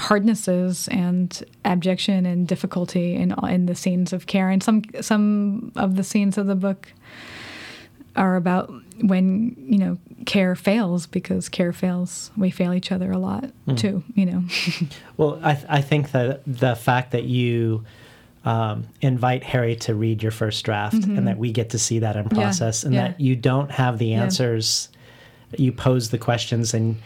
hardnesses 0.00 0.88
and 0.90 1.42
abjection 1.64 2.26
and 2.26 2.48
difficulty 2.48 3.14
in 3.14 3.32
in 3.48 3.66
the 3.66 3.74
scenes 3.74 4.12
of 4.12 4.26
care. 4.26 4.48
And 4.50 4.62
some 4.62 4.82
some 5.00 5.72
of 5.76 5.96
the 5.96 6.02
scenes 6.02 6.36
of 6.38 6.46
the 6.46 6.56
book 6.56 6.88
are 8.16 8.34
about 8.36 8.72
when 9.02 9.54
you 9.68 9.78
know 9.78 9.98
care 10.26 10.54
fails 10.56 11.06
because 11.06 11.48
care 11.48 11.72
fails. 11.72 12.30
We 12.36 12.50
fail 12.50 12.72
each 12.74 12.90
other 12.92 13.10
a 13.12 13.18
lot 13.18 13.44
too 13.76 14.02
you 14.14 14.26
know. 14.26 14.44
Well, 15.16 15.38
I, 15.42 15.54
th- 15.54 15.66
I 15.68 15.80
think 15.82 16.10
that 16.12 16.42
the 16.46 16.74
fact 16.74 17.12
that 17.12 17.24
you 17.24 17.84
um, 18.44 18.86
invite 19.02 19.42
Harry 19.44 19.76
to 19.76 19.94
read 19.94 20.22
your 20.22 20.32
first 20.32 20.64
draft 20.64 20.94
and 21.04 21.28
that 21.28 21.36
we 21.38 21.52
get 21.52 21.70
to 21.70 21.78
see 21.78 21.98
that 22.00 22.16
in 22.16 22.28
process 22.30 22.84
and 22.84 22.94
Mm-hmm. 22.94 23.04
yeah. 23.04 23.08
that 23.12 23.20
you 23.20 23.36
don't 23.36 23.70
have 23.70 23.98
the 23.98 24.14
answers, 24.14 24.88
you 25.58 25.72
pose 25.72 26.08
the 26.10 26.16
questions 26.18 26.72
and 26.74 26.96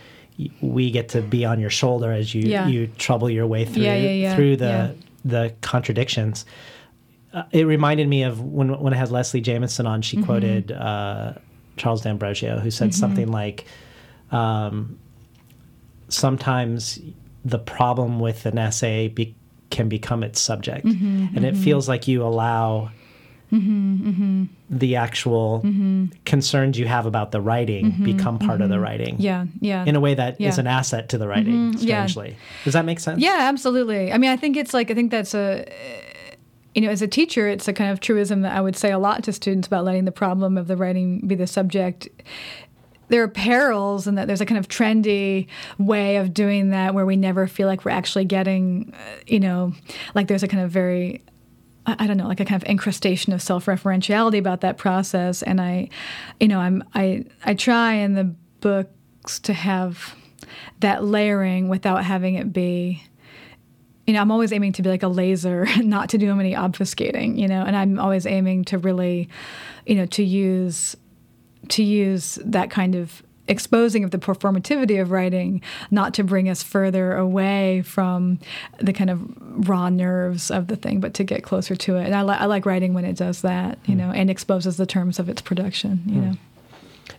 we 0.61 0.91
get 0.91 1.11
to 1.11 1.23
be 1.23 1.45
on 1.45 1.61
your 1.61 1.71
shoulder 1.71 2.11
as 2.13 2.35
you, 2.35 2.43
Yeah. 2.43 2.67
you 2.67 2.87
trouble 2.99 3.31
your 3.31 3.47
way 3.47 3.65
through, 3.65 3.85
Yeah, 3.85 3.97
yeah, 3.97 4.35
through 4.35 4.57
the, 4.57 4.95
the 5.25 5.55
contradictions. 5.61 6.45
Uh, 7.33 7.45
it 7.53 7.65
reminded 7.67 8.09
me 8.09 8.23
of 8.25 8.41
when, 8.41 8.79
when 8.81 8.93
I 8.93 8.97
had 8.97 9.11
Leslie 9.11 9.41
Jamison 9.41 9.87
on, 9.87 10.01
Mm-hmm. 10.03 10.21
she 10.21 10.25
quoted 10.25 10.73
uh, 10.73 11.35
Charles 11.77 12.03
D'Ambrosio, 12.03 12.59
who 12.59 12.71
said 12.71 12.95
something 12.95 13.29
like, 13.31 13.65
um, 14.33 14.99
sometimes 16.09 16.99
the 17.45 17.59
problem 17.59 18.21
with 18.21 18.47
an 18.47 18.59
essay 18.59 19.09
be, 19.09 19.35
can 19.71 19.89
become 19.89 20.23
its 20.23 20.41
subject. 20.41 20.87
Mm-hmm, 20.87 21.37
and 21.37 21.45
it 21.45 21.57
feels 21.57 21.89
like 21.89 22.09
you 22.09 22.23
allow 22.23 22.91
Mm-hmm, 23.55 24.09
mm-hmm. 24.09 24.45
the 24.71 24.97
actual 24.97 25.63
Mm-hmm. 25.65 26.07
concerns 26.25 26.79
you 26.79 26.87
have 26.87 27.07
about 27.07 27.31
the 27.31 27.41
writing 27.41 27.93
mm-hmm, 27.93 28.05
become 28.05 28.39
part 28.39 28.61
of 28.61 28.69
the 28.69 28.81
writing. 28.81 29.17
yeah 29.19 29.45
yeah 29.61 29.85
In 29.85 29.95
a 29.97 30.01
way 30.01 30.15
that 30.15 30.35
is 30.41 30.57
Yeah. 30.57 30.61
an 30.61 30.67
asset 30.67 31.09
to 31.11 31.19
the 31.19 31.29
writing, 31.29 31.75
yeah. 31.79 32.07
strangely. 32.07 32.37
Does 32.65 32.73
that 32.73 32.85
make 32.85 33.01
sense? 33.01 33.21
Yeah, 33.21 33.39
absolutely. 33.53 34.13
I 34.13 34.19
mean, 34.19 34.31
I 34.31 34.37
think 34.37 34.57
it's 34.57 34.75
like 34.75 34.91
I 34.91 34.95
think 34.95 35.11
that's 35.11 35.35
a 35.35 35.65
you 36.75 36.81
know, 36.83 36.91
as 36.91 37.03
a 37.03 37.07
teacher, 37.07 37.47
it's 37.47 37.69
a 37.69 37.73
kind 37.73 37.93
of 37.93 38.01
truism 38.01 38.43
that 38.43 38.53
I 38.57 38.61
would 38.61 38.75
say 38.75 38.91
a 38.91 38.99
lot 38.99 39.23
to 39.25 39.33
students 39.33 39.69
about 39.69 39.85
letting 39.85 40.07
the 40.07 40.11
problem 40.13 40.59
of 40.59 40.67
the 40.67 40.77
writing 40.77 41.21
be 41.25 41.37
the 41.37 41.47
subject. 41.47 42.09
There 43.11 43.23
are 43.23 43.29
perils, 43.29 44.09
and 44.09 44.19
that 44.19 44.27
there's 44.27 44.41
a 44.41 44.47
kind 44.47 44.59
of 44.59 44.67
trendy 44.67 45.47
way 45.79 46.17
of 46.17 46.35
doing 46.35 46.71
that 46.71 46.93
where 46.95 47.07
we 47.07 47.15
never 47.17 47.47
feel 47.47 47.69
like 47.69 47.85
we're 47.85 47.93
actually 47.93 48.25
getting, 48.25 48.93
uh, 48.93 49.21
you 49.27 49.39
know, 49.39 49.73
like 50.17 50.27
there's 50.27 50.43
a 50.43 50.49
kind 50.49 50.65
of 50.65 50.71
very 50.73 51.23
I 51.87 52.07
don't 52.07 52.17
know, 52.17 52.29
like 52.29 52.41
a 52.41 52.45
kind 52.45 52.63
of 52.63 52.67
incrustation 52.69 53.33
of 53.33 53.43
self-referentiality 53.43 54.39
about 54.39 54.63
that 54.63 54.79
process. 54.79 55.43
And 55.43 55.61
I, 55.61 55.91
you 56.41 56.49
know, 56.49 56.59
I'm 56.59 56.83
I 56.95 57.27
I 57.45 57.55
try 57.55 57.95
in 57.95 58.15
the 58.15 58.35
books 58.61 59.39
to 59.41 59.53
have 59.53 60.15
that 60.81 61.05
layering 61.05 61.69
without 61.69 62.05
having 62.05 62.37
it 62.37 62.53
be. 62.53 63.03
You 64.07 64.15
know, 64.15 64.21
I'm 64.21 64.31
always 64.31 64.53
aiming 64.53 64.73
to 64.75 64.83
be 64.83 64.91
like 64.91 65.03
a 65.03 65.09
laser, 65.09 65.67
not 65.83 66.11
to 66.11 66.19
do 66.19 66.39
any 66.39 66.55
obfuscating. 66.55 67.39
You 67.39 67.49
know, 67.49 67.63
and 67.63 67.77
I'm 67.77 67.99
always 67.99 68.27
aiming 68.27 68.65
to 68.67 68.79
really, 68.79 69.29
you 69.87 69.95
know, 69.95 70.07
to 70.07 70.23
use, 70.23 70.97
to 71.69 71.83
use 71.83 72.39
that 72.45 72.71
kind 72.71 72.95
of 72.95 73.23
exposing 73.49 74.05
of 74.05 74.11
the 74.11 74.19
performativity 74.19 75.01
of 75.01 75.11
writing, 75.11 75.61
not 75.91 76.15
to 76.15 76.25
bring 76.25 76.49
us 76.49 76.63
further 76.63 77.17
away 77.17 77.83
from 77.83 78.39
the 78.79 78.93
kind 78.93 79.11
of 79.11 79.21
raw 79.69 79.89
nerves 79.89 80.51
of 80.51 80.69
the 80.69 80.77
thing, 80.77 81.01
but 81.01 81.15
to 81.15 81.25
get 81.25 81.43
closer 81.43 81.77
to 81.77 81.97
it. 81.97 82.07
And 82.07 82.15
I, 82.15 82.23
li- 82.23 82.37
I 82.39 82.47
like 82.47 82.67
writing 82.67 82.95
when 82.95 83.05
it 83.05 83.17
does 83.17 83.43
that, 83.43 83.79
you 83.87 83.95
hmm. 83.95 84.01
know, 84.01 84.11
and 84.11 84.31
exposes 84.31 84.77
the 84.77 84.87
terms 84.87 85.19
of 85.19 85.29
its 85.29 85.43
production, 85.43 86.03
you 86.07 86.15
hmm. 86.15 86.31
know. 86.31 86.37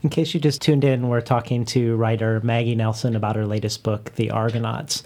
In 0.01 0.09
case 0.09 0.33
you 0.33 0.39
just 0.39 0.61
tuned 0.61 0.83
in, 0.83 1.09
we're 1.09 1.21
talking 1.21 1.63
to 1.65 1.95
writer 1.95 2.41
Maggie 2.43 2.75
Nelson 2.75 3.15
about 3.15 3.35
her 3.35 3.45
latest 3.45 3.83
book, 3.83 4.13
The 4.15 4.31
Argonauts. 4.31 5.03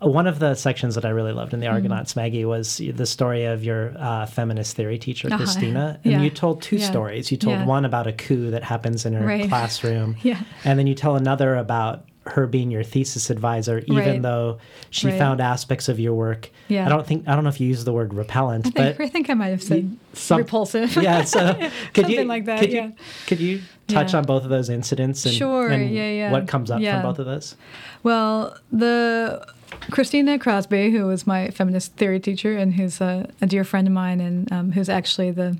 One 0.00 0.26
of 0.26 0.38
the 0.40 0.54
sections 0.54 0.94
that 0.94 1.04
I 1.04 1.08
really 1.08 1.32
loved 1.32 1.54
in 1.54 1.60
The 1.60 1.66
Mm-hmm. 1.66 1.74
Argonauts, 1.74 2.16
Maggie, 2.16 2.44
was 2.44 2.76
the 2.78 3.06
story 3.06 3.44
of 3.44 3.64
your 3.64 3.94
uh, 3.98 4.26
feminist 4.26 4.76
theory 4.76 4.98
teacher, 4.98 5.28
Uh-huh. 5.28 5.38
Christina. 5.38 5.98
And 6.04 6.12
Yeah. 6.12 6.20
you 6.22 6.30
told 6.30 6.60
two 6.62 6.76
Yeah. 6.76 6.86
stories. 6.86 7.30
You 7.30 7.38
told 7.38 7.58
Yeah. 7.60 7.64
one 7.66 7.84
about 7.86 8.06
a 8.06 8.12
coup 8.12 8.50
that 8.50 8.62
happens 8.62 9.06
in 9.06 9.14
her 9.14 9.24
Right. 9.26 9.48
classroom. 9.48 10.16
Yeah. 10.22 10.40
And 10.64 10.78
then 10.78 10.86
you 10.86 10.94
tell 10.94 11.16
another 11.16 11.54
about 11.56 12.04
her 12.28 12.46
being 12.46 12.70
your 12.70 12.82
thesis 12.82 13.30
advisor, 13.30 13.78
even 13.86 13.96
Right. 13.96 14.22
though 14.22 14.58
she 14.90 15.06
Right. 15.08 15.18
found 15.18 15.40
aspects 15.40 15.88
of 15.88 16.00
your 16.00 16.14
work. 16.14 16.50
Yeah. 16.68 16.84
I 16.86 16.88
don't 16.88 17.06
think 17.06 17.28
I 17.28 17.34
don't 17.34 17.44
know 17.44 17.50
if 17.50 17.60
you 17.60 17.68
use 17.68 17.84
the 17.84 17.92
word 17.92 18.14
repellent, 18.14 18.66
I 18.66 18.70
but 18.70 18.96
think, 18.96 19.00
I 19.00 19.08
think 19.12 19.30
I 19.30 19.34
might 19.34 19.48
have 19.48 19.62
said 19.62 19.96
some- 20.12 20.38
repulsive. 20.38 20.96
yeah. 20.96 21.22
So 21.24 21.54
could 21.94 22.04
Something 22.06 22.10
you 22.20 22.24
like 22.24 22.44
that, 22.46 22.60
Could 22.60 22.72
yeah. 22.72 22.86
you 22.86 22.92
could 23.26 23.40
you 23.40 23.60
touch 23.88 24.12
Yeah. 24.12 24.18
on 24.18 24.24
both 24.24 24.42
of 24.44 24.50
those 24.50 24.68
incidents? 24.68 25.24
And, 25.24 25.34
Sure, 25.34 25.68
and 25.68 25.90
yeah, 25.90 26.10
yeah. 26.10 26.32
What 26.32 26.48
comes 26.48 26.70
up 26.70 26.80
Yeah. 26.80 27.00
from 27.00 27.10
both 27.10 27.18
of 27.20 27.26
those? 27.26 27.54
Well, 28.02 28.56
the 28.72 29.44
Christina 29.90 30.38
Crosby, 30.38 30.90
who 30.90 31.06
was 31.06 31.26
my 31.26 31.48
feminist 31.50 31.92
theory 31.96 32.18
teacher 32.20 32.56
and 32.56 32.74
who's 32.74 33.00
a, 33.00 33.28
a 33.40 33.46
dear 33.46 33.62
friend 33.64 33.86
of 33.86 33.92
mine, 33.92 34.20
and 34.20 34.50
um, 34.52 34.72
who's 34.72 34.88
actually 34.88 35.30
the 35.30 35.56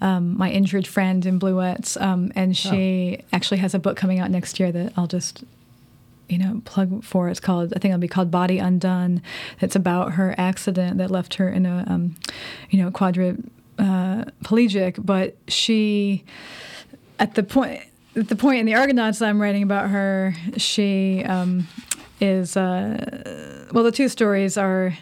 um, 0.00 0.36
my 0.38 0.48
injured 0.50 0.86
friend 0.86 1.26
in 1.26 1.40
Bluets, 1.40 2.00
um, 2.00 2.30
and 2.36 2.56
she 2.56 3.18
actually 3.32 3.58
has 3.58 3.74
a 3.74 3.80
book 3.80 3.96
coming 3.96 4.20
out 4.20 4.30
next 4.30 4.60
year 4.60 4.70
that 4.70 4.92
I'll 4.96 5.08
just 5.08 5.42
you 6.28 6.38
know 6.38 6.62
plug 6.64 7.04
for. 7.04 7.28
It's 7.28 7.40
called 7.40 7.72
I 7.74 7.78
think 7.78 7.92
it'll 7.92 8.00
be 8.00 8.08
called 8.08 8.30
Body 8.30 8.58
Undone. 8.58 9.22
It's 9.60 9.76
about 9.76 10.12
her 10.12 10.34
accident 10.38 10.98
that 10.98 11.10
left 11.10 11.34
her 11.34 11.48
in 11.48 11.66
a 11.66 11.84
um, 11.86 12.16
you 12.70 12.82
know 12.82 12.90
quadriplegic, 12.90 15.04
but 15.04 15.36
she 15.48 16.24
at 17.18 17.34
the 17.34 17.42
point 17.42 17.82
at 18.16 18.28
the 18.28 18.36
point 18.36 18.60
in 18.60 18.66
the 18.66 18.74
Argonauts 18.74 19.20
that 19.20 19.28
I'm 19.28 19.40
writing 19.40 19.62
about 19.62 19.90
her, 19.90 20.34
she 20.56 21.22
um, 21.24 21.68
is 22.20 22.56
uh, 22.56 23.68
well. 23.72 23.84
The 23.84 23.92
two 23.92 24.08
stories 24.08 24.56
are. 24.56 24.96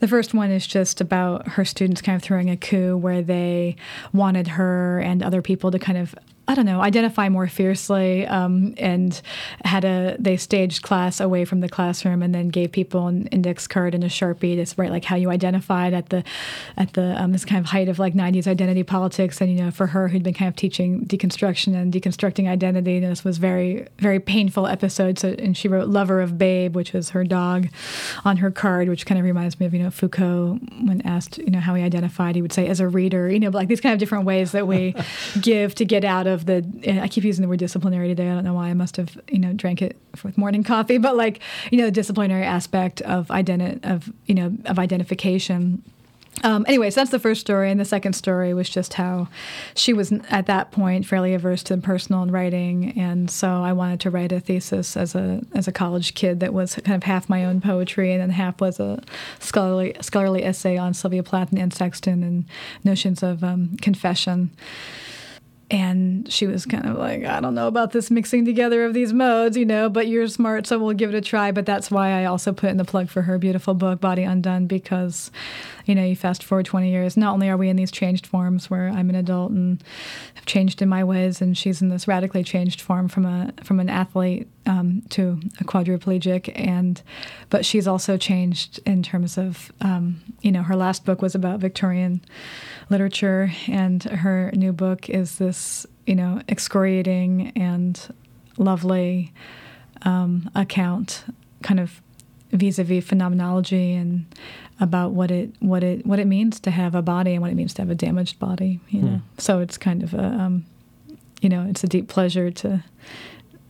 The 0.00 0.06
first 0.06 0.32
one 0.32 0.52
is 0.52 0.64
just 0.64 1.00
about 1.00 1.48
her 1.48 1.64
students 1.64 2.02
kind 2.02 2.14
of 2.14 2.22
throwing 2.22 2.50
a 2.50 2.56
coup 2.56 2.96
where 2.96 3.20
they 3.20 3.74
wanted 4.12 4.46
her 4.46 5.00
and 5.00 5.24
other 5.24 5.42
people 5.42 5.72
to 5.72 5.78
kind 5.80 5.98
of 5.98 6.14
I 6.48 6.54
don't 6.54 6.64
know, 6.64 6.80
identify 6.80 7.28
more 7.28 7.46
fiercely, 7.46 8.26
um, 8.26 8.74
and 8.78 9.20
had 9.66 9.84
a 9.84 10.16
they 10.18 10.38
staged 10.38 10.82
class 10.82 11.20
away 11.20 11.44
from 11.44 11.60
the 11.60 11.68
classroom, 11.68 12.22
and 12.22 12.34
then 12.34 12.48
gave 12.48 12.72
people 12.72 13.06
an 13.06 13.26
index 13.26 13.66
card 13.66 13.94
and 13.94 14.02
a 14.02 14.08
sharpie 14.08 14.56
to 14.56 14.74
write 14.80 14.90
like 14.90 15.04
how 15.04 15.14
you 15.14 15.30
identified 15.30 15.92
at 15.92 16.08
the 16.08 16.24
at 16.78 16.94
the 16.94 17.22
um, 17.22 17.32
this 17.32 17.44
kind 17.44 17.58
of 17.58 17.66
height 17.66 17.90
of 17.90 17.98
like 17.98 18.14
'90s 18.14 18.46
identity 18.46 18.82
politics, 18.82 19.42
and 19.42 19.50
you 19.50 19.62
know 19.62 19.70
for 19.70 19.88
her 19.88 20.08
who'd 20.08 20.22
been 20.22 20.32
kind 20.32 20.48
of 20.48 20.56
teaching 20.56 21.04
deconstruction 21.04 21.74
and 21.74 21.92
deconstructing 21.92 22.48
identity, 22.48 22.96
and 22.96 23.04
this 23.04 23.24
was 23.24 23.36
very 23.36 23.86
very 23.98 24.18
painful 24.18 24.66
episode. 24.66 25.18
So 25.18 25.34
and 25.38 25.54
she 25.54 25.68
wrote 25.68 25.88
"Lover 25.88 26.22
of 26.22 26.38
Babe," 26.38 26.74
which 26.74 26.94
was 26.94 27.10
her 27.10 27.24
dog, 27.24 27.68
on 28.24 28.38
her 28.38 28.50
card, 28.50 28.88
which 28.88 29.04
kind 29.04 29.18
of 29.18 29.24
reminds 29.26 29.60
me 29.60 29.66
of 29.66 29.74
you 29.74 29.82
know 29.82 29.90
Foucault 29.90 30.60
when 30.82 31.02
asked 31.02 31.36
you 31.36 31.50
know 31.50 31.60
how 31.60 31.74
he 31.74 31.82
identified, 31.82 32.36
he 32.36 32.42
would 32.42 32.54
say 32.54 32.68
as 32.68 32.80
a 32.80 32.88
reader, 32.88 33.28
you 33.28 33.38
know, 33.38 33.50
like 33.50 33.68
these 33.68 33.82
kind 33.82 33.92
of 33.92 33.98
different 33.98 34.24
ways 34.24 34.52
that 34.52 34.66
we 34.66 34.94
give 35.42 35.74
to 35.74 35.84
get 35.84 36.04
out 36.04 36.26
of 36.26 36.37
the 36.46 36.64
and 36.84 37.00
I 37.00 37.08
keep 37.08 37.24
using 37.24 37.42
the 37.42 37.48
word 37.48 37.58
disciplinary 37.58 38.08
today. 38.08 38.28
I 38.28 38.34
don't 38.34 38.44
know 38.44 38.54
why. 38.54 38.68
I 38.68 38.74
must 38.74 38.96
have 38.96 39.18
you 39.28 39.38
know 39.38 39.52
drank 39.52 39.82
it 39.82 39.96
with 40.22 40.38
morning 40.38 40.62
coffee, 40.62 40.98
but 40.98 41.16
like 41.16 41.40
you 41.70 41.78
know 41.78 41.86
the 41.86 41.92
disciplinary 41.92 42.44
aspect 42.44 43.00
of 43.02 43.28
identi- 43.28 43.84
of 43.84 44.12
you 44.26 44.34
know 44.34 44.56
of 44.66 44.78
identification. 44.78 45.82
Um, 46.44 46.64
anyway, 46.68 46.90
so 46.90 47.00
that's 47.00 47.10
the 47.10 47.18
first 47.18 47.40
story, 47.40 47.70
and 47.70 47.80
the 47.80 47.84
second 47.84 48.12
story 48.12 48.54
was 48.54 48.68
just 48.68 48.94
how 48.94 49.28
she 49.74 49.92
was 49.92 50.12
at 50.30 50.46
that 50.46 50.70
point 50.70 51.06
fairly 51.06 51.34
averse 51.34 51.62
to 51.64 51.76
personal 51.78 52.22
and 52.22 52.32
writing, 52.32 52.92
and 52.98 53.30
so 53.30 53.48
I 53.48 53.72
wanted 53.72 54.00
to 54.00 54.10
write 54.10 54.32
a 54.32 54.40
thesis 54.40 54.96
as 54.96 55.14
a 55.14 55.42
as 55.54 55.66
a 55.66 55.72
college 55.72 56.14
kid 56.14 56.40
that 56.40 56.54
was 56.54 56.76
kind 56.76 56.94
of 56.94 57.02
half 57.02 57.28
my 57.28 57.44
own 57.44 57.60
poetry, 57.60 58.12
and 58.12 58.20
then 58.20 58.30
half 58.30 58.60
was 58.60 58.78
a 58.78 59.02
scholarly 59.40 59.96
scholarly 60.00 60.44
essay 60.44 60.76
on 60.76 60.94
Sylvia 60.94 61.22
Plath 61.22 61.50
and 61.50 61.58
Anne 61.58 61.70
Sexton 61.70 62.22
and 62.22 62.44
notions 62.84 63.22
of 63.22 63.42
um, 63.42 63.76
confession 63.80 64.50
and 65.70 66.30
she 66.32 66.46
was 66.46 66.64
kind 66.64 66.86
of 66.86 66.96
like, 66.96 67.24
I 67.24 67.40
don't 67.40 67.54
know 67.54 67.68
about 67.68 67.92
this 67.92 68.10
mixing 68.10 68.44
together 68.44 68.84
of 68.84 68.94
these 68.94 69.12
modes, 69.12 69.56
you 69.56 69.66
know, 69.66 69.88
but 69.88 70.08
you're 70.08 70.26
smart, 70.28 70.66
so 70.66 70.78
we'll 70.78 70.94
give 70.94 71.10
it 71.10 71.16
a 71.16 71.20
try. 71.20 71.52
But 71.52 71.66
that's 71.66 71.90
why 71.90 72.20
I 72.20 72.24
also 72.24 72.52
put 72.52 72.70
in 72.70 72.78
the 72.78 72.84
plug 72.84 73.08
for 73.08 73.22
her 73.22 73.38
beautiful 73.38 73.74
book, 73.74 74.00
Body 74.00 74.22
Undone, 74.22 74.66
because, 74.66 75.30
you 75.88 75.94
know, 75.94 76.04
you 76.04 76.14
fast 76.14 76.44
forward 76.44 76.66
20 76.66 76.90
years, 76.90 77.16
not 77.16 77.32
only 77.32 77.48
are 77.48 77.56
we 77.56 77.70
in 77.70 77.76
these 77.76 77.90
changed 77.90 78.26
forms 78.26 78.68
where 78.68 78.90
I'm 78.90 79.08
an 79.08 79.16
adult 79.16 79.52
and 79.52 79.82
have 80.34 80.44
changed 80.44 80.82
in 80.82 80.88
my 80.90 81.02
ways, 81.02 81.40
and 81.40 81.56
she's 81.56 81.80
in 81.80 81.88
this 81.88 82.06
radically 82.06 82.44
changed 82.44 82.82
form 82.82 83.08
from 83.08 83.24
a 83.24 83.54
from 83.64 83.80
an 83.80 83.88
athlete 83.88 84.48
um, 84.66 85.02
to 85.08 85.40
a 85.58 85.64
quadriplegic, 85.64 86.52
and 86.54 87.00
but 87.48 87.64
she's 87.64 87.88
also 87.88 88.18
changed 88.18 88.80
in 88.84 89.02
terms 89.02 89.38
of, 89.38 89.72
um, 89.80 90.20
you 90.42 90.52
know, 90.52 90.62
her 90.62 90.76
last 90.76 91.06
book 91.06 91.22
was 91.22 91.34
about 91.34 91.58
Victorian 91.58 92.20
literature, 92.90 93.50
and 93.66 94.04
her 94.04 94.50
new 94.54 94.74
book 94.74 95.08
is 95.08 95.38
this, 95.38 95.86
you 96.06 96.14
know, 96.14 96.42
excoriating 96.50 97.50
and 97.56 98.14
lovely 98.58 99.32
um, 100.02 100.50
account, 100.54 101.24
kind 101.62 101.80
of 101.80 102.02
vis-a-vis 102.52 103.04
phenomenology 103.04 103.94
and 103.94 104.26
about 104.80 105.12
what 105.12 105.30
it 105.30 105.50
what 105.60 105.82
it 105.82 106.06
what 106.06 106.18
it 106.18 106.26
means 106.26 106.60
to 106.60 106.70
have 106.70 106.94
a 106.94 107.02
body 107.02 107.32
and 107.32 107.42
what 107.42 107.50
it 107.50 107.54
means 107.54 107.74
to 107.74 107.82
have 107.82 107.90
a 107.90 107.94
damaged 107.94 108.38
body. 108.38 108.80
You 108.88 109.02
know, 109.02 109.20
so 109.38 109.60
it's 109.60 109.76
kind 109.76 110.02
of 110.02 110.14
a, 110.14 110.24
um, 110.24 110.64
you 111.40 111.48
know, 111.48 111.66
it's 111.68 111.84
a 111.84 111.88
deep 111.88 112.08
pleasure 112.08 112.50
to 112.50 112.84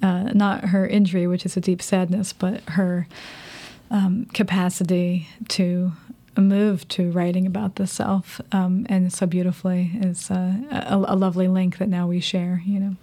uh, 0.02 0.22
not 0.34 0.66
her 0.66 0.86
injury, 0.86 1.26
which 1.26 1.44
is 1.44 1.56
a 1.56 1.60
deep 1.60 1.82
sadness, 1.82 2.32
but 2.32 2.60
her 2.70 3.08
um, 3.90 4.26
capacity 4.32 5.28
to 5.48 5.92
move 6.36 6.86
to 6.88 7.10
writing 7.10 7.46
about 7.46 7.76
the 7.76 7.86
self, 7.86 8.40
um, 8.52 8.86
and 8.88 9.12
so 9.12 9.26
beautifully 9.26 9.90
is 10.00 10.30
uh, 10.30 10.54
a, 10.70 10.96
a 11.08 11.16
lovely 11.16 11.48
link 11.48 11.78
that 11.78 11.88
now 11.88 12.06
we 12.06 12.20
share. 12.20 12.62
You 12.64 12.80
know. 12.80 12.96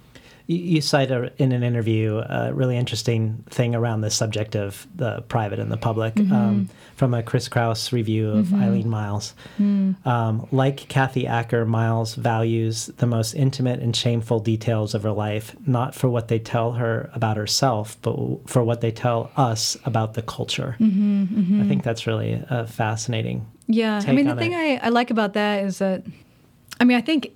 You, 0.47 0.57
you 0.57 0.81
cite 0.81 1.11
a, 1.11 1.31
in 1.41 1.51
an 1.51 1.63
interview 1.63 2.17
a 2.17 2.53
really 2.53 2.77
interesting 2.77 3.43
thing 3.49 3.75
around 3.75 4.01
the 4.01 4.11
subject 4.11 4.55
of 4.55 4.87
the 4.95 5.21
private 5.27 5.59
and 5.59 5.71
the 5.71 5.77
public 5.77 6.15
Mm-hmm. 6.15 6.33
um, 6.33 6.69
from 6.95 7.13
a 7.13 7.21
Chris 7.21 7.49
Kraus 7.49 7.91
review 7.91 8.29
of 8.29 8.53
Eileen 8.53 8.89
Miles. 8.89 9.33
Mm. 9.59 10.05
Um, 10.05 10.47
like 10.51 10.77
Kathy 10.87 11.27
Acker, 11.27 11.65
Miles 11.65 12.15
values 12.15 12.85
the 12.97 13.05
most 13.05 13.33
intimate 13.33 13.81
and 13.81 13.93
shameful 13.93 14.39
details 14.39 14.93
of 14.93 15.03
her 15.03 15.11
life, 15.11 15.55
not 15.67 15.93
for 15.93 16.09
what 16.09 16.29
they 16.29 16.39
tell 16.39 16.71
her 16.73 17.09
about 17.13 17.35
herself, 17.35 17.97
but 18.01 18.15
for 18.47 18.63
what 18.63 18.79
they 18.79 18.91
tell 18.91 19.29
us 19.35 19.77
about 19.83 20.13
the 20.13 20.21
culture. 20.21 20.77
Mm-hmm, 20.79 21.61
I 21.61 21.67
think 21.67 21.83
that's 21.83 22.07
really 22.07 22.41
a 22.49 22.65
fascinating. 22.65 23.45
Yeah, 23.67 24.01
I 24.07 24.13
mean, 24.13 24.27
the 24.27 24.35
thing 24.35 24.53
it. 24.53 24.81
I, 24.81 24.85
I 24.85 24.89
like 24.89 25.11
about 25.11 25.33
that 25.33 25.65
is 25.65 25.79
that, 25.79 26.03
I 26.79 26.85
mean, 26.85 26.97
I 26.97 27.01
think 27.01 27.35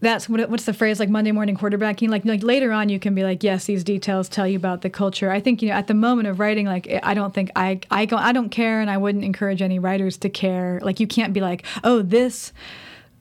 that's 0.00 0.28
what 0.28 0.48
what's 0.50 0.64
the 0.64 0.72
phrase 0.72 0.98
like 0.98 1.08
Monday 1.08 1.32
morning 1.32 1.56
quarterbacking. 1.56 2.08
Like, 2.08 2.24
like 2.24 2.42
later 2.42 2.72
on, 2.72 2.88
you 2.88 2.98
can 2.98 3.14
be 3.14 3.22
like, 3.22 3.42
yes, 3.42 3.66
these 3.66 3.84
details 3.84 4.28
tell 4.28 4.46
you 4.46 4.56
about 4.56 4.82
the 4.82 4.90
culture. 4.90 5.30
I 5.30 5.40
think 5.40 5.62
you 5.62 5.68
know 5.68 5.74
at 5.74 5.86
the 5.86 5.94
moment 5.94 6.28
of 6.28 6.40
writing, 6.40 6.66
like 6.66 6.88
I 7.02 7.14
don't 7.14 7.34
think 7.34 7.50
I 7.54 7.80
I 7.90 8.06
go 8.06 8.16
I 8.16 8.32
don't 8.32 8.48
care, 8.50 8.80
and 8.80 8.90
I 8.90 8.96
wouldn't 8.96 9.24
encourage 9.24 9.60
any 9.62 9.78
writers 9.78 10.16
to 10.18 10.28
care. 10.30 10.80
Like 10.82 11.00
you 11.00 11.06
can't 11.06 11.32
be 11.32 11.40
like, 11.40 11.64
oh, 11.84 12.02
this 12.02 12.52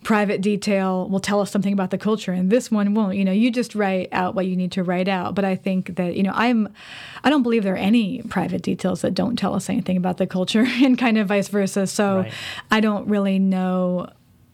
private 0.02 0.40
detail 0.40 1.10
will 1.10 1.20
tell 1.20 1.42
us 1.42 1.52
something 1.52 1.74
about 1.74 1.92
the 1.92 1.98
culture 1.98 2.32
and 2.32 2.50
this 2.50 2.72
one 2.72 2.94
won't 2.94 3.18
you 3.18 3.26
know 3.26 3.34
you 3.34 3.52
just 3.52 3.76
write 3.76 4.08
out 4.14 4.34
what 4.34 4.46
you 4.46 4.56
need 4.56 4.72
to 4.72 4.82
write 4.82 5.10
out 5.10 5.36
but 5.36 5.44
i 5.44 5.58
think 5.58 5.98
that 5.98 6.16
you 6.16 6.24
know 6.24 6.32
i'm 6.36 6.70
i 7.22 7.30
don't 7.30 7.44
believe 7.44 7.64
there 7.64 7.74
are 7.74 7.78
any 7.78 8.22
private 8.30 8.62
details 8.62 9.02
that 9.02 9.14
don't 9.14 9.36
tell 9.36 9.54
us 9.54 9.70
anything 9.70 9.98
about 9.98 10.16
the 10.16 10.26
culture 10.26 10.64
and 10.82 10.98
kind 10.98 11.18
of 11.18 11.28
vice 11.28 11.50
versa 11.50 11.86
so 11.86 12.20
Right. 12.20 12.34
i 12.72 12.80
don't 12.80 13.10
really 13.10 13.40
know 13.40 14.08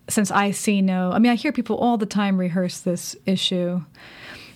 since 0.07 0.31
i 0.31 0.51
see 0.51 0.81
no 0.81 1.11
i 1.11 1.19
mean 1.19 1.31
i 1.31 1.35
hear 1.35 1.51
people 1.51 1.77
all 1.77 1.97
the 1.97 2.05
time 2.05 2.37
rehearse 2.37 2.79
this 2.79 3.15
issue. 3.25 3.81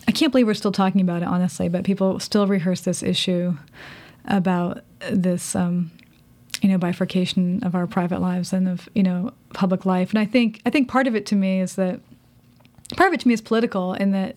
I 0.08 0.12
can't 0.12 0.32
believe 0.32 0.48
we're 0.48 0.56
still 0.56 0.72
talking 0.72 1.02
about 1.02 1.22
it 1.22 1.28
honestly 1.28 1.70
but 1.70 1.84
people 1.84 2.20
still 2.20 2.48
rehearse 2.48 2.82
this 2.82 3.04
issue 3.04 3.56
about 4.26 4.84
this 5.12 5.56
um, 5.56 5.92
you 6.62 6.70
know 6.70 6.78
bifurcation 6.78 7.64
of 7.64 7.76
our 7.76 7.88
private 7.88 8.22
lives 8.22 8.54
and 8.54 8.68
of 8.68 8.90
you 8.96 9.04
know 9.04 9.32
public 9.54 9.86
life. 9.86 10.10
And 10.10 10.20
i 10.20 10.26
think 10.26 10.62
i 10.66 10.70
think 10.70 10.88
part 10.88 11.08
of 11.08 11.16
it 11.16 11.26
to 11.28 11.36
me 11.36 11.62
is 11.62 11.76
that 11.76 12.00
part 12.96 13.10
of 13.10 13.14
it 13.14 13.20
to 13.22 13.28
me 13.28 13.34
is 13.34 13.42
political 13.42 13.94
in 13.94 14.12
that 14.12 14.36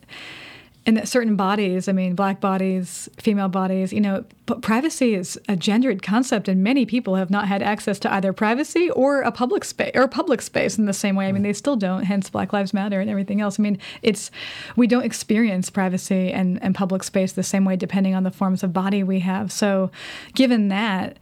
in 0.84 0.94
that 0.94 1.08
certain 1.08 1.36
bodies 1.36 1.88
i 1.88 1.92
mean 1.92 2.14
black 2.14 2.40
bodies 2.40 3.08
female 3.18 3.48
bodies 3.48 3.92
you 3.92 4.00
know 4.00 4.24
privacy 4.60 5.14
is 5.14 5.40
a 5.48 5.56
gendered 5.56 6.02
concept 6.02 6.48
and 6.48 6.62
many 6.62 6.84
people 6.84 7.14
have 7.14 7.30
not 7.30 7.46
had 7.46 7.62
access 7.62 7.98
to 8.00 8.12
either 8.12 8.32
privacy 8.32 8.90
or 8.90 9.22
a 9.22 9.30
public 9.30 9.64
space 9.64 9.92
or 9.94 10.08
public 10.08 10.42
space 10.42 10.78
in 10.78 10.86
the 10.86 10.92
same 10.92 11.14
way. 11.14 11.26
I 11.26 11.32
mean 11.32 11.42
they 11.42 11.52
still 11.52 11.76
don't 11.76 12.04
hence 12.04 12.28
black 12.28 12.52
lives 12.52 12.74
matter 12.74 13.00
and 13.00 13.08
everything 13.08 13.40
else. 13.40 13.58
I 13.58 13.62
mean 13.62 13.78
it's 14.02 14.30
we 14.76 14.86
don't 14.86 15.04
experience 15.04 15.70
privacy 15.70 16.32
and, 16.32 16.62
and 16.62 16.74
public 16.74 17.02
space 17.04 17.32
the 17.32 17.42
same 17.42 17.64
way 17.64 17.76
depending 17.76 18.14
on 18.14 18.24
the 18.24 18.30
forms 18.30 18.62
of 18.62 18.72
body 18.72 19.02
we 19.02 19.20
have. 19.20 19.52
So 19.52 19.90
given 20.34 20.68
that 20.68 21.18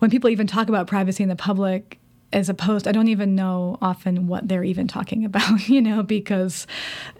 when 0.00 0.10
people 0.10 0.30
even 0.30 0.46
talk 0.46 0.68
about 0.68 0.86
privacy 0.86 1.22
in 1.22 1.28
the 1.28 1.36
public 1.36 1.98
as 2.34 2.48
opposed 2.48 2.86
i 2.86 2.92
don't 2.92 3.08
even 3.08 3.34
know 3.34 3.78
often 3.80 4.26
what 4.26 4.46
they're 4.48 4.64
even 4.64 4.86
talking 4.86 5.24
about 5.30 5.68
you 5.68 5.80
know 5.80 6.02
because 6.02 6.66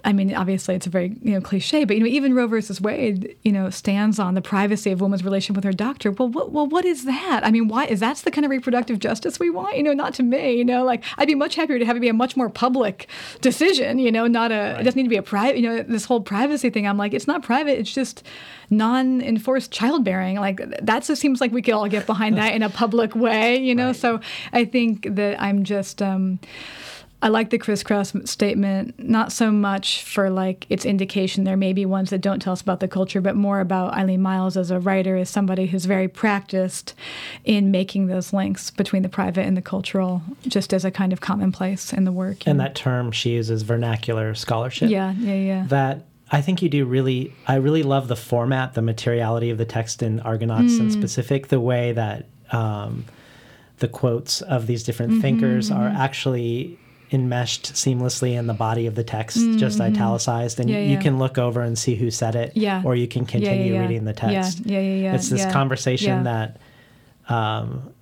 i 0.05 0.13
mean 0.13 0.35
obviously 0.35 0.75
it's 0.75 0.87
a 0.87 0.91
very 0.91 1.17
you 1.23 1.33
know 1.33 1.41
cliche 1.41 1.85
but 1.85 1.97
you 1.97 2.03
know 2.03 2.09
even 2.09 2.35
roe 2.35 2.47
versus 2.47 2.81
wade 2.81 3.37
you 3.43 3.53
know 3.53 3.71
stands 3.71 4.19
on 4.19 4.35
the 4.35 4.43
privacy 4.43 4.91
of 4.91 5.01
woman's 5.01 5.25
relationship 5.25 5.57
with 5.57 5.65
her 5.65 5.73
doctor. 5.73 6.11
Well 6.11 6.29
what, 6.29 6.53
well 6.53 6.67
what 6.67 6.85
is 6.85 7.05
that? 7.05 7.41
I 7.45 7.51
mean 7.51 7.69
why 7.69 7.85
is 7.87 8.01
that's 8.01 8.23
the 8.23 8.31
kind 8.31 8.45
of 8.45 8.51
reproductive 8.51 8.99
justice 8.99 9.39
we 9.39 9.51
want? 9.51 9.77
You 9.77 9.83
know 9.83 9.93
not 9.93 10.15
to 10.15 10.23
me 10.23 10.57
you 10.57 10.65
know 10.65 10.85
like 10.85 11.05
i'd 11.19 11.29
be 11.29 11.35
much 11.35 11.55
happier 11.55 11.79
to 11.79 11.85
have 11.85 11.97
it 11.97 12.01
be 12.01 12.09
a 12.09 12.13
much 12.13 12.37
more 12.37 12.49
public 12.49 13.09
decision 13.41 13.99
you 13.99 14.11
know 14.11 14.27
not 14.27 14.53
a 14.53 14.79
it 14.81 14.85
doesn't 14.85 14.97
need 14.97 15.05
to 15.05 15.09
be 15.09 15.17
a 15.17 15.23
private 15.23 15.57
you 15.57 15.69
know 15.69 15.83
this 15.83 16.05
whole 16.05 16.21
privacy 16.21 16.71
thing. 16.71 16.87
I'm 16.87 16.97
like 16.97 17.15
it's 17.15 17.27
not 17.27 17.43
private 17.43 17.79
it's 17.79 17.93
just 17.93 18.23
non-enforced 18.71 19.71
childbearing. 19.71 20.37
Like 20.37 20.61
that 20.81 21.05
just 21.05 21.21
seems 21.21 21.41
like 21.41 21.53
we 21.53 21.63
could 21.63 21.75
all 21.75 21.89
get 21.89 22.07
behind 22.07 22.37
that 22.41 22.55
in 22.55 22.63
a 22.63 22.71
public 22.71 23.15
way 23.15 23.57
you 23.57 23.75
know? 23.75 23.93
So 23.93 24.21
i 24.53 24.65
think 24.65 25.04
that 25.11 25.41
i'm 25.41 25.65
just 25.65 26.01
um 26.03 26.39
I 27.23 27.29
like 27.29 27.49
the 27.49 27.57
Chris 27.57 27.83
Kraus 27.83 28.13
statement, 28.27 28.99
not 28.99 29.33
so 29.33 29.51
much 29.51 30.03
for 30.03 30.29
like 30.29 30.67
its 30.69 30.85
indication 30.85 31.45
there 31.45 31.57
may 31.57 31.73
be 31.73 31.87
ones 31.87 32.11
that 32.11 32.21
don't 32.21 32.39
tell 32.39 32.53
us 32.53 32.61
about 32.61 32.81
the 32.81 32.89
culture, 32.89 33.23
but 33.23 33.35
more 33.35 33.61
about 33.61 33.95
Eileen 33.95 34.21
Miles 34.21 34.59
as 34.59 34.71
a 34.71 34.79
writer, 34.79 35.17
as 35.17 35.31
somebody 35.31 35.65
who's 35.65 35.87
very 35.87 36.07
practiced 36.07 36.93
in 37.45 37.71
making 37.71 38.09
those 38.09 38.35
links 38.35 38.71
between 38.71 39.01
the 39.01 39.09
private 39.09 39.47
and 39.47 39.57
the 39.57 39.63
cultural, 39.63 40.21
just 40.47 40.75
as 40.75 40.85
a 40.85 40.91
kind 40.91 41.15
of 41.15 41.23
commonplace 41.23 41.95
in 41.95 42.05
the 42.05 42.13
work. 42.13 42.47
And 42.47 42.61
that 42.61 42.75
term 42.75 43.11
she 43.11 43.31
uses, 43.31 43.63
vernacular 43.63 44.35
scholarship. 44.35 44.91
yeah, 44.91 45.15
yeah, 45.17 45.35
yeah. 45.35 45.65
That 45.69 46.05
I 46.31 46.43
think 46.43 46.61
you 46.61 46.69
do 46.69 46.85
really. 46.85 47.33
I 47.47 47.55
really 47.55 47.85
love 47.85 48.09
the 48.09 48.17
format, 48.17 48.75
the 48.75 48.83
materiality 48.83 49.49
of 49.49 49.57
the 49.57 49.65
text 49.65 50.03
in 50.03 50.21
Argonauts, 50.21 50.75
Mm. 50.75 50.81
in 50.81 50.91
specific, 50.91 51.49
the 51.49 51.61
way 51.61 51.93
that 51.93 52.27
um, 52.53 53.07
the 53.79 53.89
quotes 53.89 54.41
of 54.43 54.67
these 54.67 54.83
different 54.85 55.13
Mm-hmm, 55.13 55.21
thinkers 55.21 55.71
are 55.71 55.89
actually 55.89 56.79
enmeshed 57.13 57.75
seamlessly 57.75 58.33
in 58.33 58.47
the 58.47 58.55
body 58.55 58.87
of 58.87 58.95
the 58.95 59.05
text, 59.05 59.37
just 59.59 59.81
italicized, 59.81 60.59
and 60.59 60.69
Mm-hmm. 60.69 60.79
Yeah, 60.89 60.93
you 60.97 60.99
can 60.99 61.19
look 61.19 61.39
over 61.39 61.61
and 61.61 61.79
see 61.79 61.95
who 61.95 62.11
said 62.11 62.35
it, 62.35 62.53
Yeah. 62.57 62.83
or 62.85 62.95
you 62.97 63.07
can 63.07 63.23
Yeah, 63.25 63.37
yeah, 63.39 63.49
continue 63.51 63.75
yeah. 63.75 63.81
reading 63.81 64.05
the 64.05 64.13
text. 64.13 64.61
yeah, 64.65 64.81
yeah, 64.81 64.95
yeah, 65.03 65.15
It's 65.15 65.29
this 65.29 65.41
yeah, 65.41 65.53
conversation 65.53 66.25
yeah. 66.25 66.47
that. 67.27 67.33
Um, 67.35 67.93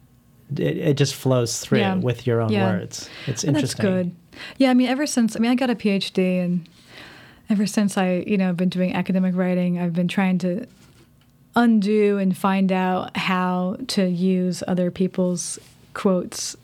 it, 0.57 0.77
it 0.77 0.97
just 0.97 1.15
flows 1.15 1.59
through 1.61 1.79
Yeah. 1.81 1.95
with 1.95 2.27
your 2.27 2.41
own 2.41 2.53
Yeah. 2.53 2.73
words. 2.73 3.09
It's 3.27 3.45
And 3.45 3.55
that's 3.57 3.73
interesting. 3.75 3.85
good. 3.87 4.11
Yeah, 4.59 4.71
I 4.71 4.75
mean, 4.75 4.89
ever 4.89 5.07
since 5.07 5.37
I 5.37 5.39
mean, 5.41 5.51
I 5.51 5.55
got 5.55 5.71
a 5.71 5.75
PhD, 5.75 6.43
and 6.45 6.69
ever 7.49 7.67
since 7.67 7.97
I, 7.99 8.25
you 8.27 8.37
know, 8.37 8.53
been 8.53 8.69
doing 8.69 8.95
academic 8.95 9.35
writing, 9.37 9.79
I've 9.79 9.93
been 9.95 10.09
trying 10.09 10.39
to 10.39 10.67
undo 11.55 12.19
and 12.19 12.37
find 12.37 12.73
out 12.73 13.17
how 13.17 13.77
to 13.89 14.07
use 14.07 14.63
other 14.67 14.91
people's 14.91 15.59
quotes 15.95 16.57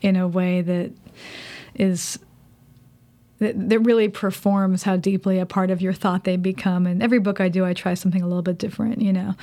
in 0.00 0.16
a 0.16 0.28
way 0.28 0.60
that 0.60 0.90
is 1.74 2.18
that, 3.38 3.68
that 3.70 3.80
really 3.80 4.08
performs 4.08 4.84
how 4.84 4.96
deeply 4.96 5.40
a 5.40 5.46
part 5.46 5.70
of 5.70 5.82
your 5.82 5.92
thought 5.92 6.22
they 6.22 6.36
become. 6.36 6.86
And 6.86 7.02
every 7.02 7.18
book 7.18 7.40
I 7.40 7.48
do, 7.48 7.64
I 7.64 7.74
try 7.74 7.94
something 7.94 8.22
a 8.22 8.26
little 8.28 8.42
bit 8.42 8.56
different. 8.58 9.02
You 9.02 9.12
know, 9.12 9.34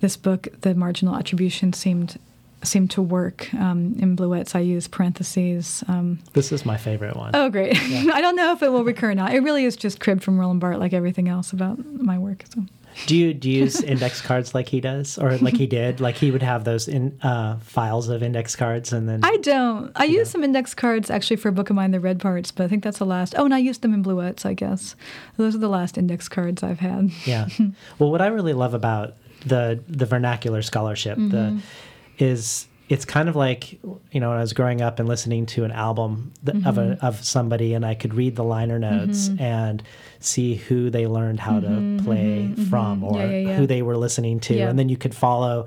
this 0.00 0.16
book, 0.16 0.48
the 0.60 0.74
marginal 0.74 1.16
attribution 1.16 1.72
seemed 1.72 2.18
seemed 2.62 2.90
to 2.90 3.00
work. 3.02 3.52
Um, 3.54 3.94
in 3.98 4.16
Bluets, 4.16 4.54
I 4.54 4.60
use 4.60 4.88
parentheses. 4.88 5.84
Um, 5.88 6.18
This 6.32 6.52
is 6.52 6.66
my 6.66 6.76
favorite 6.76 7.16
one. 7.16 7.30
oh, 7.34 7.48
great! 7.48 7.76
I 7.80 8.20
don't 8.20 8.36
know 8.36 8.52
if 8.52 8.62
it 8.62 8.70
will 8.70 8.84
recur 8.84 9.10
or 9.12 9.14
not. 9.14 9.32
It 9.32 9.40
really 9.40 9.64
is 9.64 9.76
just 9.76 10.00
cribbed 10.00 10.22
from 10.24 10.38
Roland 10.38 10.60
Barthes, 10.60 10.80
like 10.80 10.92
everything 10.92 11.28
else 11.28 11.52
about 11.52 11.78
my 11.84 12.18
work. 12.18 12.44
So. 12.54 12.62
Do 13.06 13.14
you 13.16 13.34
do 13.34 13.50
you 13.50 13.64
use 13.64 13.82
index 13.82 14.22
cards 14.22 14.54
like 14.54 14.68
he 14.70 14.80
does, 14.80 15.18
or 15.18 15.36
like 15.38 15.56
he 15.56 15.66
did? 15.80 16.00
Like 16.00 16.16
he 16.16 16.30
would 16.30 16.42
have 16.42 16.64
those 16.64 16.88
in 16.88 17.18
uh, 17.22 17.58
files 17.58 18.08
of 18.08 18.22
index 18.22 18.56
cards, 18.56 18.92
and 18.92 19.06
then 19.08 19.20
I 19.22 19.36
don't. 19.36 19.92
I 19.94 20.04
use 20.04 20.30
some 20.30 20.42
index 20.42 20.74
cards 20.74 21.10
actually 21.10 21.36
for 21.36 21.48
a 21.50 21.52
book 21.52 21.68
of 21.68 21.76
mine, 21.76 21.90
The 21.90 22.00
Red 22.00 22.18
Parts, 22.20 22.50
but 22.50 22.64
I 22.64 22.68
think 22.68 22.82
that's 22.82 22.98
the 22.98 23.04
last. 23.06 23.34
Oh, 23.36 23.44
and 23.44 23.54
I 23.54 23.58
used 23.58 23.82
them 23.82 23.92
in 23.92 24.02
Bluets, 24.02 24.46
I 24.46 24.54
guess. 24.54 24.96
Those 25.36 25.54
are 25.54 25.58
the 25.58 25.68
last 25.68 25.98
index 25.98 26.28
cards 26.28 26.62
I've 26.62 26.80
had. 26.80 27.10
yeah. 27.26 27.48
Well, 27.98 28.10
what 28.10 28.22
I 28.22 28.28
really 28.28 28.54
love 28.54 28.72
about 28.74 29.14
the 29.44 29.78
the 29.88 30.06
vernacular 30.06 30.62
scholarship 30.62 31.18
Mm-hmm. 31.18 31.58
the 31.58 31.62
is 32.18 32.66
it's 32.88 33.04
kind 33.04 33.28
of 33.28 33.34
like 33.36 33.72
you 34.12 34.20
know 34.20 34.28
when 34.30 34.38
I 34.38 34.40
was 34.40 34.52
growing 34.52 34.80
up 34.80 34.98
and 35.00 35.08
listening 35.08 35.44
to 35.46 35.64
an 35.64 35.72
album 35.72 36.32
th- 36.44 36.64
of 36.64 36.76
Mm-hmm. 36.76 37.04
a 37.04 37.08
of 37.08 37.24
somebody, 37.24 37.74
and 37.74 37.84
I 37.84 37.94
could 37.94 38.14
read 38.14 38.36
the 38.36 38.44
liner 38.44 38.78
notes 38.78 39.28
and 39.38 39.82
see 40.20 40.54
who 40.56 40.90
they 40.90 41.06
learned 41.06 41.40
how 41.40 41.60
to 41.60 42.00
play 42.04 42.52
from, 42.70 43.02
or 43.04 43.12
Mm-hmm. 43.12 43.20
Yeah, 43.20 43.38
yeah, 43.38 43.48
yeah. 43.50 43.56
who 43.56 43.66
they 43.66 43.82
were 43.82 43.96
listening 43.96 44.40
to, 44.40 44.54
and 44.70 44.78
then 44.78 44.88
you 44.88 44.96
could 44.96 45.14
follow. 45.14 45.66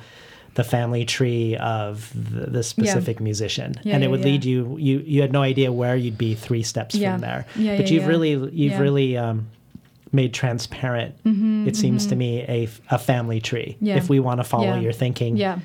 The 0.55 0.63
family 0.65 1.05
tree 1.05 1.55
of 1.55 2.11
the, 2.13 2.47
the 2.47 2.63
specific 2.63 3.21
musician, 3.21 3.75
and 3.85 4.03
it 4.03 4.09
would 4.11 4.25
lead 4.25 4.43
you. 4.43 4.75
You 4.77 4.99
you 5.05 5.21
had 5.21 5.31
no 5.31 5.41
idea 5.41 5.71
where 5.71 5.95
you'd 5.95 6.17
be 6.17 6.33
three 6.35 6.63
steps 6.63 6.95
from 7.13 7.21
there. 7.21 7.45
But 7.77 7.91
you've 7.91 8.07
really 8.07 8.31
you've 8.51 8.79
really 8.81 9.15
um, 9.15 9.47
made 10.11 10.33
transparent. 10.33 11.15
it 11.23 11.75
seems 11.77 12.07
to 12.07 12.15
me 12.15 12.41
a, 12.41 12.67
a 12.89 12.97
family 12.97 13.39
tree. 13.39 13.75
Mm-hmm, 13.75 13.85
Yeah. 13.85 13.97
If 13.97 14.09
we 14.09 14.19
want 14.19 14.39
to 14.39 14.43
follow 14.43 14.65
your 14.81 14.91
thinking, 14.91 15.37
Yeah. 15.37 15.59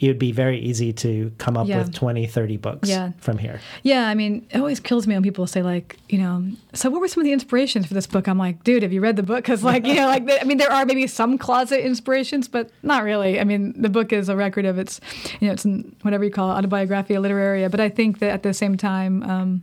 It 0.00 0.08
would 0.08 0.18
be 0.18 0.32
very 0.32 0.58
easy 0.58 0.94
to 0.94 1.30
come 1.36 1.58
up 1.58 1.68
Yeah. 1.68 1.78
with 1.78 1.92
20, 1.92 2.26
30 2.26 2.56
books 2.56 2.88
Yeah. 2.88 3.12
from 3.18 3.36
here. 3.36 3.60
Yeah, 3.82 4.08
I 4.08 4.14
mean, 4.14 4.46
it 4.50 4.56
always 4.56 4.80
kills 4.80 5.06
me 5.06 5.14
when 5.14 5.22
people 5.22 5.46
say 5.46 5.62
like, 5.62 5.98
you 6.08 6.16
know, 6.18 6.42
so 6.72 6.88
what 6.88 7.02
were 7.02 7.08
some 7.08 7.20
of 7.20 7.26
the 7.26 7.32
inspirations 7.32 7.84
for 7.84 7.92
this 7.92 8.06
book? 8.06 8.26
I'm 8.26 8.38
like, 8.38 8.64
dude, 8.64 8.82
have 8.82 8.94
you 8.94 9.02
read 9.02 9.16
the 9.16 9.22
book? 9.22 9.36
Because 9.36 9.62
like, 9.62 9.86
you 9.86 9.94
know, 9.94 10.06
like, 10.06 10.24
the, 10.26 10.40
I 10.40 10.44
mean, 10.44 10.56
there 10.56 10.72
are 10.72 10.86
maybe 10.86 11.06
some 11.06 11.36
closet 11.36 11.84
inspirations, 11.84 12.48
but 12.48 12.70
not 12.82 13.04
really. 13.04 13.38
I 13.38 13.44
mean, 13.44 13.74
the 13.80 13.90
book 13.90 14.10
is 14.10 14.30
a 14.30 14.36
record 14.36 14.64
of 14.64 14.78
its, 14.78 15.02
you 15.38 15.48
know, 15.48 15.52
it's 15.52 15.66
an, 15.66 15.94
whatever 16.00 16.24
you 16.24 16.30
call 16.30 16.50
it, 16.56 16.62
autobiographia 16.66 17.20
literaria. 17.20 17.70
But 17.70 17.80
I 17.80 17.90
think 17.90 18.20
that 18.20 18.30
at 18.30 18.42
the 18.42 18.54
same 18.54 18.78
time, 18.78 19.22
um, 19.24 19.62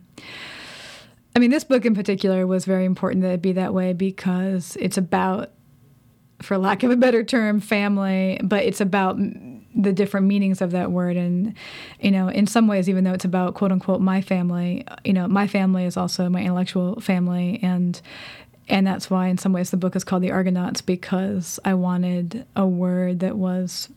I 1.35 1.39
mean, 1.39 1.49
this 1.49 1.63
book 1.63 1.83
in 1.83 1.95
particular 1.95 2.45
was 2.45 2.65
very 2.65 2.85
important 2.85 3.23
that 3.23 3.31
it 3.31 3.41
be 3.41 3.53
that 3.53 3.73
way 3.73 3.93
because 3.93 4.77
it's 4.79 4.97
about 4.97 5.49
for 6.43 6.59
lack 6.59 6.83
of 6.83 6.91
a 6.91 6.95
better 6.95 7.23
term, 7.23 7.59
family, 7.59 8.39
but 8.43 8.63
it's 8.63 8.79
about 8.81 9.17
the 9.77 9.93
different 9.93 10.25
meanings 10.25 10.61
of 10.61 10.71
that 10.71 10.91
word. 10.91 11.15
And, 11.15 11.53
you 12.01 12.11
know, 12.11 12.27
in 12.27 12.47
some 12.47 12.67
ways, 12.67 12.89
even 12.89 13.03
though 13.03 13.13
it's 13.13 13.25
about 13.25 13.53
quote 13.53 13.71
unquote 13.71 14.01
my 14.01 14.21
family, 14.21 14.85
you 15.05 15.13
know, 15.13 15.27
my 15.27 15.47
family 15.47 15.85
is 15.85 15.95
also 15.95 16.27
my 16.29 16.41
intellectual 16.41 16.99
family. 16.99 17.59
And, 17.61 18.01
and 18.67 18.85
that's 18.85 19.09
why, 19.09 19.27
in 19.27 19.37
some 19.37 19.53
ways, 19.53 19.69
the 19.69 19.77
book 19.77 19.95
is 19.95 20.03
called 20.03 20.23
The 20.23 20.31
Argonauts 20.31 20.81
because 20.81 21.59
I 21.63 21.75
wanted 21.75 22.45
a 22.55 22.65
word 22.65 23.19
that 23.19 23.37
was 23.37 23.89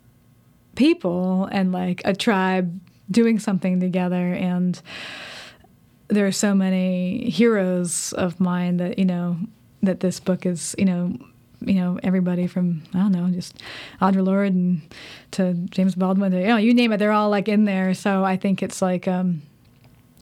people 0.76 1.46
and 1.50 1.72
like 1.72 2.02
a 2.04 2.14
tribe 2.14 2.78
doing 3.10 3.38
something 3.38 3.80
together. 3.80 4.34
And 4.34 4.80
there 6.08 6.26
are 6.26 6.32
so 6.32 6.54
many 6.54 7.30
heroes 7.30 8.12
of 8.12 8.38
mine 8.38 8.76
that, 8.76 8.98
you 8.98 9.04
know, 9.04 9.38
that 9.82 10.00
this 10.00 10.20
book 10.20 10.44
is, 10.44 10.74
you 10.78 10.84
know, 10.84 11.18
you 11.62 11.74
know, 11.74 11.98
everybody 12.02 12.46
from 12.46 12.82
I 12.94 12.98
don't 12.98 13.12
know, 13.12 13.28
just 13.30 13.62
Audre 14.00 14.24
Lorde 14.24 14.54
and 14.54 14.80
to 15.32 15.54
James 15.70 15.94
Baldwin, 15.94 16.32
to, 16.32 16.40
you 16.40 16.46
know, 16.48 16.56
you 16.56 16.74
name 16.74 16.92
it, 16.92 16.96
they're 16.98 17.12
all 17.12 17.30
like 17.30 17.48
in 17.48 17.64
there. 17.64 17.94
So 17.94 18.24
I 18.24 18.36
think 18.36 18.62
it's 18.62 18.80
like 18.82 19.06
um, 19.08 19.42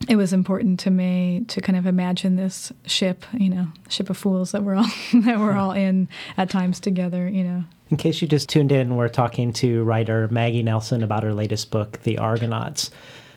it 0.09 0.17
was 0.17 0.33
important 0.33 0.79
to 0.81 0.91
me 0.91 1.45
to 1.49 1.61
kind 1.61 1.77
of 1.79 1.87
imagine 1.87 2.37
this 2.37 2.73
ship, 2.87 3.25
you 3.33 3.49
know, 3.51 3.69
ship 3.89 4.11
of 4.11 4.17
fools 4.17 4.53
that 4.53 4.63
we're 4.63 4.75
all 4.77 4.87
that 5.23 5.39
we're 5.39 5.57
all 5.57 5.73
in 5.73 6.09
at 6.37 6.51
times 6.51 6.81
together, 6.81 7.29
you 7.29 7.45
know. 7.45 7.65
In 7.91 7.97
case 7.97 8.21
you 8.21 8.29
just 8.29 8.49
tuned 8.51 8.71
in, 8.71 8.97
we're 8.97 9.09
talking 9.09 9.53
to 9.55 9.83
writer 9.83 10.29
Maggie 10.31 10.63
Nelson 10.63 11.03
about 11.03 11.23
her 11.23 11.33
latest 11.33 11.71
book, 11.71 12.03
The 12.03 12.19
Argonauts. 12.19 12.91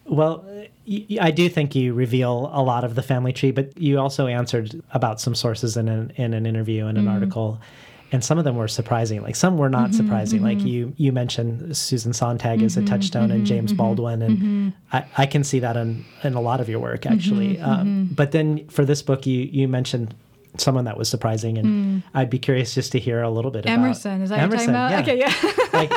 Well, 0.06 0.44
I 1.22 1.32
do 1.32 1.48
think 1.48 1.74
you 1.74 1.94
reveal 1.94 2.50
a 2.52 2.62
lot 2.62 2.84
of 2.84 2.96
the 2.96 3.02
family 3.02 3.32
tree, 3.32 3.52
but 3.52 3.78
you 3.78 3.98
also 3.98 4.28
answered 4.28 4.82
about 4.92 5.22
some 5.22 5.36
sources 5.36 5.78
in 5.78 5.88
an, 5.88 6.12
in 6.18 6.34
an 6.34 6.46
interview 6.46 6.88
in 6.88 6.98
an 6.98 7.06
Mm. 7.06 7.14
article, 7.14 7.62
and 8.14 8.24
some 8.24 8.38
of 8.38 8.44
them 8.44 8.56
were 8.58 8.68
surprising. 8.68 9.22
Like 9.22 9.36
some 9.36 9.58
were 9.58 9.70
not 9.70 9.92
Mhm, 9.92 9.94
surprising. 9.96 10.42
Like 10.44 10.60
mhm. 10.60 10.66
you 10.66 10.94
you 10.98 11.12
mentioned 11.12 11.76
Susan 11.78 12.14
Sontag 12.14 12.62
as 12.62 12.78
a 12.78 12.82
Mhm, 12.82 12.88
touchstone 12.88 13.32
and 13.32 13.44
mhm, 13.44 13.48
James 13.48 13.74
mhm, 13.74 13.78
Baldwin, 13.78 14.22
and 14.22 14.38
mhm. 14.38 14.74
I, 14.92 15.04
I 15.18 15.26
can 15.26 15.44
see 15.44 15.60
that 15.60 15.78
in 15.78 16.04
in 16.24 16.34
a 16.34 16.42
lot 16.42 16.60
of 16.62 16.68
your 16.70 16.80
work 16.80 17.06
actually. 17.06 17.60
Um, 17.60 18.10
but 18.16 18.32
then 18.32 18.68
for 18.70 18.84
this 18.86 19.02
book, 19.02 19.26
you 19.26 19.48
you 19.52 19.68
mentioned 19.68 20.14
someone 20.58 20.84
that 20.84 20.98
was 20.98 21.08
surprising, 21.08 21.58
and 21.58 21.68
Mm. 21.68 22.04
I'd 22.14 22.30
be 22.30 22.38
curious 22.38 22.76
just 22.76 22.92
to 22.92 23.00
hear 23.00 23.22
a 23.22 23.30
little 23.30 23.52
bit 23.52 23.64
about 23.66 23.74
Emerson, 23.74 24.16
about 24.16 24.24
is 24.24 24.30
that 24.32 24.50
what 24.50 24.60
you're 24.60 24.68
talking 24.68 24.70
about? 24.76 25.02
Okay, 25.04 25.18
yeah. 25.18 25.34
like 25.74 25.92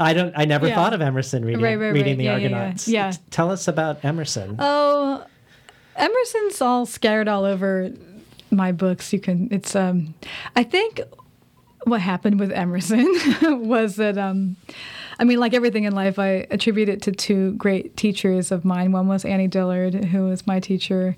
I 0.00 0.14
don't, 0.14 0.32
I 0.34 0.46
never 0.46 0.66
Yeah. 0.66 0.76
thought 0.76 0.94
of 0.94 1.02
Emerson 1.02 1.44
reading 1.44 1.60
Right, 1.62 1.78
right, 1.78 1.92
reading 1.92 2.12
right. 2.12 2.18
the 2.18 2.24
Yeah, 2.24 2.36
yeah, 2.38 2.48
yeah. 2.48 2.56
Argonauts. 2.56 2.88
Yeah. 2.88 3.12
Tell 3.30 3.50
us 3.50 3.68
about 3.68 4.02
Emerson. 4.02 4.56
Oh, 4.58 5.24
Emerson's 5.94 6.62
all 6.62 6.86
scattered 6.86 7.28
all 7.28 7.44
over 7.44 7.90
my 8.50 8.72
books. 8.72 9.12
You 9.12 9.20
can. 9.20 9.48
It's. 9.50 9.76
Um. 9.76 10.14
I 10.56 10.62
think 10.62 11.02
what 11.84 12.00
happened 12.00 12.38
with 12.40 12.52
Emerson 12.52 13.06
was 13.68 13.96
that. 13.96 14.18
Um. 14.18 14.56
I 15.20 15.24
mean, 15.24 15.40
like 15.40 15.52
everything 15.52 15.82
in 15.82 15.94
life, 15.96 16.16
I 16.20 16.46
attribute 16.48 16.88
it 16.88 17.02
to 17.02 17.10
two 17.12 17.54
great 17.54 17.96
teachers 17.96 18.52
of 18.52 18.64
mine. 18.64 18.92
One 18.92 19.08
was 19.08 19.24
Annie 19.24 19.48
Dillard, 19.48 20.04
who 20.06 20.26
was 20.28 20.46
my 20.46 20.60
teacher 20.60 21.16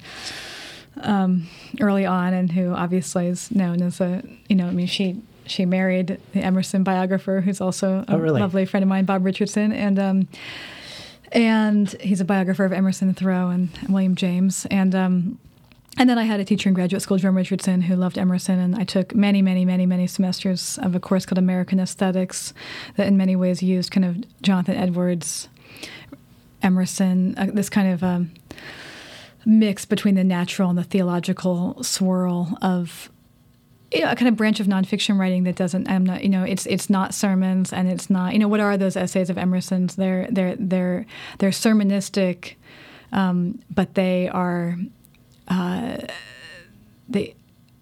um, 1.03 1.47
early 1.81 2.07
on, 2.07 2.33
and 2.33 2.51
who 2.51 2.73
obviously 2.73 3.27
is 3.27 3.51
known 3.51 3.83
as 3.83 4.01
a. 4.01 4.23
You 4.49 4.57
know, 4.57 4.67
I 4.69 4.71
mean, 4.71 4.87
she 4.87 5.21
she 5.47 5.67
married 5.67 6.19
the 6.33 6.41
Emerson 6.41 6.83
biographer, 6.83 7.43
who's 7.43 7.61
also 7.61 8.05
a 8.09 8.15
Oh, 8.15 8.19
really? 8.19 8.41
lovely 8.41 8.65
friend 8.65 8.83
of 8.83 8.89
mine, 8.89 9.05
Bob 9.05 9.25
Richardson, 9.25 9.73
and. 9.73 9.99
Um, 9.99 10.29
and 11.33 11.89
he's 12.01 12.21
a 12.21 12.25
biographer 12.25 12.65
of 12.65 12.73
Emerson, 12.73 13.15
Thoreau, 13.15 13.51
and 13.51 13.69
William 13.89 14.17
James. 14.17 14.67
And 14.69 14.95
um, 14.97 15.39
and 15.99 16.09
then 16.09 16.19
I 16.19 16.25
had 16.25 16.41
a 16.41 16.45
teacher 16.45 16.69
in 16.69 16.75
graduate 16.75 17.03
school, 17.03 17.19
Jerome 17.19 17.37
Richardson, 17.37 17.83
who 17.83 17.97
loved 17.97 18.17
Emerson, 18.17 18.59
and 18.59 18.77
I 18.77 18.85
took 18.85 19.15
many, 19.15 19.43
many, 19.43 19.65
many, 19.65 19.87
many 19.87 20.07
semesters 20.07 20.79
of 20.83 20.95
a 20.95 21.01
course 21.01 21.27
called 21.27 21.39
American 21.39 21.81
Aesthetics, 21.81 22.55
that 22.97 23.07
in 23.07 23.17
many 23.17 23.37
ways 23.37 23.63
used 23.63 23.91
kind 23.91 24.05
of 24.05 24.43
Jonathan 24.43 24.77
Edwards, 24.77 25.49
Emerson, 26.63 27.35
uh, 27.37 27.49
this 27.53 27.69
kind 27.69 27.93
of 27.93 28.03
um, 28.03 28.31
mix 29.45 29.85
between 29.85 30.15
the 30.15 30.25
natural 30.25 30.71
and 30.71 30.79
the 30.79 30.85
theological 30.85 31.83
swirl 31.83 32.57
of 32.63 33.11
a 33.93 34.15
kind 34.15 34.29
of 34.29 34.37
branch 34.37 34.61
of 34.61 34.67
nonfiction 34.67 35.19
writing 35.19 35.45
that 35.45 35.57
doesn't. 35.57 35.89
I'm 35.89 36.05
not. 36.05 36.23
You 36.23 36.29
know, 36.29 36.45
it's 36.45 36.67
it's 36.67 36.89
not 36.89 37.15
sermons, 37.15 37.73
and 37.73 37.91
it's 37.91 38.09
not. 38.09 38.33
You 38.33 38.39
know, 38.39 38.49
what 38.49 38.61
are 38.61 38.77
those 38.77 38.97
essays 38.97 39.31
of 39.31 39.39
Emerson's? 39.39 39.97
They're 39.97 40.29
they're 40.31 40.57
they're 40.57 41.07
they're 41.39 41.51
sermonistic, 41.51 42.55
um, 43.13 43.61
but 43.71 43.95
they 43.95 44.29
are. 44.29 44.77
Uh, 45.51 45.99
they 47.09 47.35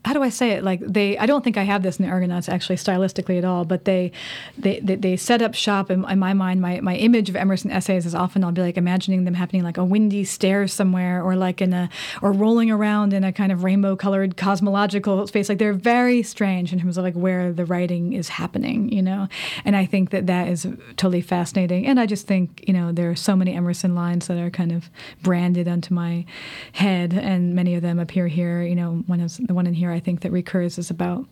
how 0.08 0.14
do 0.14 0.22
I 0.22 0.30
say 0.30 0.52
it? 0.52 0.64
Like 0.64 0.80
they, 0.80 1.18
I 1.18 1.26
don't 1.26 1.44
think 1.44 1.58
I 1.58 1.64
have 1.64 1.82
this 1.82 1.98
in 1.98 2.06
the 2.06 2.10
Argonauts 2.10 2.48
actually 2.48 2.76
stylistically 2.76 3.36
at 3.36 3.44
all, 3.44 3.66
but 3.66 3.84
they, 3.84 4.10
they, 4.56 4.80
they, 4.80 4.94
they 4.94 5.16
set 5.18 5.42
up 5.42 5.54
shop 5.54 5.90
in, 5.90 6.08
in 6.08 6.18
my 6.18 6.32
mind. 6.32 6.62
My, 6.62 6.80
my 6.80 6.96
image 6.96 7.28
of 7.28 7.36
Emerson 7.36 7.70
essays 7.70 8.06
is 8.06 8.14
often 8.14 8.42
I'll 8.42 8.50
be 8.50 8.62
like 8.62 8.78
imagining 8.78 9.26
them 9.26 9.34
happening 9.34 9.64
like 9.64 9.76
a 9.76 9.84
windy 9.84 10.24
stair 10.24 10.66
somewhere, 10.66 11.22
or 11.22 11.36
like 11.36 11.60
in 11.60 11.74
a, 11.74 11.90
or 12.22 12.32
rolling 12.32 12.70
around 12.70 13.12
in 13.12 13.22
a 13.22 13.34
kind 13.34 13.52
of 13.52 13.64
rainbow 13.64 13.96
colored 13.96 14.38
cosmological 14.38 15.26
space. 15.26 15.50
Like 15.50 15.58
they're 15.58 15.74
very 15.74 16.22
strange 16.22 16.72
in 16.72 16.80
terms 16.80 16.96
of 16.96 17.04
like 17.04 17.12
where 17.12 17.52
the 17.52 17.66
writing 17.66 18.14
is 18.14 18.30
happening, 18.30 18.90
you 18.90 19.02
know. 19.02 19.28
And 19.66 19.76
I 19.76 19.84
think 19.84 20.08
that 20.08 20.26
that 20.26 20.48
is 20.48 20.66
totally 20.96 21.20
fascinating. 21.20 21.86
And 21.86 22.00
I 22.00 22.06
just 22.06 22.26
think 22.26 22.64
you 22.66 22.72
know 22.72 22.92
there 22.92 23.10
are 23.10 23.16
so 23.16 23.36
many 23.36 23.54
Emerson 23.54 23.94
lines 23.94 24.26
that 24.28 24.38
are 24.38 24.48
kind 24.48 24.72
of 24.72 24.88
branded 25.22 25.68
onto 25.68 25.92
my 25.92 26.24
head, 26.72 27.12
and 27.12 27.54
many 27.54 27.74
of 27.74 27.82
them 27.82 27.98
appear 27.98 28.26
here. 28.26 28.62
You 28.62 28.74
know, 28.74 29.04
one 29.06 29.20
is 29.20 29.36
the 29.36 29.52
one 29.52 29.66
in 29.66 29.74
here 29.74 29.90
I 29.90 29.97
think 30.00 30.20
that 30.20 30.32
recurs 30.32 30.78
is 30.78 30.90
about 30.90 31.26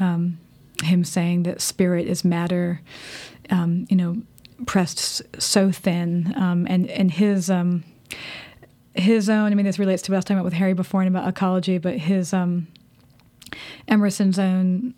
um, 0.00 0.38
him 0.82 1.04
saying 1.04 1.44
that 1.44 1.60
spirit 1.60 2.06
is 2.06 2.24
matter, 2.24 2.80
um, 3.50 3.86
you 3.88 3.96
know, 3.96 4.22
pressed 4.66 5.22
so 5.40 5.70
thin, 5.70 6.32
um, 6.36 6.66
and 6.68 6.88
and 6.90 7.10
his 7.10 7.50
um, 7.50 7.84
his 8.94 9.28
own. 9.28 9.52
I 9.52 9.54
mean, 9.54 9.66
this 9.66 9.78
relates 9.78 10.02
to 10.02 10.12
what 10.12 10.16
I 10.16 10.18
was 10.18 10.24
talking 10.24 10.38
about 10.38 10.44
with 10.44 10.54
Harry 10.54 10.74
before 10.74 11.02
and 11.02 11.14
about 11.14 11.28
ecology, 11.28 11.78
but 11.78 11.96
his 11.98 12.32
um, 12.32 12.68
Emerson's 13.88 14.38
own 14.38 14.94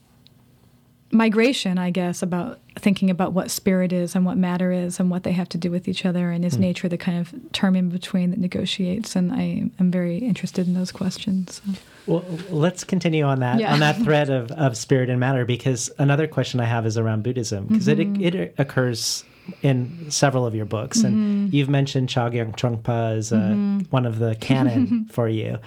migration, 1.10 1.78
I 1.78 1.90
guess, 1.90 2.22
about 2.22 2.58
thinking 2.76 3.10
about 3.10 3.32
what 3.32 3.50
spirit 3.50 3.92
is 3.92 4.14
and 4.14 4.24
what 4.24 4.36
matter 4.36 4.70
is 4.70 5.00
and 5.00 5.10
what 5.10 5.22
they 5.22 5.32
have 5.32 5.48
to 5.50 5.58
do 5.58 5.70
with 5.70 5.88
each 5.88 6.04
other, 6.04 6.30
and 6.30 6.44
is 6.44 6.54
Hmm. 6.54 6.60
nature 6.62 6.88
the 6.88 6.98
kind 6.98 7.18
of 7.18 7.34
term 7.52 7.74
in 7.76 7.88
between 7.88 8.30
that 8.30 8.38
negotiates? 8.38 9.16
And 9.16 9.32
I 9.32 9.70
am 9.80 9.90
very 9.90 10.18
interested 10.18 10.66
in 10.66 10.74
those 10.74 10.92
questions. 10.92 11.60
so. 11.64 11.72
Well, 12.06 12.24
let's 12.50 12.84
continue 12.84 13.24
on 13.24 13.40
that 13.40 13.60
Yeah. 13.60 13.72
on 13.72 13.80
that 13.80 13.96
thread 14.02 14.30
of, 14.30 14.50
of 14.52 14.76
spirit 14.76 15.10
and 15.10 15.18
matter 15.20 15.44
because 15.44 15.90
another 15.98 16.26
question 16.26 16.60
I 16.60 16.64
have 16.64 16.86
is 16.86 16.96
around 16.96 17.22
Buddhism 17.22 17.66
because 17.66 17.86
Mhm. 17.86 18.22
it 18.22 18.34
it 18.34 18.54
occurs 18.58 19.24
in 19.62 19.90
several 20.10 20.44
of 20.46 20.54
your 20.54 20.64
books 20.66 21.02
and 21.02 21.50
Mhm. 21.50 21.52
you've 21.54 21.68
mentioned 21.70 22.08
Chogyam 22.08 22.54
Trungpa 22.54 23.16
as 23.16 23.32
uh, 23.32 23.36
Mhm. 23.36 23.86
one 23.90 24.04
of 24.06 24.18
the 24.18 24.36
canon 24.40 25.06
for 25.10 25.26
you 25.28 25.58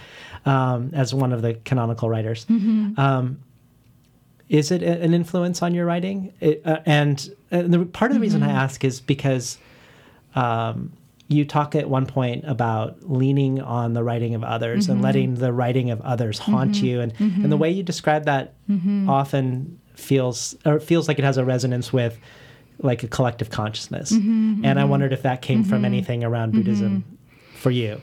um, 0.46 0.90
as 0.94 1.14
one 1.14 1.32
of 1.34 1.42
the 1.42 1.56
canonical 1.66 2.10
writers. 2.10 2.46
Mhm. 2.50 2.98
Um, 2.98 3.38
is 4.52 4.70
it 4.70 4.84
an 4.84 5.14
influence 5.14 5.62
on 5.62 5.74
your 5.74 5.86
writing? 5.86 6.34
It, 6.42 6.62
uh, 6.66 6.80
and, 6.86 7.34
and 7.52 7.74
the 7.74 7.86
part 7.86 8.12
of 8.12 8.16
the 8.16 8.22
reason 8.22 8.44
I 8.44 8.50
Mhm. 8.50 8.54
ask 8.56 8.84
is 8.84 9.00
because 9.00 9.58
um, 10.36 10.92
you 11.30 11.46
talk 11.46 11.74
at 11.76 11.90
one 11.90 12.06
point 12.06 12.44
about 12.46 12.98
leaning 13.10 13.62
on 13.62 13.94
the 13.94 14.04
writing 14.04 14.36
of 14.36 14.44
others 14.44 14.90
and 14.90 15.00
Mhm. 15.00 15.04
letting 15.04 15.36
the 15.36 15.54
writing 15.54 15.90
of 15.90 16.02
others 16.02 16.38
haunt 16.40 16.74
Mhm. 16.74 16.84
you, 16.84 17.00
and 17.02 17.14
and 17.20 17.50
the 17.52 17.56
Mhm. 17.56 17.60
way 17.60 17.72
you 17.72 17.84
describe 17.84 18.26
that 18.26 18.54
Mhm. 18.70 19.08
often 19.08 19.78
feels 19.96 20.56
or 20.66 20.80
feels 20.82 21.08
like 21.08 21.18
it 21.18 21.24
has 21.26 21.38
a 21.38 21.46
resonance 21.46 21.94
with 21.94 22.20
like 22.82 23.04
a 23.04 23.08
collective 23.08 23.50
consciousness. 23.50 24.12
And 24.12 24.80
I 24.80 24.84
wondered 24.86 25.14
if 25.14 25.22
that 25.22 25.42
came 25.42 25.64
from 25.64 25.86
anything 25.86 26.24
around 26.24 26.52
Buddhism 26.54 27.04
for 27.54 27.72
you 27.72 28.02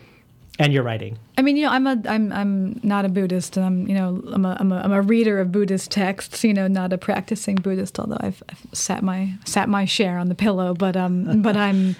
and 0.59 0.73
your 0.73 0.83
writing. 0.83 1.19
I 1.37 1.43
mean, 1.43 1.57
you 1.57 1.65
know, 1.65 1.73
I'm 1.73 1.87
a 1.87 2.01
I'm 2.07 2.33
I'm 2.33 2.81
not 2.83 3.05
a 3.05 3.09
Buddhist, 3.09 3.57
and 3.57 3.65
I'm 3.65 3.87
you 3.87 3.95
know 3.95 4.23
I'm 4.33 4.45
a 4.45 4.57
I'm 4.59 4.73
a, 4.73 4.77
I'm 4.77 4.93
a 4.93 5.03
reader 5.03 5.41
of 5.41 5.53
Buddhist 5.53 5.91
texts. 5.91 6.43
You 6.43 6.53
know, 6.53 6.67
not 6.67 6.93
a 6.93 6.99
practicing 6.99 7.57
Buddhist, 7.57 7.99
although 7.99 8.19
I've, 8.21 8.43
I've 8.49 8.67
sat 8.73 9.03
my 9.03 9.35
sat 9.45 9.69
my 9.69 9.85
share 9.85 10.19
on 10.19 10.29
the 10.29 10.35
pillow. 10.35 10.75
But 10.75 10.97
um, 10.97 11.43
but 11.43 11.57
I'm, 11.57 11.97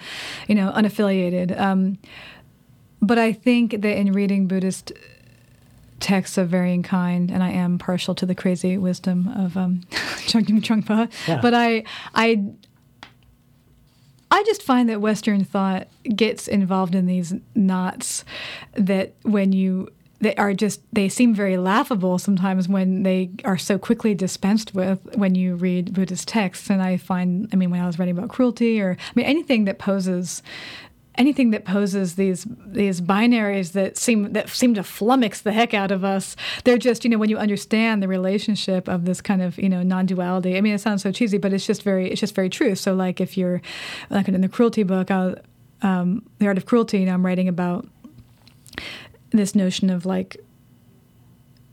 you 0.47 0.55
know, 0.55 0.71
unaffiliated. 0.75 1.57
Um, 1.59 1.97
but 3.01 3.17
I 3.17 3.31
think 3.31 3.81
that 3.81 3.97
in 3.97 4.11
reading 4.11 4.47
Buddhist 4.47 4.91
texts 6.01 6.37
of 6.37 6.49
varying 6.49 6.83
kind, 6.83 7.31
and 7.31 7.43
I 7.43 7.51
am 7.51 7.77
partial 7.77 8.15
to 8.15 8.25
the 8.25 8.35
crazy 8.35 8.77
wisdom 8.77 9.27
of 9.37 9.55
um, 9.55 9.81
Chogyam 9.91 10.61
Trungpa. 10.61 11.09
Yeah. 11.27 11.39
But 11.41 11.53
I 11.53 11.83
I 12.13 12.43
I 14.31 14.43
just 14.43 14.63
find 14.63 14.89
that 14.89 15.01
Western 15.01 15.43
thought 15.43 15.87
gets 16.15 16.47
involved 16.47 16.95
in 16.95 17.07
these 17.07 17.33
knots 17.55 18.23
that 18.73 19.13
when 19.23 19.51
you 19.51 19.89
they 20.21 20.35
are 20.35 20.53
just 20.53 20.81
they 20.93 21.07
seem 21.07 21.33
very 21.33 21.57
laughable 21.57 22.17
sometimes 22.17 22.67
when 22.67 23.03
they 23.03 23.31
are 23.45 23.57
so 23.57 23.77
quickly 23.77 24.13
dispensed 24.13 24.75
with 24.75 24.99
when 25.15 25.33
you 25.33 25.55
read 25.55 25.93
Buddhist 25.93 26.27
texts. 26.27 26.69
And 26.69 26.81
I 26.81 26.97
find, 26.97 27.49
I 27.53 27.55
mean, 27.55 27.69
when 27.71 27.81
I 27.81 27.87
was 27.87 27.97
writing 27.97 28.17
about 28.17 28.29
cruelty 28.29 28.81
or 28.81 28.97
I 28.99 29.11
mean 29.15 29.25
anything 29.25 29.65
that 29.65 29.79
poses 29.79 30.43
anything 31.19 31.51
that 31.51 31.65
poses 31.65 32.15
these 32.15 32.47
these 32.65 33.01
binaries 33.01 33.73
that 33.73 33.97
seem 33.97 34.31
that 34.33 34.49
seem 34.49 34.73
to 34.73 34.81
flummox 34.81 35.43
the 35.43 35.51
heck 35.51 35.73
out 35.73 35.91
of 35.91 36.03
us 36.03 36.35
they're 36.63 36.77
just 36.77 37.03
you 37.03 37.09
know 37.09 37.17
when 37.17 37.29
you 37.29 37.37
understand 37.37 38.01
the 38.01 38.07
relationship 38.07 38.87
of 38.87 39.05
this 39.05 39.19
kind 39.19 39.41
of 39.41 39.57
you 39.59 39.67
know 39.67 39.83
non-duality 39.83 40.57
i 40.57 40.61
mean 40.61 40.73
it 40.73 40.79
sounds 40.79 41.03
so 41.03 41.11
cheesy 41.11 41.37
but 41.37 41.51
it's 41.53 41.67
just 41.67 41.83
very 41.83 42.09
it's 42.09 42.21
just 42.21 42.33
very 42.33 42.49
true. 42.49 42.73
So 42.75 42.93
like 42.93 43.19
if 43.19 43.37
you're 43.37 43.61
like 44.09 44.27
in 44.27 44.39
the 44.39 44.47
cruelty 44.47 44.83
book 44.83 45.11
I, 45.11 45.35
um, 45.81 46.23
the 46.39 46.47
art 46.47 46.57
of 46.57 46.65
cruelty 46.65 46.99
you 46.99 47.05
know 47.05 47.13
i'm 47.13 47.25
writing 47.25 47.49
about 47.49 47.85
this 49.31 49.53
notion 49.53 49.89
of 49.89 50.05
like 50.05 50.37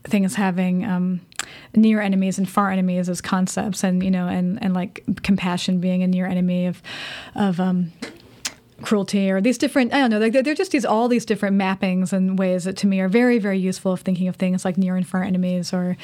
things 0.03 0.35
having 0.35 0.85
um, 0.85 1.21
near 1.75 2.01
enemies 2.01 2.37
and 2.37 2.49
far 2.49 2.71
enemies 2.71 3.09
as 3.09 3.21
concepts 3.21 3.83
and 3.83 4.03
you 4.03 4.11
know 4.11 4.27
and 4.27 4.61
and 4.61 4.73
like 4.73 5.03
compassion 5.23 5.79
being 5.79 6.03
a 6.03 6.07
near 6.07 6.25
enemy 6.25 6.65
of 6.65 6.81
of 7.35 7.59
um, 7.59 7.91
cruelty 8.81 9.31
or 9.31 9.41
these 9.41 9.57
different 9.57 9.93
i 9.93 9.97
don't 9.97 10.11
know 10.11 10.19
they're, 10.19 10.43
they're 10.43 10.53
just 10.53 10.71
these 10.71 10.85
all 10.85 11.07
these 11.07 11.25
different 11.25 11.57
mappings 11.57 12.13
and 12.13 12.37
ways 12.37 12.63
that 12.65 12.77
to 12.77 12.85
me 12.85 12.99
are 12.99 13.07
very 13.07 13.39
very 13.39 13.57
useful 13.57 13.91
of 13.91 14.01
thinking 14.01 14.27
of 14.27 14.35
things 14.35 14.63
like 14.63 14.77
near 14.77 14.95
and 14.95 15.07
far 15.07 15.23
enemies 15.23 15.73
or 15.73 15.97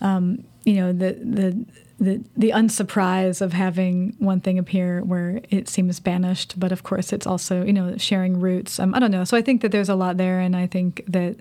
um, 0.00 0.44
you 0.64 0.74
know 0.74 0.92
the 0.92 1.12
the 1.14 1.66
the, 2.00 2.24
the 2.34 2.50
unsurprise 2.50 3.42
of 3.42 3.52
having 3.52 4.14
one 4.18 4.40
thing 4.40 4.58
appear 4.58 5.02
where 5.02 5.42
it 5.50 5.68
seems 5.68 6.00
banished, 6.00 6.58
but 6.58 6.72
of 6.72 6.82
course 6.82 7.12
it's 7.12 7.26
also 7.26 7.62
you 7.62 7.74
know 7.74 7.96
sharing 7.98 8.40
roots. 8.40 8.80
Um, 8.80 8.94
I 8.94 8.98
don't 8.98 9.10
know, 9.10 9.24
so 9.24 9.36
I 9.36 9.42
think 9.42 9.60
that 9.60 9.70
there's 9.70 9.90
a 9.90 9.94
lot 9.94 10.16
there, 10.16 10.40
and 10.40 10.56
I 10.56 10.66
think 10.66 11.04
that, 11.06 11.36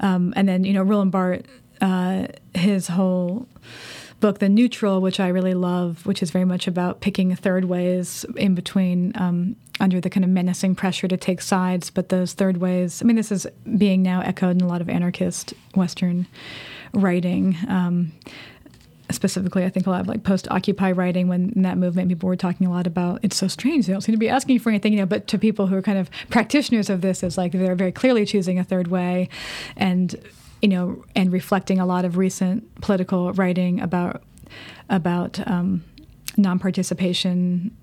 um, 0.00 0.34
and 0.36 0.48
then 0.48 0.64
you 0.64 0.72
know 0.72 0.82
Roland 0.82 1.12
Barthes, 1.12 1.46
uh, 1.80 2.26
his 2.52 2.88
whole 2.88 3.46
book, 4.18 4.40
The 4.40 4.48
Neutral, 4.48 5.00
which 5.00 5.20
I 5.20 5.28
really 5.28 5.54
love, 5.54 6.04
which 6.04 6.22
is 6.22 6.30
very 6.32 6.44
much 6.44 6.66
about 6.66 7.00
picking 7.00 7.34
third 7.36 7.66
ways 7.66 8.24
in 8.36 8.56
between. 8.56 9.12
Um, 9.14 9.54
under 9.80 10.00
the 10.00 10.08
kind 10.08 10.24
of 10.24 10.30
menacing 10.30 10.74
pressure 10.74 11.08
to 11.08 11.16
take 11.16 11.42
sides, 11.42 11.90
but 11.90 12.08
those 12.08 12.32
third 12.32 12.58
ways. 12.58 13.02
I 13.02 13.04
mean, 13.04 13.16
this 13.16 13.30
is 13.30 13.46
being 13.76 14.02
now 14.02 14.20
echoed 14.20 14.56
in 14.56 14.62
a 14.62 14.66
lot 14.66 14.80
of 14.80 14.88
anarchist 14.88 15.52
Western 15.74 16.26
writing. 16.94 17.56
Um, 17.68 18.12
specifically, 19.10 19.64
I 19.64 19.68
think 19.68 19.86
a 19.86 19.90
lot 19.90 20.00
of 20.00 20.08
like 20.08 20.24
post-Occupy 20.24 20.92
writing 20.92 21.28
when 21.28 21.52
in 21.54 21.62
that 21.62 21.78
movement 21.78 22.08
people 22.08 22.28
were 22.28 22.36
talking 22.36 22.66
a 22.66 22.70
lot 22.70 22.86
about 22.86 23.20
it's 23.22 23.36
so 23.36 23.48
strange 23.48 23.86
they 23.86 23.92
don't 23.92 24.00
seem 24.00 24.14
to 24.14 24.18
be 24.18 24.28
asking 24.28 24.58
for 24.58 24.70
anything, 24.70 24.92
you 24.92 24.98
know. 24.98 25.06
But 25.06 25.28
to 25.28 25.38
people 25.38 25.66
who 25.66 25.76
are 25.76 25.82
kind 25.82 25.98
of 25.98 26.10
practitioners 26.30 26.90
of 26.90 27.02
this, 27.02 27.22
it's 27.22 27.38
like 27.38 27.52
they're 27.52 27.74
very 27.74 27.92
clearly 27.92 28.24
choosing 28.24 28.58
a 28.58 28.64
third 28.64 28.88
way, 28.88 29.28
and 29.76 30.14
you 30.62 30.68
know, 30.68 31.04
and 31.14 31.32
reflecting 31.32 31.78
a 31.78 31.86
lot 31.86 32.04
of 32.04 32.16
recent 32.16 32.80
political 32.80 33.32
writing 33.34 33.80
about 33.80 34.22
about 34.88 35.46
um, 35.46 35.84
non-participation. 36.36 37.76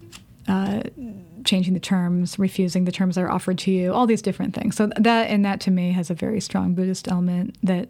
Uh, 0.47 0.81
changing 1.45 1.73
the 1.73 1.79
terms, 1.79 2.37
refusing 2.39 2.85
the 2.85 2.91
terms 2.91 3.15
that 3.15 3.21
are 3.21 3.31
offered 3.31 3.57
to 3.59 3.71
you, 3.71 3.93
all 3.93 4.07
these 4.07 4.21
different 4.21 4.53
things. 4.53 4.75
So 4.75 4.89
that 4.97 5.29
and 5.29 5.43
that 5.45 5.59
to 5.61 5.71
me 5.71 5.91
has 5.91 6.09
a 6.09 6.13
very 6.13 6.39
strong 6.39 6.73
Buddhist 6.73 7.07
element 7.07 7.57
that 7.63 7.89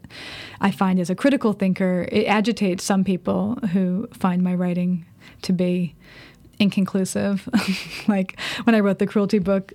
I 0.62 0.72
find 0.72 1.00
as 1.00 1.10
a 1.10 1.16
critical 1.16 1.54
thinker, 1.54 2.08
it 2.12 2.26
agitates 2.26 2.84
some 2.84 3.04
people 3.04 3.56
who 3.74 4.08
find 4.14 4.44
my 4.44 4.56
writing 4.56 5.06
to 5.44 5.54
be 5.54 5.96
inconclusive. 6.60 7.48
like 8.08 8.40
when 8.64 8.76
I 8.76 8.80
wrote 8.80 9.00
the 9.00 9.08
cruelty 9.08 9.40
book, 9.40 9.74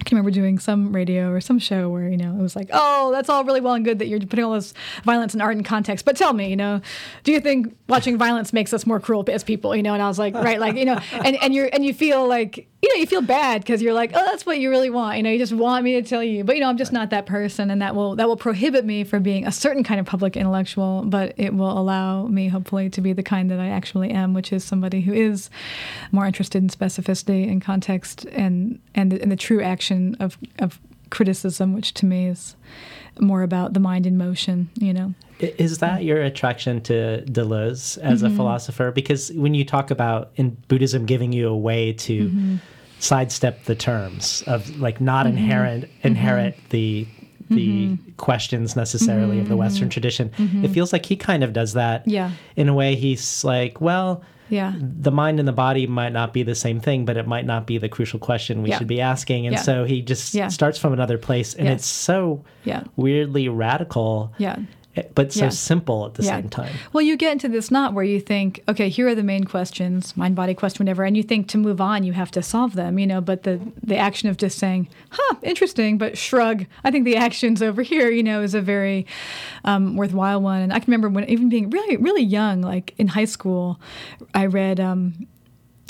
I 0.00 0.04
can 0.04 0.16
remember 0.16 0.30
doing 0.30 0.58
some 0.60 0.94
radio 0.94 1.30
or 1.30 1.40
some 1.40 1.58
show 1.58 1.88
where, 1.88 2.08
you 2.08 2.16
know, 2.16 2.32
it 2.32 2.40
was 2.40 2.54
like, 2.54 2.70
oh, 2.72 3.10
that's 3.10 3.28
all 3.28 3.44
really 3.44 3.60
well 3.60 3.74
and 3.74 3.84
good 3.84 3.98
that 3.98 4.06
you're 4.06 4.20
putting 4.20 4.44
all 4.44 4.52
this 4.52 4.72
violence 5.02 5.32
and 5.32 5.42
art 5.42 5.56
in 5.56 5.64
context. 5.64 6.04
But 6.04 6.16
tell 6.16 6.32
me, 6.32 6.48
you 6.48 6.56
know, 6.56 6.80
do 7.24 7.32
you 7.32 7.40
think 7.40 7.76
watching 7.88 8.16
violence 8.16 8.52
makes 8.52 8.72
us 8.72 8.86
more 8.86 9.00
cruel 9.00 9.24
as 9.28 9.42
people? 9.42 9.74
You 9.74 9.82
know, 9.82 9.94
and 9.94 10.02
I 10.02 10.06
was 10.06 10.18
like, 10.18 10.34
right, 10.34 10.60
like, 10.60 10.76
you 10.76 10.84
know, 10.84 11.00
and, 11.12 11.36
and 11.42 11.52
you're 11.52 11.68
and 11.72 11.84
you 11.84 11.92
feel 11.92 12.28
like 12.28 12.68
you 12.80 12.94
know, 12.94 13.00
you 13.00 13.06
feel 13.06 13.22
bad 13.22 13.62
because 13.62 13.82
you're 13.82 13.92
like, 13.92 14.12
oh, 14.14 14.24
that's 14.24 14.46
what 14.46 14.60
you 14.60 14.70
really 14.70 14.88
want. 14.88 15.16
You 15.16 15.24
know, 15.24 15.30
you 15.30 15.38
just 15.38 15.52
want 15.52 15.82
me 15.82 16.00
to 16.00 16.08
tell 16.08 16.22
you, 16.22 16.44
but 16.44 16.54
you 16.54 16.60
know, 16.60 16.68
I'm 16.68 16.76
just 16.76 16.92
not 16.92 17.10
that 17.10 17.26
person, 17.26 17.70
and 17.70 17.82
that 17.82 17.96
will 17.96 18.14
that 18.16 18.28
will 18.28 18.36
prohibit 18.36 18.84
me 18.84 19.02
from 19.02 19.24
being 19.24 19.44
a 19.46 19.50
certain 19.50 19.82
kind 19.82 19.98
of 19.98 20.06
public 20.06 20.36
intellectual. 20.36 21.02
But 21.04 21.34
it 21.36 21.54
will 21.54 21.76
allow 21.76 22.28
me, 22.28 22.46
hopefully, 22.46 22.88
to 22.90 23.00
be 23.00 23.12
the 23.12 23.24
kind 23.24 23.50
that 23.50 23.58
I 23.58 23.68
actually 23.68 24.10
am, 24.10 24.32
which 24.32 24.52
is 24.52 24.62
somebody 24.62 25.00
who 25.00 25.12
is 25.12 25.50
more 26.12 26.24
interested 26.24 26.62
in 26.62 26.68
specificity 26.68 27.50
and 27.50 27.60
context 27.60 28.26
and 28.26 28.78
and 28.94 29.10
the, 29.10 29.22
and 29.22 29.32
the 29.32 29.36
true 29.36 29.60
action 29.78 30.16
of 30.20 30.36
of 30.58 30.80
criticism, 31.10 31.72
which 31.74 31.94
to 31.94 32.04
me 32.06 32.26
is 32.26 32.56
more 33.20 33.42
about 33.42 33.72
the 33.74 33.80
mind 33.80 34.06
in 34.06 34.16
motion. 34.18 34.68
You 34.74 34.92
know. 34.92 35.14
Is 35.40 35.78
that 35.78 36.02
your 36.02 36.20
attraction 36.22 36.80
to 36.82 37.22
Deleuze 37.26 37.96
as 37.98 38.22
Mm-hmm. 38.22 38.32
a 38.32 38.36
philosopher? 38.36 38.90
Because 38.90 39.30
when 39.44 39.54
you 39.54 39.64
talk 39.64 39.90
about 39.92 40.30
in 40.36 40.56
Buddhism 40.68 41.06
giving 41.06 41.32
you 41.32 41.48
a 41.48 41.56
way 41.56 41.92
to 42.08 42.16
Mm-hmm. 42.28 42.56
sidestep 42.98 43.64
the 43.64 43.74
terms 43.76 44.42
of 44.46 44.60
like 44.80 45.00
not 45.00 45.26
inherent 45.26 45.84
Mm-hmm. 45.84 46.06
inherit 46.08 46.54
the 46.70 47.06
the 47.50 47.96
questions 48.18 48.76
necessarily 48.76 49.38
of 49.40 49.48
the 49.48 49.56
Western 49.56 49.88
tradition, 49.88 50.30
it 50.64 50.68
feels 50.68 50.92
like 50.92 51.06
he 51.06 51.16
kind 51.16 51.42
of 51.42 51.50
does 51.54 51.72
that. 51.72 52.00
Mm-hmm. 52.02 52.10
Yeah. 52.18 52.30
In 52.56 52.68
a 52.68 52.74
way, 52.74 52.94
he's 52.94 53.42
like, 53.44 53.80
well, 53.80 54.10
Yeah. 54.50 54.72
the 54.78 55.10
mind 55.10 55.38
and 55.38 55.46
the 55.48 55.52
body 55.52 55.86
might 55.86 56.12
not 56.12 56.32
be 56.32 56.42
the 56.42 56.54
same 56.54 56.80
thing, 56.80 57.04
but 57.04 57.16
it 57.16 57.26
might 57.26 57.44
not 57.46 57.66
be 57.66 57.78
the 57.78 57.88
crucial 57.88 58.18
question 58.18 58.62
we 58.62 58.70
Yeah. 58.70 58.78
should 58.78 58.86
be 58.86 59.00
asking. 59.00 59.46
And 59.46 59.54
Yeah. 59.56 59.62
so 59.62 59.84
he 59.84 60.00
just 60.02 60.34
Yeah. 60.34 60.48
starts 60.48 60.78
from 60.78 60.92
another 60.92 61.18
place, 61.18 61.54
and 61.54 61.66
Yes. 61.68 61.80
it's 61.80 61.86
so 61.86 62.44
weirdly 62.96 63.48
radical, 63.48 64.32
Yeah. 64.38 64.56
But 65.14 65.32
so 65.32 65.44
Yeah. 65.44 65.48
simple 65.50 66.06
at 66.06 66.14
the 66.14 66.22
same 66.22 66.48
time. 66.48 66.72
Well, 66.92 67.02
you 67.02 67.16
get 67.16 67.32
into 67.32 67.48
this 67.48 67.70
knot 67.70 67.94
where 67.94 68.04
you 68.04 68.20
think, 68.20 68.62
okay, 68.68 68.88
here 68.88 69.06
are 69.08 69.14
the 69.14 69.22
main 69.22 69.44
questions, 69.44 70.16
mind, 70.16 70.34
body 70.34 70.54
question, 70.54 70.84
whatever, 70.84 71.04
and 71.04 71.16
you 71.16 71.22
think 71.22 71.46
to 71.48 71.58
move 71.58 71.80
on, 71.80 72.02
you 72.04 72.12
have 72.14 72.30
to 72.32 72.42
solve 72.42 72.74
them, 72.74 72.98
you 72.98 73.06
know. 73.06 73.20
But 73.20 73.44
the 73.44 73.60
the 73.82 73.96
action 73.96 74.28
of 74.28 74.36
just 74.36 74.58
saying, 74.58 74.88
"Huh, 75.10 75.36
interesting," 75.42 75.98
but 75.98 76.18
shrug. 76.18 76.66
I 76.84 76.90
think 76.90 77.04
the 77.04 77.16
actions 77.16 77.62
over 77.62 77.82
here, 77.82 78.10
you 78.10 78.22
know, 78.22 78.42
is 78.42 78.54
a 78.54 78.60
very 78.60 79.06
um, 79.64 79.96
worthwhile 79.96 80.40
one. 80.40 80.62
And 80.62 80.72
I 80.72 80.78
can 80.80 80.90
remember 80.90 81.08
when 81.08 81.28
even 81.30 81.48
being 81.48 81.70
really 81.70 81.96
really 81.96 82.24
young, 82.24 82.60
like 82.62 82.94
in 82.98 83.08
high 83.08 83.26
school, 83.26 83.80
I 84.34 84.46
read. 84.46 84.80
Um, 84.80 85.28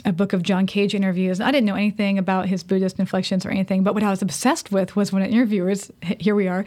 a 0.04 0.12
book 0.12 0.32
of 0.32 0.44
John 0.44 0.64
Cage 0.64 0.94
interviews. 0.94 1.40
I 1.40 1.50
didn't 1.50 1.66
know 1.66 1.74
anything 1.74 2.18
about 2.18 2.46
his 2.46 2.62
Buddhist 2.62 3.00
inflections 3.00 3.44
or 3.44 3.50
anything, 3.50 3.82
but 3.82 3.94
what 3.94 4.04
I 4.04 4.10
was 4.10 4.22
obsessed 4.22 4.70
with 4.70 4.94
was 4.94 5.12
when 5.12 5.24
interviewers, 5.24 5.90
here 6.20 6.36
we 6.36 6.46
are, 6.46 6.64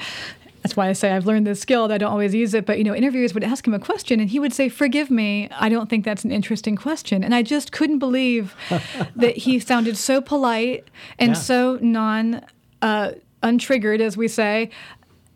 that's 0.62 0.76
why 0.78 0.88
I 0.90 0.94
say 0.94 1.12
I've 1.12 1.26
learned 1.26 1.48
this 1.48 1.60
skill 1.60 1.84
and 1.86 1.94
I 1.94 1.98
don't 1.98 2.12
always 2.12 2.34
use 2.36 2.54
it, 2.54 2.66
but 2.66 2.78
you 2.78 2.84
know, 2.84 2.94
interviewers 2.96 3.34
would 3.34 3.44
ask 3.44 3.66
him 3.66 3.74
a 3.74 3.80
question 3.80 4.20
and 4.20 4.30
he 4.30 4.40
would 4.40 4.54
say, 4.54 4.70
Forgive 4.70 5.10
me, 5.10 5.50
I 5.52 5.70
don't 5.70 5.90
think 5.90 6.06
that's 6.06 6.24
an 6.24 6.32
interesting 6.32 6.76
question. 6.76 7.24
And 7.24 7.34
I 7.34 7.42
just 7.42 7.72
couldn't 7.72 8.00
believe 8.00 8.56
that 9.16 9.38
he 9.38 9.60
sounded 9.60 9.98
so 9.98 10.22
polite 10.22 10.88
and 11.18 11.30
Yeah. 11.32 11.34
so 11.36 11.80
non 11.82 12.46
uh, 12.82 13.12
untriggered, 13.44 14.00
as 14.02 14.16
we 14.18 14.28
say. 14.28 14.70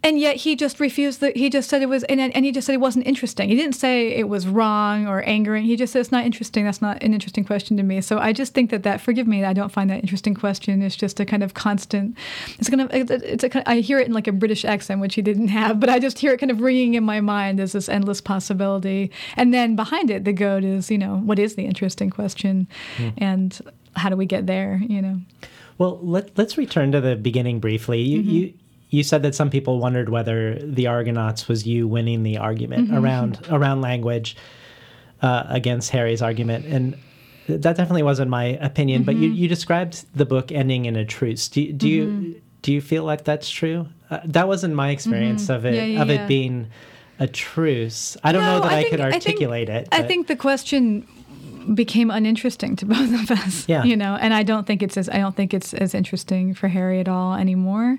And 0.05 0.19
yet 0.19 0.35
he 0.37 0.55
just 0.55 0.79
refused 0.79 1.19
that. 1.21 1.35
He 1.35 1.49
just 1.49 1.67
said 1.67 1.81
it 1.81 1.87
was, 1.89 2.03
and, 2.03 2.21
and 2.21 2.45
he 2.45 2.51
just 2.51 2.67
said 2.67 2.73
it 2.73 2.79
wasn't 2.79 3.07
interesting. 3.07 3.49
He 3.49 3.55
didn't 3.55 3.73
say 3.75 4.09
it 4.09 4.29
was 4.29 4.47
wrong 4.47 5.07
or 5.07 5.21
angering. 5.23 5.63
He 5.65 5.75
just 5.75 5.91
said 5.91 5.99
it's 5.99 6.11
not 6.11 6.25
interesting. 6.25 6.63
That's 6.63 6.81
not 6.81 7.01
an 7.01 7.13
interesting 7.13 7.43
question 7.43 7.75
to 7.77 7.83
me. 7.83 8.01
So 8.01 8.19
I 8.19 8.31
just 8.31 8.53
think 8.53 8.69
that 8.69 8.83
that, 8.83 9.01
forgive 9.01 9.25
me, 9.27 9.43
I 9.43 9.53
don't 9.53 9.71
find 9.71 9.89
that 9.89 10.01
interesting 10.01 10.35
question. 10.35 10.83
It's 10.83 10.95
just 10.95 11.19
a 11.19 11.25
kind 11.25 11.41
of 11.41 11.55
constant. 11.55 12.15
It's 12.59 12.69
kind 12.69 12.81
of, 12.81 12.89
it's 12.93 13.43
a, 13.43 13.49
kind- 13.49 13.65
of, 13.67 13.71
I 13.71 13.79
hear 13.79 13.99
it 13.99 14.05
in 14.07 14.13
like 14.13 14.27
a 14.27 14.31
British 14.31 14.63
accent, 14.63 15.01
which 15.01 15.15
he 15.15 15.23
didn't 15.23 15.47
have, 15.47 15.79
but 15.79 15.89
I 15.89 15.97
just 15.97 16.19
hear 16.19 16.33
it 16.33 16.37
kind 16.37 16.51
of 16.51 16.61
ringing 16.61 16.93
in 16.93 17.03
my 17.03 17.19
mind 17.19 17.59
as 17.59 17.71
this 17.71 17.89
endless 17.89 18.21
possibility. 18.21 19.09
And 19.35 19.53
then 19.53 19.75
behind 19.75 20.11
it, 20.11 20.23
the 20.23 20.33
goat 20.33 20.63
is, 20.63 20.91
you 20.91 20.99
know, 20.99 21.17
what 21.17 21.39
is 21.39 21.55
the 21.55 21.65
interesting 21.65 22.11
question, 22.11 22.67
and 23.17 23.59
how 23.95 24.09
do 24.09 24.15
we 24.15 24.27
get 24.27 24.45
there? 24.45 24.79
You 24.87 25.01
know. 25.01 25.19
Well, 25.79 25.99
let, 26.01 26.37
let's 26.37 26.57
return 26.57 26.91
to 26.91 27.01
the 27.01 27.15
beginning 27.15 27.59
briefly. 27.59 28.01
You, 28.01 28.19
Mm-hmm. 28.21 28.29
you 28.29 28.53
you 28.95 29.03
said 29.03 29.21
that 29.23 29.35
some 29.35 29.49
people 29.49 29.73
wondered 29.85 30.07
whether 30.09 30.39
the 30.77 30.85
Argonauts 30.87 31.47
was 31.47 31.59
you 31.71 31.87
winning 31.87 32.23
the 32.23 32.37
argument 32.49 32.87
Mm-hmm. 32.87 32.97
around 33.05 33.31
around 33.57 33.81
language 33.81 34.29
uh, 35.21 35.43
against 35.59 35.91
Harry's 35.91 36.21
argument, 36.21 36.65
and 36.65 36.95
that 37.47 37.61
definitely 37.61 38.03
wasn't 38.11 38.29
my 38.29 38.45
opinion. 38.69 39.03
But 39.03 39.15
Mm-hmm. 39.15 39.23
you, 39.23 39.29
you 39.41 39.47
described 39.47 40.05
the 40.15 40.25
book 40.25 40.51
ending 40.51 40.85
in 40.85 40.95
a 40.95 41.05
truce. 41.05 41.47
Do, 41.49 41.61
do 41.73 41.87
Mm-hmm. 41.87 42.23
you 42.23 42.41
do 42.61 42.73
you 42.73 42.81
feel 42.81 43.03
like 43.11 43.23
that's 43.23 43.49
true? 43.49 43.87
Uh, 44.09 44.19
that 44.25 44.47
wasn't 44.47 44.73
my 44.73 44.89
experience 44.89 45.49
of 45.49 45.65
it 45.65 45.73
Mm-hmm. 45.75 45.75
Yeah, 45.75 45.95
yeah, 45.97 46.01
of 46.01 46.09
yeah. 46.09 46.23
it 46.23 46.27
being 46.27 46.67
a 47.19 47.27
truce. 47.27 48.17
I 48.23 48.31
don't 48.33 48.43
know 48.43 48.59
that 48.61 48.71
I, 48.71 48.81
think- 48.81 48.89
could 48.91 48.99
think- 49.01 49.13
articulate 49.13 49.69
it. 49.69 49.87
I 49.91 50.01
think 50.03 50.27
the 50.27 50.35
question 50.35 51.07
became 51.73 52.11
uninteresting 52.11 52.75
to 52.77 52.85
both 52.95 53.13
of 53.13 53.31
us. 53.31 53.67
Yeah. 53.67 53.83
You 53.83 53.97
know, 53.97 54.15
and 54.15 54.33
I 54.33 54.43
don't 54.43 54.67
think 54.67 54.83
it's 54.83 54.97
as 54.97 55.09
I 55.09 55.17
don't 55.17 55.35
think 55.35 55.53
it's 55.53 55.73
as 55.73 55.93
interesting 55.93 56.53
for 56.53 56.67
Harry 56.67 56.99
at 56.99 57.07
all 57.07 57.33
anymore, 57.33 57.97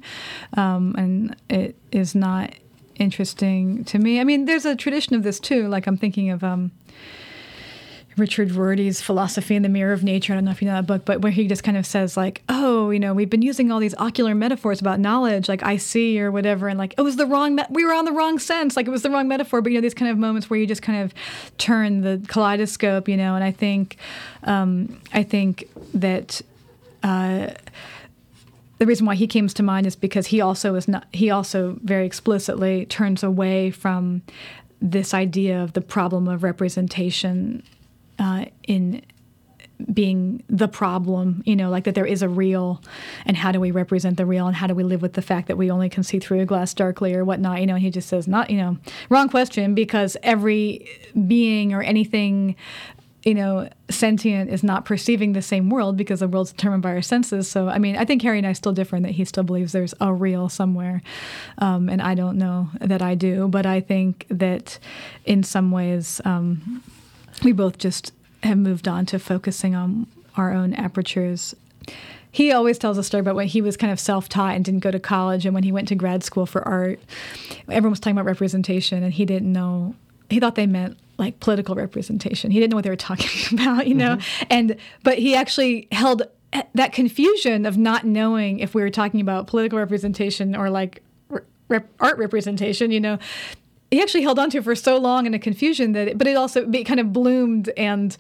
um, 0.55 0.95
and 0.97 1.37
it 1.49 1.77
is 1.93 2.15
not 2.15 2.55
interesting 2.97 3.85
to 3.85 3.99
me. 3.99 4.21
I 4.21 4.25
mean, 4.25 4.47
there's 4.47 4.65
a 4.65 4.75
tradition 4.75 5.15
of 5.15 5.23
this 5.23 5.41
too. 5.41 5.69
Like 5.69 5.87
I'm 5.87 5.97
thinking 5.97 6.31
of. 6.31 6.45
Um, 6.45 6.73
Richard 8.17 8.53
Rorty's 8.53 9.03
Philosophy 9.03 9.57
in 9.57 9.63
the 9.63 9.69
Mirror 9.69 9.93
of 9.93 10.03
Nature. 10.03 10.33
I 10.33 10.37
don't 10.37 10.47
know 10.47 10.51
if 10.51 10.63
you 10.63 10.69
know 10.69 10.75
that 10.75 10.87
book, 10.87 11.05
but 11.05 11.21
where 11.21 11.33
he 11.33 11.47
just 11.47 11.63
kind 11.63 11.77
of 11.77 11.85
says, 11.85 12.17
like, 12.17 12.43
oh, 12.49 12.76
you 12.91 13.01
know, 13.01 13.15
we've 13.15 13.31
been 13.31 13.43
using 13.43 13.71
all 13.71 13.79
these 13.79 13.95
ocular 13.97 14.35
metaphors 14.35 14.81
about 14.81 15.01
knowledge, 15.01 15.49
like 15.49 15.63
I 15.63 15.77
see 15.77 16.21
or 16.21 16.31
whatever, 16.31 16.69
and 16.69 16.79
like 16.79 16.95
it 16.97 17.03
was 17.03 17.17
the 17.17 17.27
wrong, 17.27 17.57
me- 17.57 17.65
we 17.71 17.85
were 17.85 17.93
on 17.93 18.05
the 18.05 18.13
wrong 18.13 18.39
sense, 18.39 18.77
like 18.77 18.87
it 18.87 18.91
was 18.91 19.03
the 19.03 19.11
wrong 19.11 19.29
metaphor. 19.29 19.61
But 19.63 19.73
you 19.73 19.79
know, 19.79 19.83
these 19.83 19.95
kind 19.95 20.11
of 20.11 20.19
moments 20.19 20.51
where 20.51 20.59
you 20.59 20.67
just 20.67 20.83
kind 20.83 21.03
of 21.03 21.15
turn 21.59 22.03
the 22.03 22.23
kaleidoscope, 22.29 23.09
you 23.09 23.17
know, 23.17 23.35
and 23.35 23.45
I 23.45 23.53
think, 23.53 23.97
um, 24.45 25.01
I 25.13 25.23
think 25.23 25.69
that. 25.95 26.43
Uh, 27.03 27.53
the 28.79 28.85
reason 28.85 29.07
why 29.07 29.15
he 29.15 29.27
comes 29.27 29.55
to 29.55 29.63
mind 29.63 29.87
is 29.87 29.97
because 29.97 30.27
he 30.27 30.41
also 30.41 30.75
is 30.75 30.87
not 30.87 31.07
he 31.13 31.31
also 31.31 31.79
very 31.83 32.05
explicitly 32.05 32.85
turns 32.85 33.23
away 33.23 33.71
from 33.71 34.21
this 34.83 35.15
idea 35.15 35.63
of 35.63 35.73
the 35.73 35.81
problem 35.81 36.29
of 36.29 36.43
representation 36.43 37.63
uh, 38.19 38.47
in 38.67 39.03
being 39.93 40.43
the 40.49 40.69
problem, 40.69 41.43
you 41.45 41.57
know, 41.57 41.71
like 41.71 41.85
that 41.85 41.95
there 41.95 42.07
is 42.07 42.23
a 42.23 42.29
real, 42.29 42.83
and 43.25 43.37
how 43.37 43.53
do 43.53 43.61
we 43.61 43.71
represent 43.71 44.17
the 44.17 44.27
real, 44.27 44.47
and 44.47 44.57
how 44.57 44.67
do 44.67 44.75
we 44.75 44.85
live 44.85 45.03
with 45.03 45.13
the 45.15 45.23
fact 45.23 45.49
that 45.49 45.57
we 45.57 45.71
only 45.71 45.89
can 45.89 46.03
see 46.03 46.19
through 46.19 46.41
a 46.41 46.47
glass 46.47 46.75
darkly 46.75 47.15
or 47.15 47.25
whatnot, 47.25 47.61
you 47.61 47.67
know, 47.67 47.77
he 47.77 47.91
just 47.91 48.09
says, 48.09 48.27
not, 48.27 48.51
you 48.51 48.59
know, 48.59 48.77
wrong 49.11 49.29
question 49.29 49.75
because 49.75 50.17
every 50.23 50.89
being 51.27 51.73
or 51.73 51.83
anything, 51.83 52.57
you 53.25 53.35
know, 53.35 53.69
sentient 53.91 54.51
is 54.51 54.63
not 54.63 54.85
perceiving 54.85 55.33
the 55.33 55.43
same 55.43 55.69
world 55.69 55.97
because 55.97 56.21
the 56.21 56.29
world's 56.29 56.53
determined 56.53 56.83
by 56.83 56.91
our 56.91 57.03
senses. 57.03 57.51
So, 57.51 57.69
I 57.69 57.79
mean, 57.79 57.97
I 57.97 58.05
think 58.05 58.23
Harry 58.23 58.39
and 58.39 58.47
I 58.47 58.53
still 58.53 58.73
differ 58.73 58.97
in 58.97 59.03
that 59.03 59.13
he 59.13 59.25
still 59.25 59.43
believes 59.43 59.73
there's 59.73 59.95
a 60.01 60.13
real 60.13 60.49
somewhere, 60.49 61.03
um, 61.59 61.89
and 61.89 62.01
I 62.01 62.15
don't 62.15 62.39
know 62.39 62.71
that 62.81 63.03
I 63.03 63.15
do, 63.15 63.49
but 63.49 63.67
I 63.67 63.81
think 63.81 64.27
that 64.31 64.79
in 65.25 65.43
some 65.43 65.71
ways, 65.71 66.21
um, 66.25 66.83
we 67.43 67.53
both 67.53 67.79
just 67.79 68.13
have 68.47 68.59
moved 68.59 68.89
on 68.89 69.07
to 69.07 69.19
focusing 69.19 69.75
on 69.75 70.07
our 70.37 70.53
own 70.53 70.75
apertures. 70.75 71.55
He 72.31 72.53
always 72.53 72.79
tells 72.79 72.99
a 72.99 73.03
story 73.03 73.21
about 73.21 73.37
when 73.37 73.47
he 73.47 73.63
was 73.63 73.77
kind 73.77 73.93
of 73.93 73.99
self 73.99 74.29
taught 74.29 74.55
and 74.55 74.65
didn't 74.65 74.81
go 74.81 74.91
to 74.91 75.01
college, 75.01 75.47
and 75.47 75.55
when 75.55 75.63
he 75.63 75.73
went 75.73 75.89
to 75.89 75.95
grad 75.95 76.23
school 76.23 76.47
for 76.47 76.67
art, 76.67 77.01
everyone 77.69 77.91
was 77.91 78.01
talking 78.01 78.17
about 78.17 78.27
representation, 78.27 79.03
and 79.03 79.15
he 79.15 79.25
didn't 79.25 79.53
know 79.53 79.95
he 80.31 80.41
thought 80.41 80.55
they 80.55 80.67
meant 80.67 80.99
like 81.19 81.41
political 81.41 81.75
representation. 81.75 82.51
He 82.51 82.61
didn't 82.61 82.71
know 82.71 82.77
what 82.77 82.85
they 82.85 82.91
were 82.91 82.97
talking 82.97 83.31
about, 83.59 83.87
you 83.87 83.95
know. 83.95 84.17
Mm-hmm. 84.17 84.45
And 84.51 84.77
but 85.03 85.19
he 85.19 85.35
actually 85.35 85.89
held 85.93 86.23
that 86.75 86.93
confusion 86.93 87.67
of 87.67 87.77
not 87.77 88.05
knowing 88.05 88.61
if 88.61 88.75
we 88.75 88.83
were 88.83 88.91
talking 88.91 89.21
about 89.21 89.47
political 89.47 89.79
representation 89.79 90.55
or 90.55 90.71
like 90.71 91.03
rep- 91.69 91.89
art 92.01 92.19
representation, 92.19 92.91
you 92.91 93.01
know. 93.01 93.19
He 93.91 94.03
actually 94.03 94.23
held 94.23 94.39
on 94.39 94.51
to 94.51 94.63
for 94.63 94.75
so 94.75 94.99
long 94.99 95.27
in 95.27 95.35
a 95.35 95.39
confusion 95.39 95.93
that, 95.93 96.09
it, 96.09 96.19
but 96.19 96.27
it 96.27 96.37
also 96.37 96.69
it 96.71 96.85
kind 96.85 96.99
of 96.99 97.13
bloomed, 97.13 97.71
and 97.77 98.17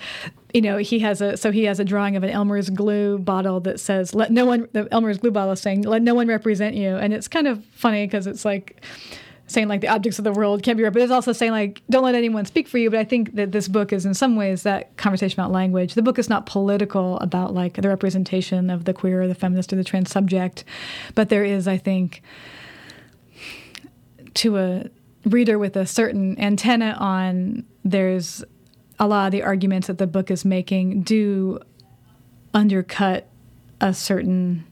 you 0.55 0.61
know 0.61 0.77
he 0.77 1.01
has 1.01 1.21
a 1.21 1.37
so 1.37 1.51
he 1.51 1.65
has 1.65 1.81
a 1.81 1.85
drawing 1.85 2.15
of 2.17 2.23
an 2.23 2.31
Elmer's 2.31 2.71
glue 2.71 3.19
bottle 3.19 3.59
that 3.61 3.81
says 3.81 4.15
"Let 4.15 4.31
no 4.31 4.47
one." 4.47 4.69
The 4.73 4.87
Elmer's 4.93 5.19
glue 5.19 5.33
bottle 5.33 5.53
is 5.53 5.61
saying 5.61 5.83
"Let 5.83 6.03
no 6.03 6.15
one 6.15 6.29
represent 6.29 6.77
you," 6.77 6.97
and 6.97 7.13
it's 7.13 7.27
kind 7.27 7.49
of 7.49 7.65
funny 7.67 8.07
because 8.07 8.27
it's 8.27 8.45
like 8.45 8.81
saying 9.49 9.69
like 9.69 9.81
the 9.81 9.89
objects 9.89 10.19
of 10.19 10.25
the 10.25 10.33
world 10.33 10.63
can't 10.63 10.77
be 10.77 10.83
read, 10.83 10.93
but 10.93 11.03
it's 11.03 11.13
also 11.13 11.33
saying 11.33 11.53
like 11.53 11.83
don't 11.89 12.05
let 12.05 12.15
anyone 12.15 12.45
speak 12.45 12.69
for 12.69 12.79
you. 12.79 12.91
But 12.91 13.01
I 13.01 13.05
think 13.05 13.35
that 13.35 13.53
this 13.53 13.69
book 13.69 13.93
is 13.93 14.07
in 14.07 14.15
some 14.15 14.37
ways 14.37 14.63
that 14.65 14.97
conversation 14.97 15.41
about 15.41 15.53
language. 15.53 15.95
The 15.95 16.03
book 16.03 16.19
is 16.19 16.29
not 16.29 16.47
political 16.47 17.19
about 17.19 17.55
like 17.55 17.75
the 17.75 17.89
representation 17.89 18.71
of 18.71 18.85
the 18.85 18.93
queer 18.93 19.23
or 19.23 19.29
the 19.29 19.35
feminist 19.35 19.73
or 19.73 19.77
the 19.77 19.85
trans 19.85 20.11
subject, 20.11 20.65
but 21.15 21.29
there 21.29 21.45
is, 21.45 21.69
I 21.69 21.77
think, 21.77 22.23
to 24.35 24.59
a 24.59 24.85
reader 25.27 25.59
with 25.59 25.77
a 25.77 25.85
certain 25.85 26.39
antenna 26.41 26.97
on, 26.99 27.65
there's 27.85 28.45
a 28.99 29.07
lot 29.07 29.27
of 29.27 29.33
the 29.33 29.43
arguments 29.43 29.89
that 29.89 29.99
the 29.99 30.07
book 30.07 30.31
is 30.31 30.45
making 30.45 31.03
do 31.03 31.61
undercut 32.55 33.29
a 33.81 33.93
certain 33.93 34.65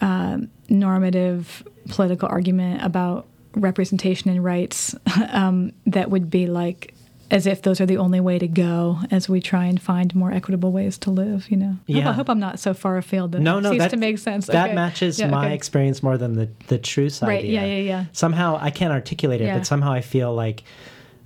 uh, 0.00 0.38
normative 0.68 1.66
political 1.88 2.28
argument 2.28 2.82
about 2.82 3.26
representation 3.54 4.30
and 4.30 4.42
rights 4.42 4.94
um, 5.30 5.72
that 5.84 6.10
would 6.10 6.30
be 6.30 6.46
like 6.46 6.94
as 7.30 7.46
if 7.46 7.62
those 7.62 7.80
are 7.80 7.86
the 7.86 7.96
only 7.96 8.20
way 8.20 8.38
to 8.38 8.46
go 8.46 9.00
as 9.10 9.28
we 9.28 9.40
try 9.40 9.64
and 9.64 9.80
find 9.82 10.14
more 10.14 10.30
equitable 10.32 10.70
ways 10.72 10.96
to 10.98 11.10
live 11.10 11.50
you 11.50 11.56
know 11.56 11.76
Yeah. 11.86 11.98
I, 11.98 12.02
hope, 12.02 12.10
I 12.10 12.14
hope 12.14 12.28
i'm 12.30 12.38
not 12.40 12.58
so 12.60 12.72
far 12.74 12.96
afield 12.96 13.32
that 13.32 13.40
no, 13.40 13.58
it 13.58 13.62
no, 13.62 13.70
ceased 13.72 13.78
that 13.80 13.90
to 13.90 13.96
make 13.96 14.18
sense 14.18 14.46
That 14.46 14.66
Okay. 14.66 14.74
matches 14.74 15.18
Yeah, 15.18 15.28
my 15.30 15.46
okay. 15.46 15.54
experience 15.54 16.02
more 16.02 16.16
than 16.18 16.34
the 16.34 16.48
the 16.68 16.78
truce 16.78 17.22
Right, 17.22 17.40
idea. 17.40 17.60
yeah, 17.60 17.66
yeah, 17.66 17.82
yeah. 17.82 18.04
Somehow 18.12 18.58
I 18.60 18.70
can't 18.70 18.92
articulate 18.92 19.40
it, 19.40 19.46
Yeah. 19.46 19.58
but 19.58 19.66
somehow 19.66 19.92
I 19.92 20.00
feel 20.02 20.34
like 20.34 20.62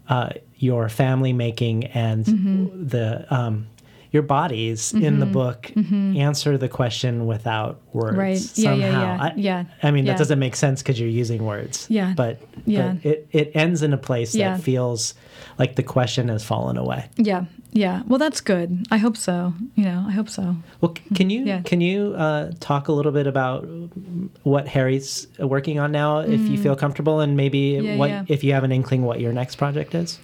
uh, 0.08 0.30
your 0.56 0.88
family 0.88 1.32
making 1.32 1.84
and 1.86 2.24
Mm-hmm. 2.24 2.86
the 2.88 3.26
um, 3.34 3.66
your 4.12 4.22
bodies 4.22 4.92
in 4.92 5.20
the 5.20 5.26
book 5.26 5.70
answer 5.76 6.58
the 6.58 6.68
question 6.68 7.26
without 7.26 7.80
words. 7.92 8.16
Right. 8.16 8.40
Yeah, 8.58 8.74
yeah, 8.74 8.90
Somehow, 8.90 9.02
yeah, 9.16 9.22
I, 9.22 9.32
yeah, 9.36 9.64
I 9.82 9.90
mean, 9.90 10.04
yeah. 10.06 10.12
that 10.12 10.18
doesn't 10.18 10.38
make 10.38 10.56
sense 10.56 10.82
because 10.82 10.98
you're 10.98 11.08
using 11.08 11.44
words. 11.44 11.86
Yeah. 11.88 12.14
But 12.16 12.40
Yeah. 12.66 12.94
but 12.94 13.06
it 13.10 13.28
it 13.32 13.52
ends 13.54 13.82
in 13.82 13.92
a 13.92 13.98
place 13.98 14.34
Yeah. 14.34 14.56
that 14.56 14.62
feels 14.62 15.14
like 15.58 15.76
the 15.76 15.82
question 15.82 16.28
has 16.28 16.42
fallen 16.44 16.76
away. 16.76 17.08
yeah 17.16 17.44
yeah 17.72 18.02
well 18.08 18.18
that's 18.18 18.40
good 18.40 18.84
i 18.90 18.96
hope 18.96 19.16
so 19.16 19.52
you 19.76 19.84
know 19.84 20.04
i 20.08 20.10
hope 20.10 20.28
so 20.28 20.56
Well, 20.80 20.92
c- 20.96 21.14
can 21.14 21.30
you 21.30 21.44
Yeah. 21.44 21.60
can 21.62 21.80
you 21.80 22.14
uh, 22.16 22.50
talk 22.58 22.88
a 22.88 22.92
little 22.92 23.12
bit 23.12 23.26
about 23.28 23.64
what 24.42 24.66
Harry's 24.66 25.28
working 25.38 25.78
on 25.78 25.92
now, 25.92 26.18
if 26.18 26.40
you 26.50 26.58
feel 26.58 26.74
comfortable, 26.74 27.20
and 27.20 27.36
maybe 27.36 27.60
Mm. 27.74 27.84
Yeah, 27.84 27.96
what 27.96 28.10
yeah. 28.10 28.24
if 28.28 28.42
you 28.44 28.52
have 28.54 28.64
an 28.64 28.72
inkling 28.72 29.02
what 29.04 29.20
your 29.20 29.32
next 29.32 29.54
project 29.56 29.94
is? 29.94 30.18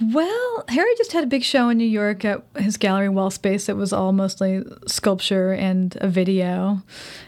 Well, 0.00 0.64
Harry 0.68 0.94
just 0.96 1.12
had 1.12 1.24
a 1.24 1.26
big 1.26 1.42
show 1.42 1.68
in 1.70 1.78
New 1.78 1.84
York 1.84 2.24
at 2.24 2.44
his 2.56 2.76
gallery 2.76 3.08
Wallspace. 3.08 3.68
It 3.68 3.76
was 3.76 3.92
all 3.92 4.12
mostly 4.12 4.62
sculpture 4.86 5.52
and 5.52 5.96
a 6.00 6.06
video. 6.08 6.82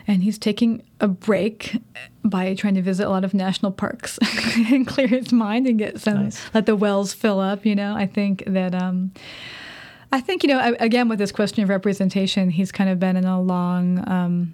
And 0.06 0.22
he's 0.22 0.38
taking 0.38 0.82
a 1.00 1.08
break 1.08 1.80
by 2.24 2.54
trying 2.54 2.74
to 2.76 2.82
visit 2.82 3.06
a 3.06 3.10
lot 3.10 3.24
of 3.24 3.34
national 3.34 3.72
parks 3.72 4.18
and 4.70 4.86
clear 4.86 5.08
his 5.08 5.32
mind 5.32 5.66
and 5.66 5.78
get 5.78 6.00
some, 6.00 6.24
Nice. 6.24 6.40
let 6.54 6.66
the 6.66 6.76
wells 6.76 7.12
fill 7.12 7.40
up. 7.40 7.66
You 7.66 7.74
know, 7.74 7.96
I 7.96 8.06
think 8.06 8.44
that, 8.46 8.72
um, 8.74 9.12
I 10.12 10.20
think, 10.20 10.42
you 10.44 10.48
know, 10.48 10.76
again, 10.78 11.08
with 11.08 11.18
this 11.18 11.32
question 11.32 11.62
of 11.64 11.68
representation, 11.68 12.50
he's 12.50 12.70
kind 12.70 12.88
of 12.90 13.00
been 13.00 13.16
in 13.16 13.24
a 13.24 13.40
long, 13.40 14.08
um, 14.08 14.52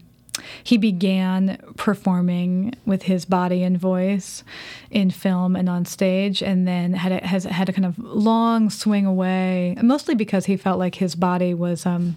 he 0.63 0.77
began 0.77 1.59
performing 1.77 2.75
with 2.85 3.03
his 3.03 3.25
body 3.25 3.63
and 3.63 3.79
voice 3.79 4.45
in 4.91 5.11
film 5.11 5.57
and 5.57 5.69
on 5.69 5.85
stage, 5.85 6.43
and 6.43 6.67
then 6.67 6.95
had 6.95 7.13
a, 7.13 7.27
has 7.27 7.45
had 7.45 7.69
a 7.69 7.73
kind 7.73 7.87
of 7.87 7.99
long 7.99 8.71
swing 8.71 9.07
away, 9.07 9.77
mostly 9.83 10.15
because 10.15 10.47
he 10.47 10.57
felt 10.57 10.79
like 10.79 10.97
his 10.97 11.15
body 11.15 11.55
was 11.55 11.87
um, 11.87 12.17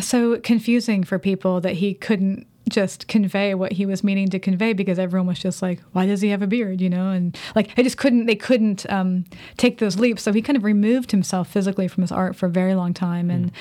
so 0.00 0.38
confusing 0.40 1.04
for 1.04 1.18
people 1.18 1.60
that 1.60 1.74
he 1.74 1.94
couldn't 1.94 2.46
just 2.68 3.08
convey 3.08 3.54
what 3.54 3.72
he 3.72 3.84
was 3.84 4.02
meaning 4.02 4.28
to 4.28 4.38
convey 4.38 4.72
because 4.72 4.98
everyone 4.98 5.26
was 5.26 5.38
just 5.38 5.60
like, 5.60 5.80
why 5.92 6.06
does 6.06 6.22
he 6.22 6.30
have 6.30 6.40
a 6.40 6.46
beard? 6.46 6.80
You 6.80 6.88
know, 6.88 7.10
and 7.10 7.38
like 7.54 7.70
I 7.78 7.82
just 7.82 7.98
couldn't, 7.98 8.26
they 8.26 8.36
couldn't 8.36 8.90
um, 8.90 9.24
take 9.56 9.78
those 9.78 9.98
leaps. 9.98 10.22
So 10.22 10.32
he 10.32 10.40
kind 10.40 10.56
of 10.56 10.64
removed 10.64 11.10
himself 11.10 11.48
physically 11.48 11.88
from 11.88 12.02
his 12.02 12.12
art 12.12 12.36
for 12.36 12.46
a 12.46 12.50
very 12.50 12.74
long 12.74 12.94
time, 12.94 13.30
and 13.30 13.52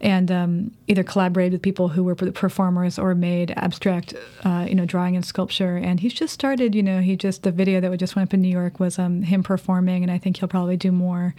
and 0.00 0.30
um, 0.30 0.70
either 0.86 1.02
collaborated 1.02 1.52
with 1.52 1.62
people 1.62 1.88
who 1.88 2.02
were 2.02 2.14
performers 2.14 2.98
or 2.98 3.14
made 3.14 3.52
abstract, 3.56 4.14
uh, 4.44 4.64
you 4.68 4.74
know, 4.74 4.86
drawing 4.86 5.16
and 5.16 5.24
sculpture. 5.24 5.76
And 5.76 6.00
he's 6.00 6.14
just 6.14 6.32
started, 6.32 6.74
you 6.74 6.82
know, 6.82 7.00
he 7.00 7.16
just 7.16 7.42
the 7.42 7.52
video 7.52 7.80
that 7.80 7.90
we 7.90 7.96
just 7.96 8.16
went 8.16 8.28
up 8.28 8.34
in 8.34 8.40
New 8.40 8.48
York 8.48 8.80
was 8.80 8.98
um, 8.98 9.22
him 9.22 9.42
performing, 9.42 10.02
and 10.02 10.10
I 10.10 10.18
think 10.18 10.38
he'll 10.38 10.48
probably 10.48 10.76
do 10.76 10.92
more 10.92 11.34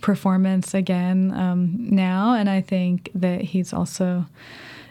performance 0.00 0.72
again 0.72 1.32
um, 1.34 1.76
now. 1.78 2.34
And 2.34 2.48
I 2.48 2.62
think 2.62 3.10
that 3.14 3.42
he's 3.42 3.72
also, 3.72 4.24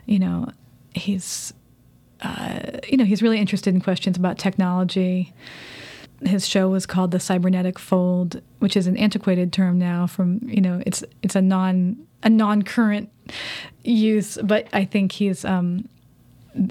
you 0.06 0.20
know, 0.20 0.50
he's 0.94 1.54
uh, 2.24 2.80
you 2.88 2.98
know, 2.98 3.06
he's 3.06 3.22
really 3.22 3.40
interested 3.40 3.74
in 3.74 3.82
questions 3.82 4.18
about 4.18 4.38
technology. 4.38 5.34
His 6.26 6.48
show 6.48 6.70
was 6.70 6.86
called 6.86 7.12
the 7.12 7.20
cybernetic 7.20 7.78
fold, 7.78 8.42
which 8.60 8.78
is 8.78 8.88
an 8.88 8.96
antiquated 8.98 9.52
term 9.52 9.78
now. 9.78 10.08
From 10.08 10.40
you 10.44 10.62
know, 10.62 10.82
it's 10.86 11.04
it's 11.22 11.36
a 11.36 11.42
non 11.42 11.98
a 12.24 12.30
non 12.30 12.62
current 12.62 13.10
use, 13.84 14.38
but 14.44 14.68
I 14.72 14.86
think 14.86 15.12
he's 15.12 15.44
um, 15.44 15.90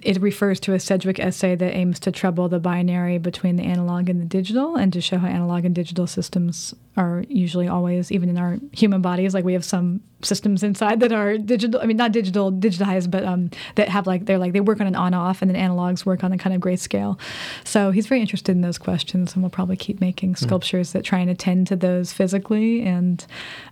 it 0.02 0.20
refers 0.20 0.60
to 0.60 0.74
a 0.74 0.80
Sedgwick 0.80 1.18
essay 1.18 1.54
that 1.54 1.74
aims 1.74 2.00
to 2.00 2.12
trouble 2.12 2.48
the 2.48 2.60
binary 2.60 3.18
between 3.18 3.56
the 3.56 3.64
analog 3.64 4.08
and 4.08 4.20
the 4.20 4.26
digital 4.26 4.76
and 4.76 4.92
to 4.92 5.00
show 5.00 5.18
how 5.18 5.26
analog 5.26 5.64
and 5.64 5.74
digital 5.74 6.06
systems 6.06 6.74
are 6.96 7.24
usually 7.28 7.68
always, 7.68 8.12
even 8.12 8.28
in 8.28 8.36
our 8.36 8.58
human 8.72 9.00
bodies, 9.00 9.32
like 9.32 9.44
we 9.44 9.54
have 9.54 9.64
some 9.64 10.02
systems 10.20 10.62
inside 10.62 11.00
that 11.00 11.10
are 11.10 11.38
digital, 11.38 11.80
I 11.80 11.86
mean, 11.86 11.96
not 11.96 12.12
digital, 12.12 12.52
digitized, 12.52 13.10
but 13.10 13.24
um, 13.24 13.50
that 13.76 13.88
have 13.88 14.06
like, 14.06 14.26
they're 14.26 14.38
like, 14.38 14.52
they 14.52 14.60
work 14.60 14.78
on 14.80 14.86
an 14.86 14.94
on 14.94 15.14
off 15.14 15.40
and 15.40 15.50
then 15.50 15.70
analogs 15.70 16.04
work 16.04 16.22
on 16.22 16.32
a 16.32 16.38
kind 16.38 16.54
of 16.54 16.60
grayscale. 16.60 17.18
So 17.64 17.92
he's 17.92 18.06
very 18.06 18.20
interested 18.20 18.52
in 18.52 18.60
those 18.60 18.76
questions 18.76 19.32
and 19.32 19.42
we'll 19.42 19.50
probably 19.50 19.76
keep 19.76 20.00
making 20.00 20.36
sculptures 20.36 20.92
that 20.92 21.02
try 21.02 21.18
and 21.20 21.30
attend 21.30 21.66
to 21.68 21.76
those 21.76 22.12
physically 22.12 22.82
and 22.82 23.24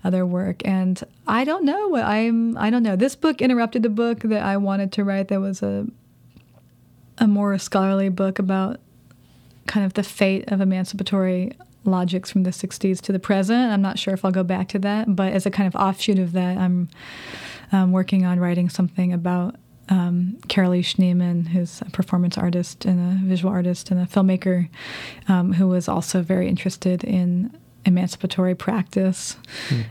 other 0.03 0.25
work. 0.25 0.63
And 0.67 1.03
I 1.27 1.45
don't 1.45 1.65
know 1.65 1.89
what 1.89 2.05
I'm, 2.05 2.57
I 2.57 2.71
don't 2.71 2.83
know. 2.83 2.97
This 2.97 3.17
book 3.17 3.43
interrupted 3.43 3.83
the 3.83 3.91
book 3.91 4.21
that 4.21 4.43
I 4.43 4.57
wanted 4.57 4.93
to 4.93 5.05
write 5.05 5.29
that 5.29 5.41
was 5.41 5.63
a, 5.63 5.87
a 7.19 7.27
more 7.27 7.59
scholarly 7.59 8.09
book 8.09 8.39
about 8.39 8.81
kind 9.67 9.85
of 9.85 9.93
the 9.93 10.03
fate 10.03 10.51
of 10.51 10.63
emancipatory 10.63 11.53
logics 11.85 12.31
from 12.31 12.43
the 12.43 12.51
60s 12.51 13.01
to 13.01 13.13
the 13.13 13.19
present. 13.19 13.73
I'm 13.73 13.83
not 13.83 13.99
sure 13.99 14.15
if 14.15 14.25
I'll 14.25 14.31
go 14.31 14.43
back 14.43 14.69
to 14.69 14.79
that, 14.81 15.15
but 15.15 15.33
as 15.33 15.47
a 15.47 15.51
kind 15.51 15.67
of 15.67 15.75
offshoot 15.75 16.19
of 16.19 16.33
that, 16.33 16.59
I'm 16.59 16.89
um, 17.73 17.93
working 17.93 18.25
on 18.25 18.39
writing 18.39 18.69
something 18.69 19.13
about 19.13 19.57
um, 19.89 20.37
Carolee 20.47 20.85
Schneemann, 20.85 21.49
who's 21.49 21.81
a 21.83 21.91
performance 21.91 22.39
artist 22.39 22.85
and 22.85 23.01
a 23.01 23.27
visual 23.27 23.53
artist 23.53 23.91
and 23.91 24.01
a 24.01 24.07
filmmaker, 24.07 24.69
um, 25.29 25.53
who 25.55 25.69
was 25.69 25.89
also 25.89 26.23
very 26.23 26.49
interested 26.49 27.03
in 27.03 27.57
emancipatory 27.85 28.55
practice. 28.55 29.37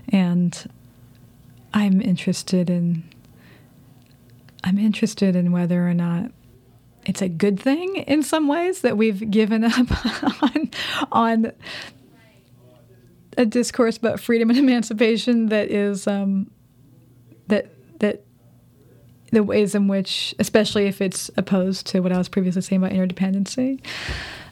And 0.09 0.71
I'm 1.73 2.01
interested 2.01 2.69
in 2.69 3.03
I'm 4.63 4.77
interested 4.77 5.37
in 5.37 5.53
whether 5.53 5.87
or 5.87 5.93
not 5.93 6.31
it's 7.05 7.21
a 7.21 7.29
good 7.29 7.59
thing 7.59 7.95
in 7.95 8.23
some 8.23 8.47
ways 8.47 8.81
that 8.81 8.97
we've 8.97 9.29
given 9.31 9.63
up 9.63 10.43
on, 10.43 10.71
on 11.11 11.51
a 13.37 13.45
discourse 13.45 13.97
about 13.97 14.19
freedom 14.19 14.49
and 14.49 14.59
emancipation 14.59 15.47
that 15.47 15.71
is 15.71 16.07
um, 16.07 16.49
that 17.47 17.67
that 17.99 18.23
the 19.31 19.43
ways 19.43 19.75
in 19.75 19.87
which, 19.87 20.33
especially 20.39 20.87
if 20.87 21.01
it's 21.01 21.29
opposed 21.37 21.87
to 21.87 21.99
what 21.99 22.11
I 22.11 22.17
was 22.17 22.29
previously 22.29 22.61
saying 22.61 22.83
about 22.83 22.95
interdependency 22.95 23.79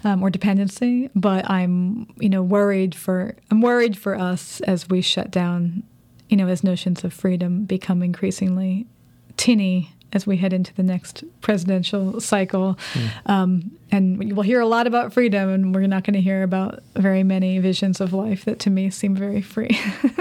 um, 0.04 0.22
or 0.24 0.30
dependency, 0.30 1.10
but 1.16 1.50
I'm 1.50 2.08
you 2.18 2.30
know 2.30 2.44
worried 2.44 2.96
for 2.96 3.36
I'm 3.52 3.62
worried 3.62 3.98
for 3.98 4.16
us 4.16 4.62
as 4.62 4.90
we 4.90 5.02
shut 5.02 5.32
down, 5.32 5.84
you 6.30 6.38
know, 6.38 6.48
as 6.48 6.64
notions 6.64 7.04
of 7.04 7.14
freedom 7.14 7.66
become 7.66 8.02
increasingly 8.02 8.88
tinny 9.36 9.94
as 10.18 10.26
we 10.28 10.36
head 10.38 10.52
into 10.52 10.74
the 10.74 10.84
next 10.84 11.24
presidential 11.42 12.20
cycle. 12.20 12.78
Um, 13.28 13.72
and 13.92 14.34
we'll 14.36 14.44
hear 14.44 14.60
a 14.60 14.66
lot 14.66 14.86
about 14.88 15.14
freedom, 15.14 15.48
and 15.50 15.74
we're 15.74 15.88
not 15.88 16.04
going 16.04 16.16
to 16.16 16.22
hear 16.22 16.44
about 16.44 16.84
very 16.96 17.24
many 17.24 17.60
visions 17.60 18.02
of 18.02 18.12
life 18.12 18.44
that 18.46 18.60
to 18.60 18.70
me 18.70 18.90
seem 18.90 19.16
very 19.16 19.42
free. 19.42 19.80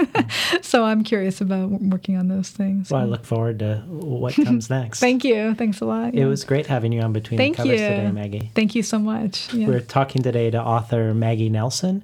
so 0.61 0.85
I'm 0.85 1.03
curious 1.03 1.41
about 1.41 1.69
working 1.69 2.15
on 2.15 2.27
those 2.29 2.49
things. 2.49 2.89
Well, 2.91 3.01
I 3.01 3.05
look 3.05 3.25
forward 3.25 3.59
to 3.59 3.83
what 3.87 4.35
comes 4.45 4.69
next. 4.69 4.99
Thank 4.99 5.23
you. 5.25 5.53
Thanks 5.55 5.81
a 5.81 5.85
lot. 5.85 6.09
It 6.13 6.19
Yeah. 6.19 6.25
was 6.27 6.43
great 6.45 6.67
having 6.67 6.93
you 6.93 7.01
on 7.01 7.11
Between 7.11 7.37
Thank 7.37 7.57
the 7.57 7.63
Covers 7.63 7.81
you. 7.81 7.87
today, 7.89 8.11
Maggie. 8.11 8.51
Thank 8.55 8.75
you 8.75 8.83
so 8.83 8.99
much. 8.99 9.53
Yeah. 9.53 9.67
We're 9.67 9.81
talking 9.81 10.21
today 10.23 10.49
to 10.51 10.61
author 10.61 11.13
Maggie 11.13 11.49
Nelson. 11.49 12.03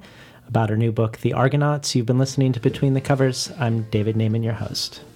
about 0.50 0.70
her 0.70 0.76
new 0.78 0.92
book, 0.92 1.20
The 1.20 1.32
Argonauts. 1.34 1.96
You've 1.96 2.06
been 2.06 2.20
listening 2.20 2.52
to 2.54 2.60
Between 2.60 2.94
the 2.94 3.02
Covers. 3.02 3.52
I'm 3.58 3.84
David 3.90 4.16
Naimon, 4.18 4.44
your 4.44 4.54
host. 4.54 5.02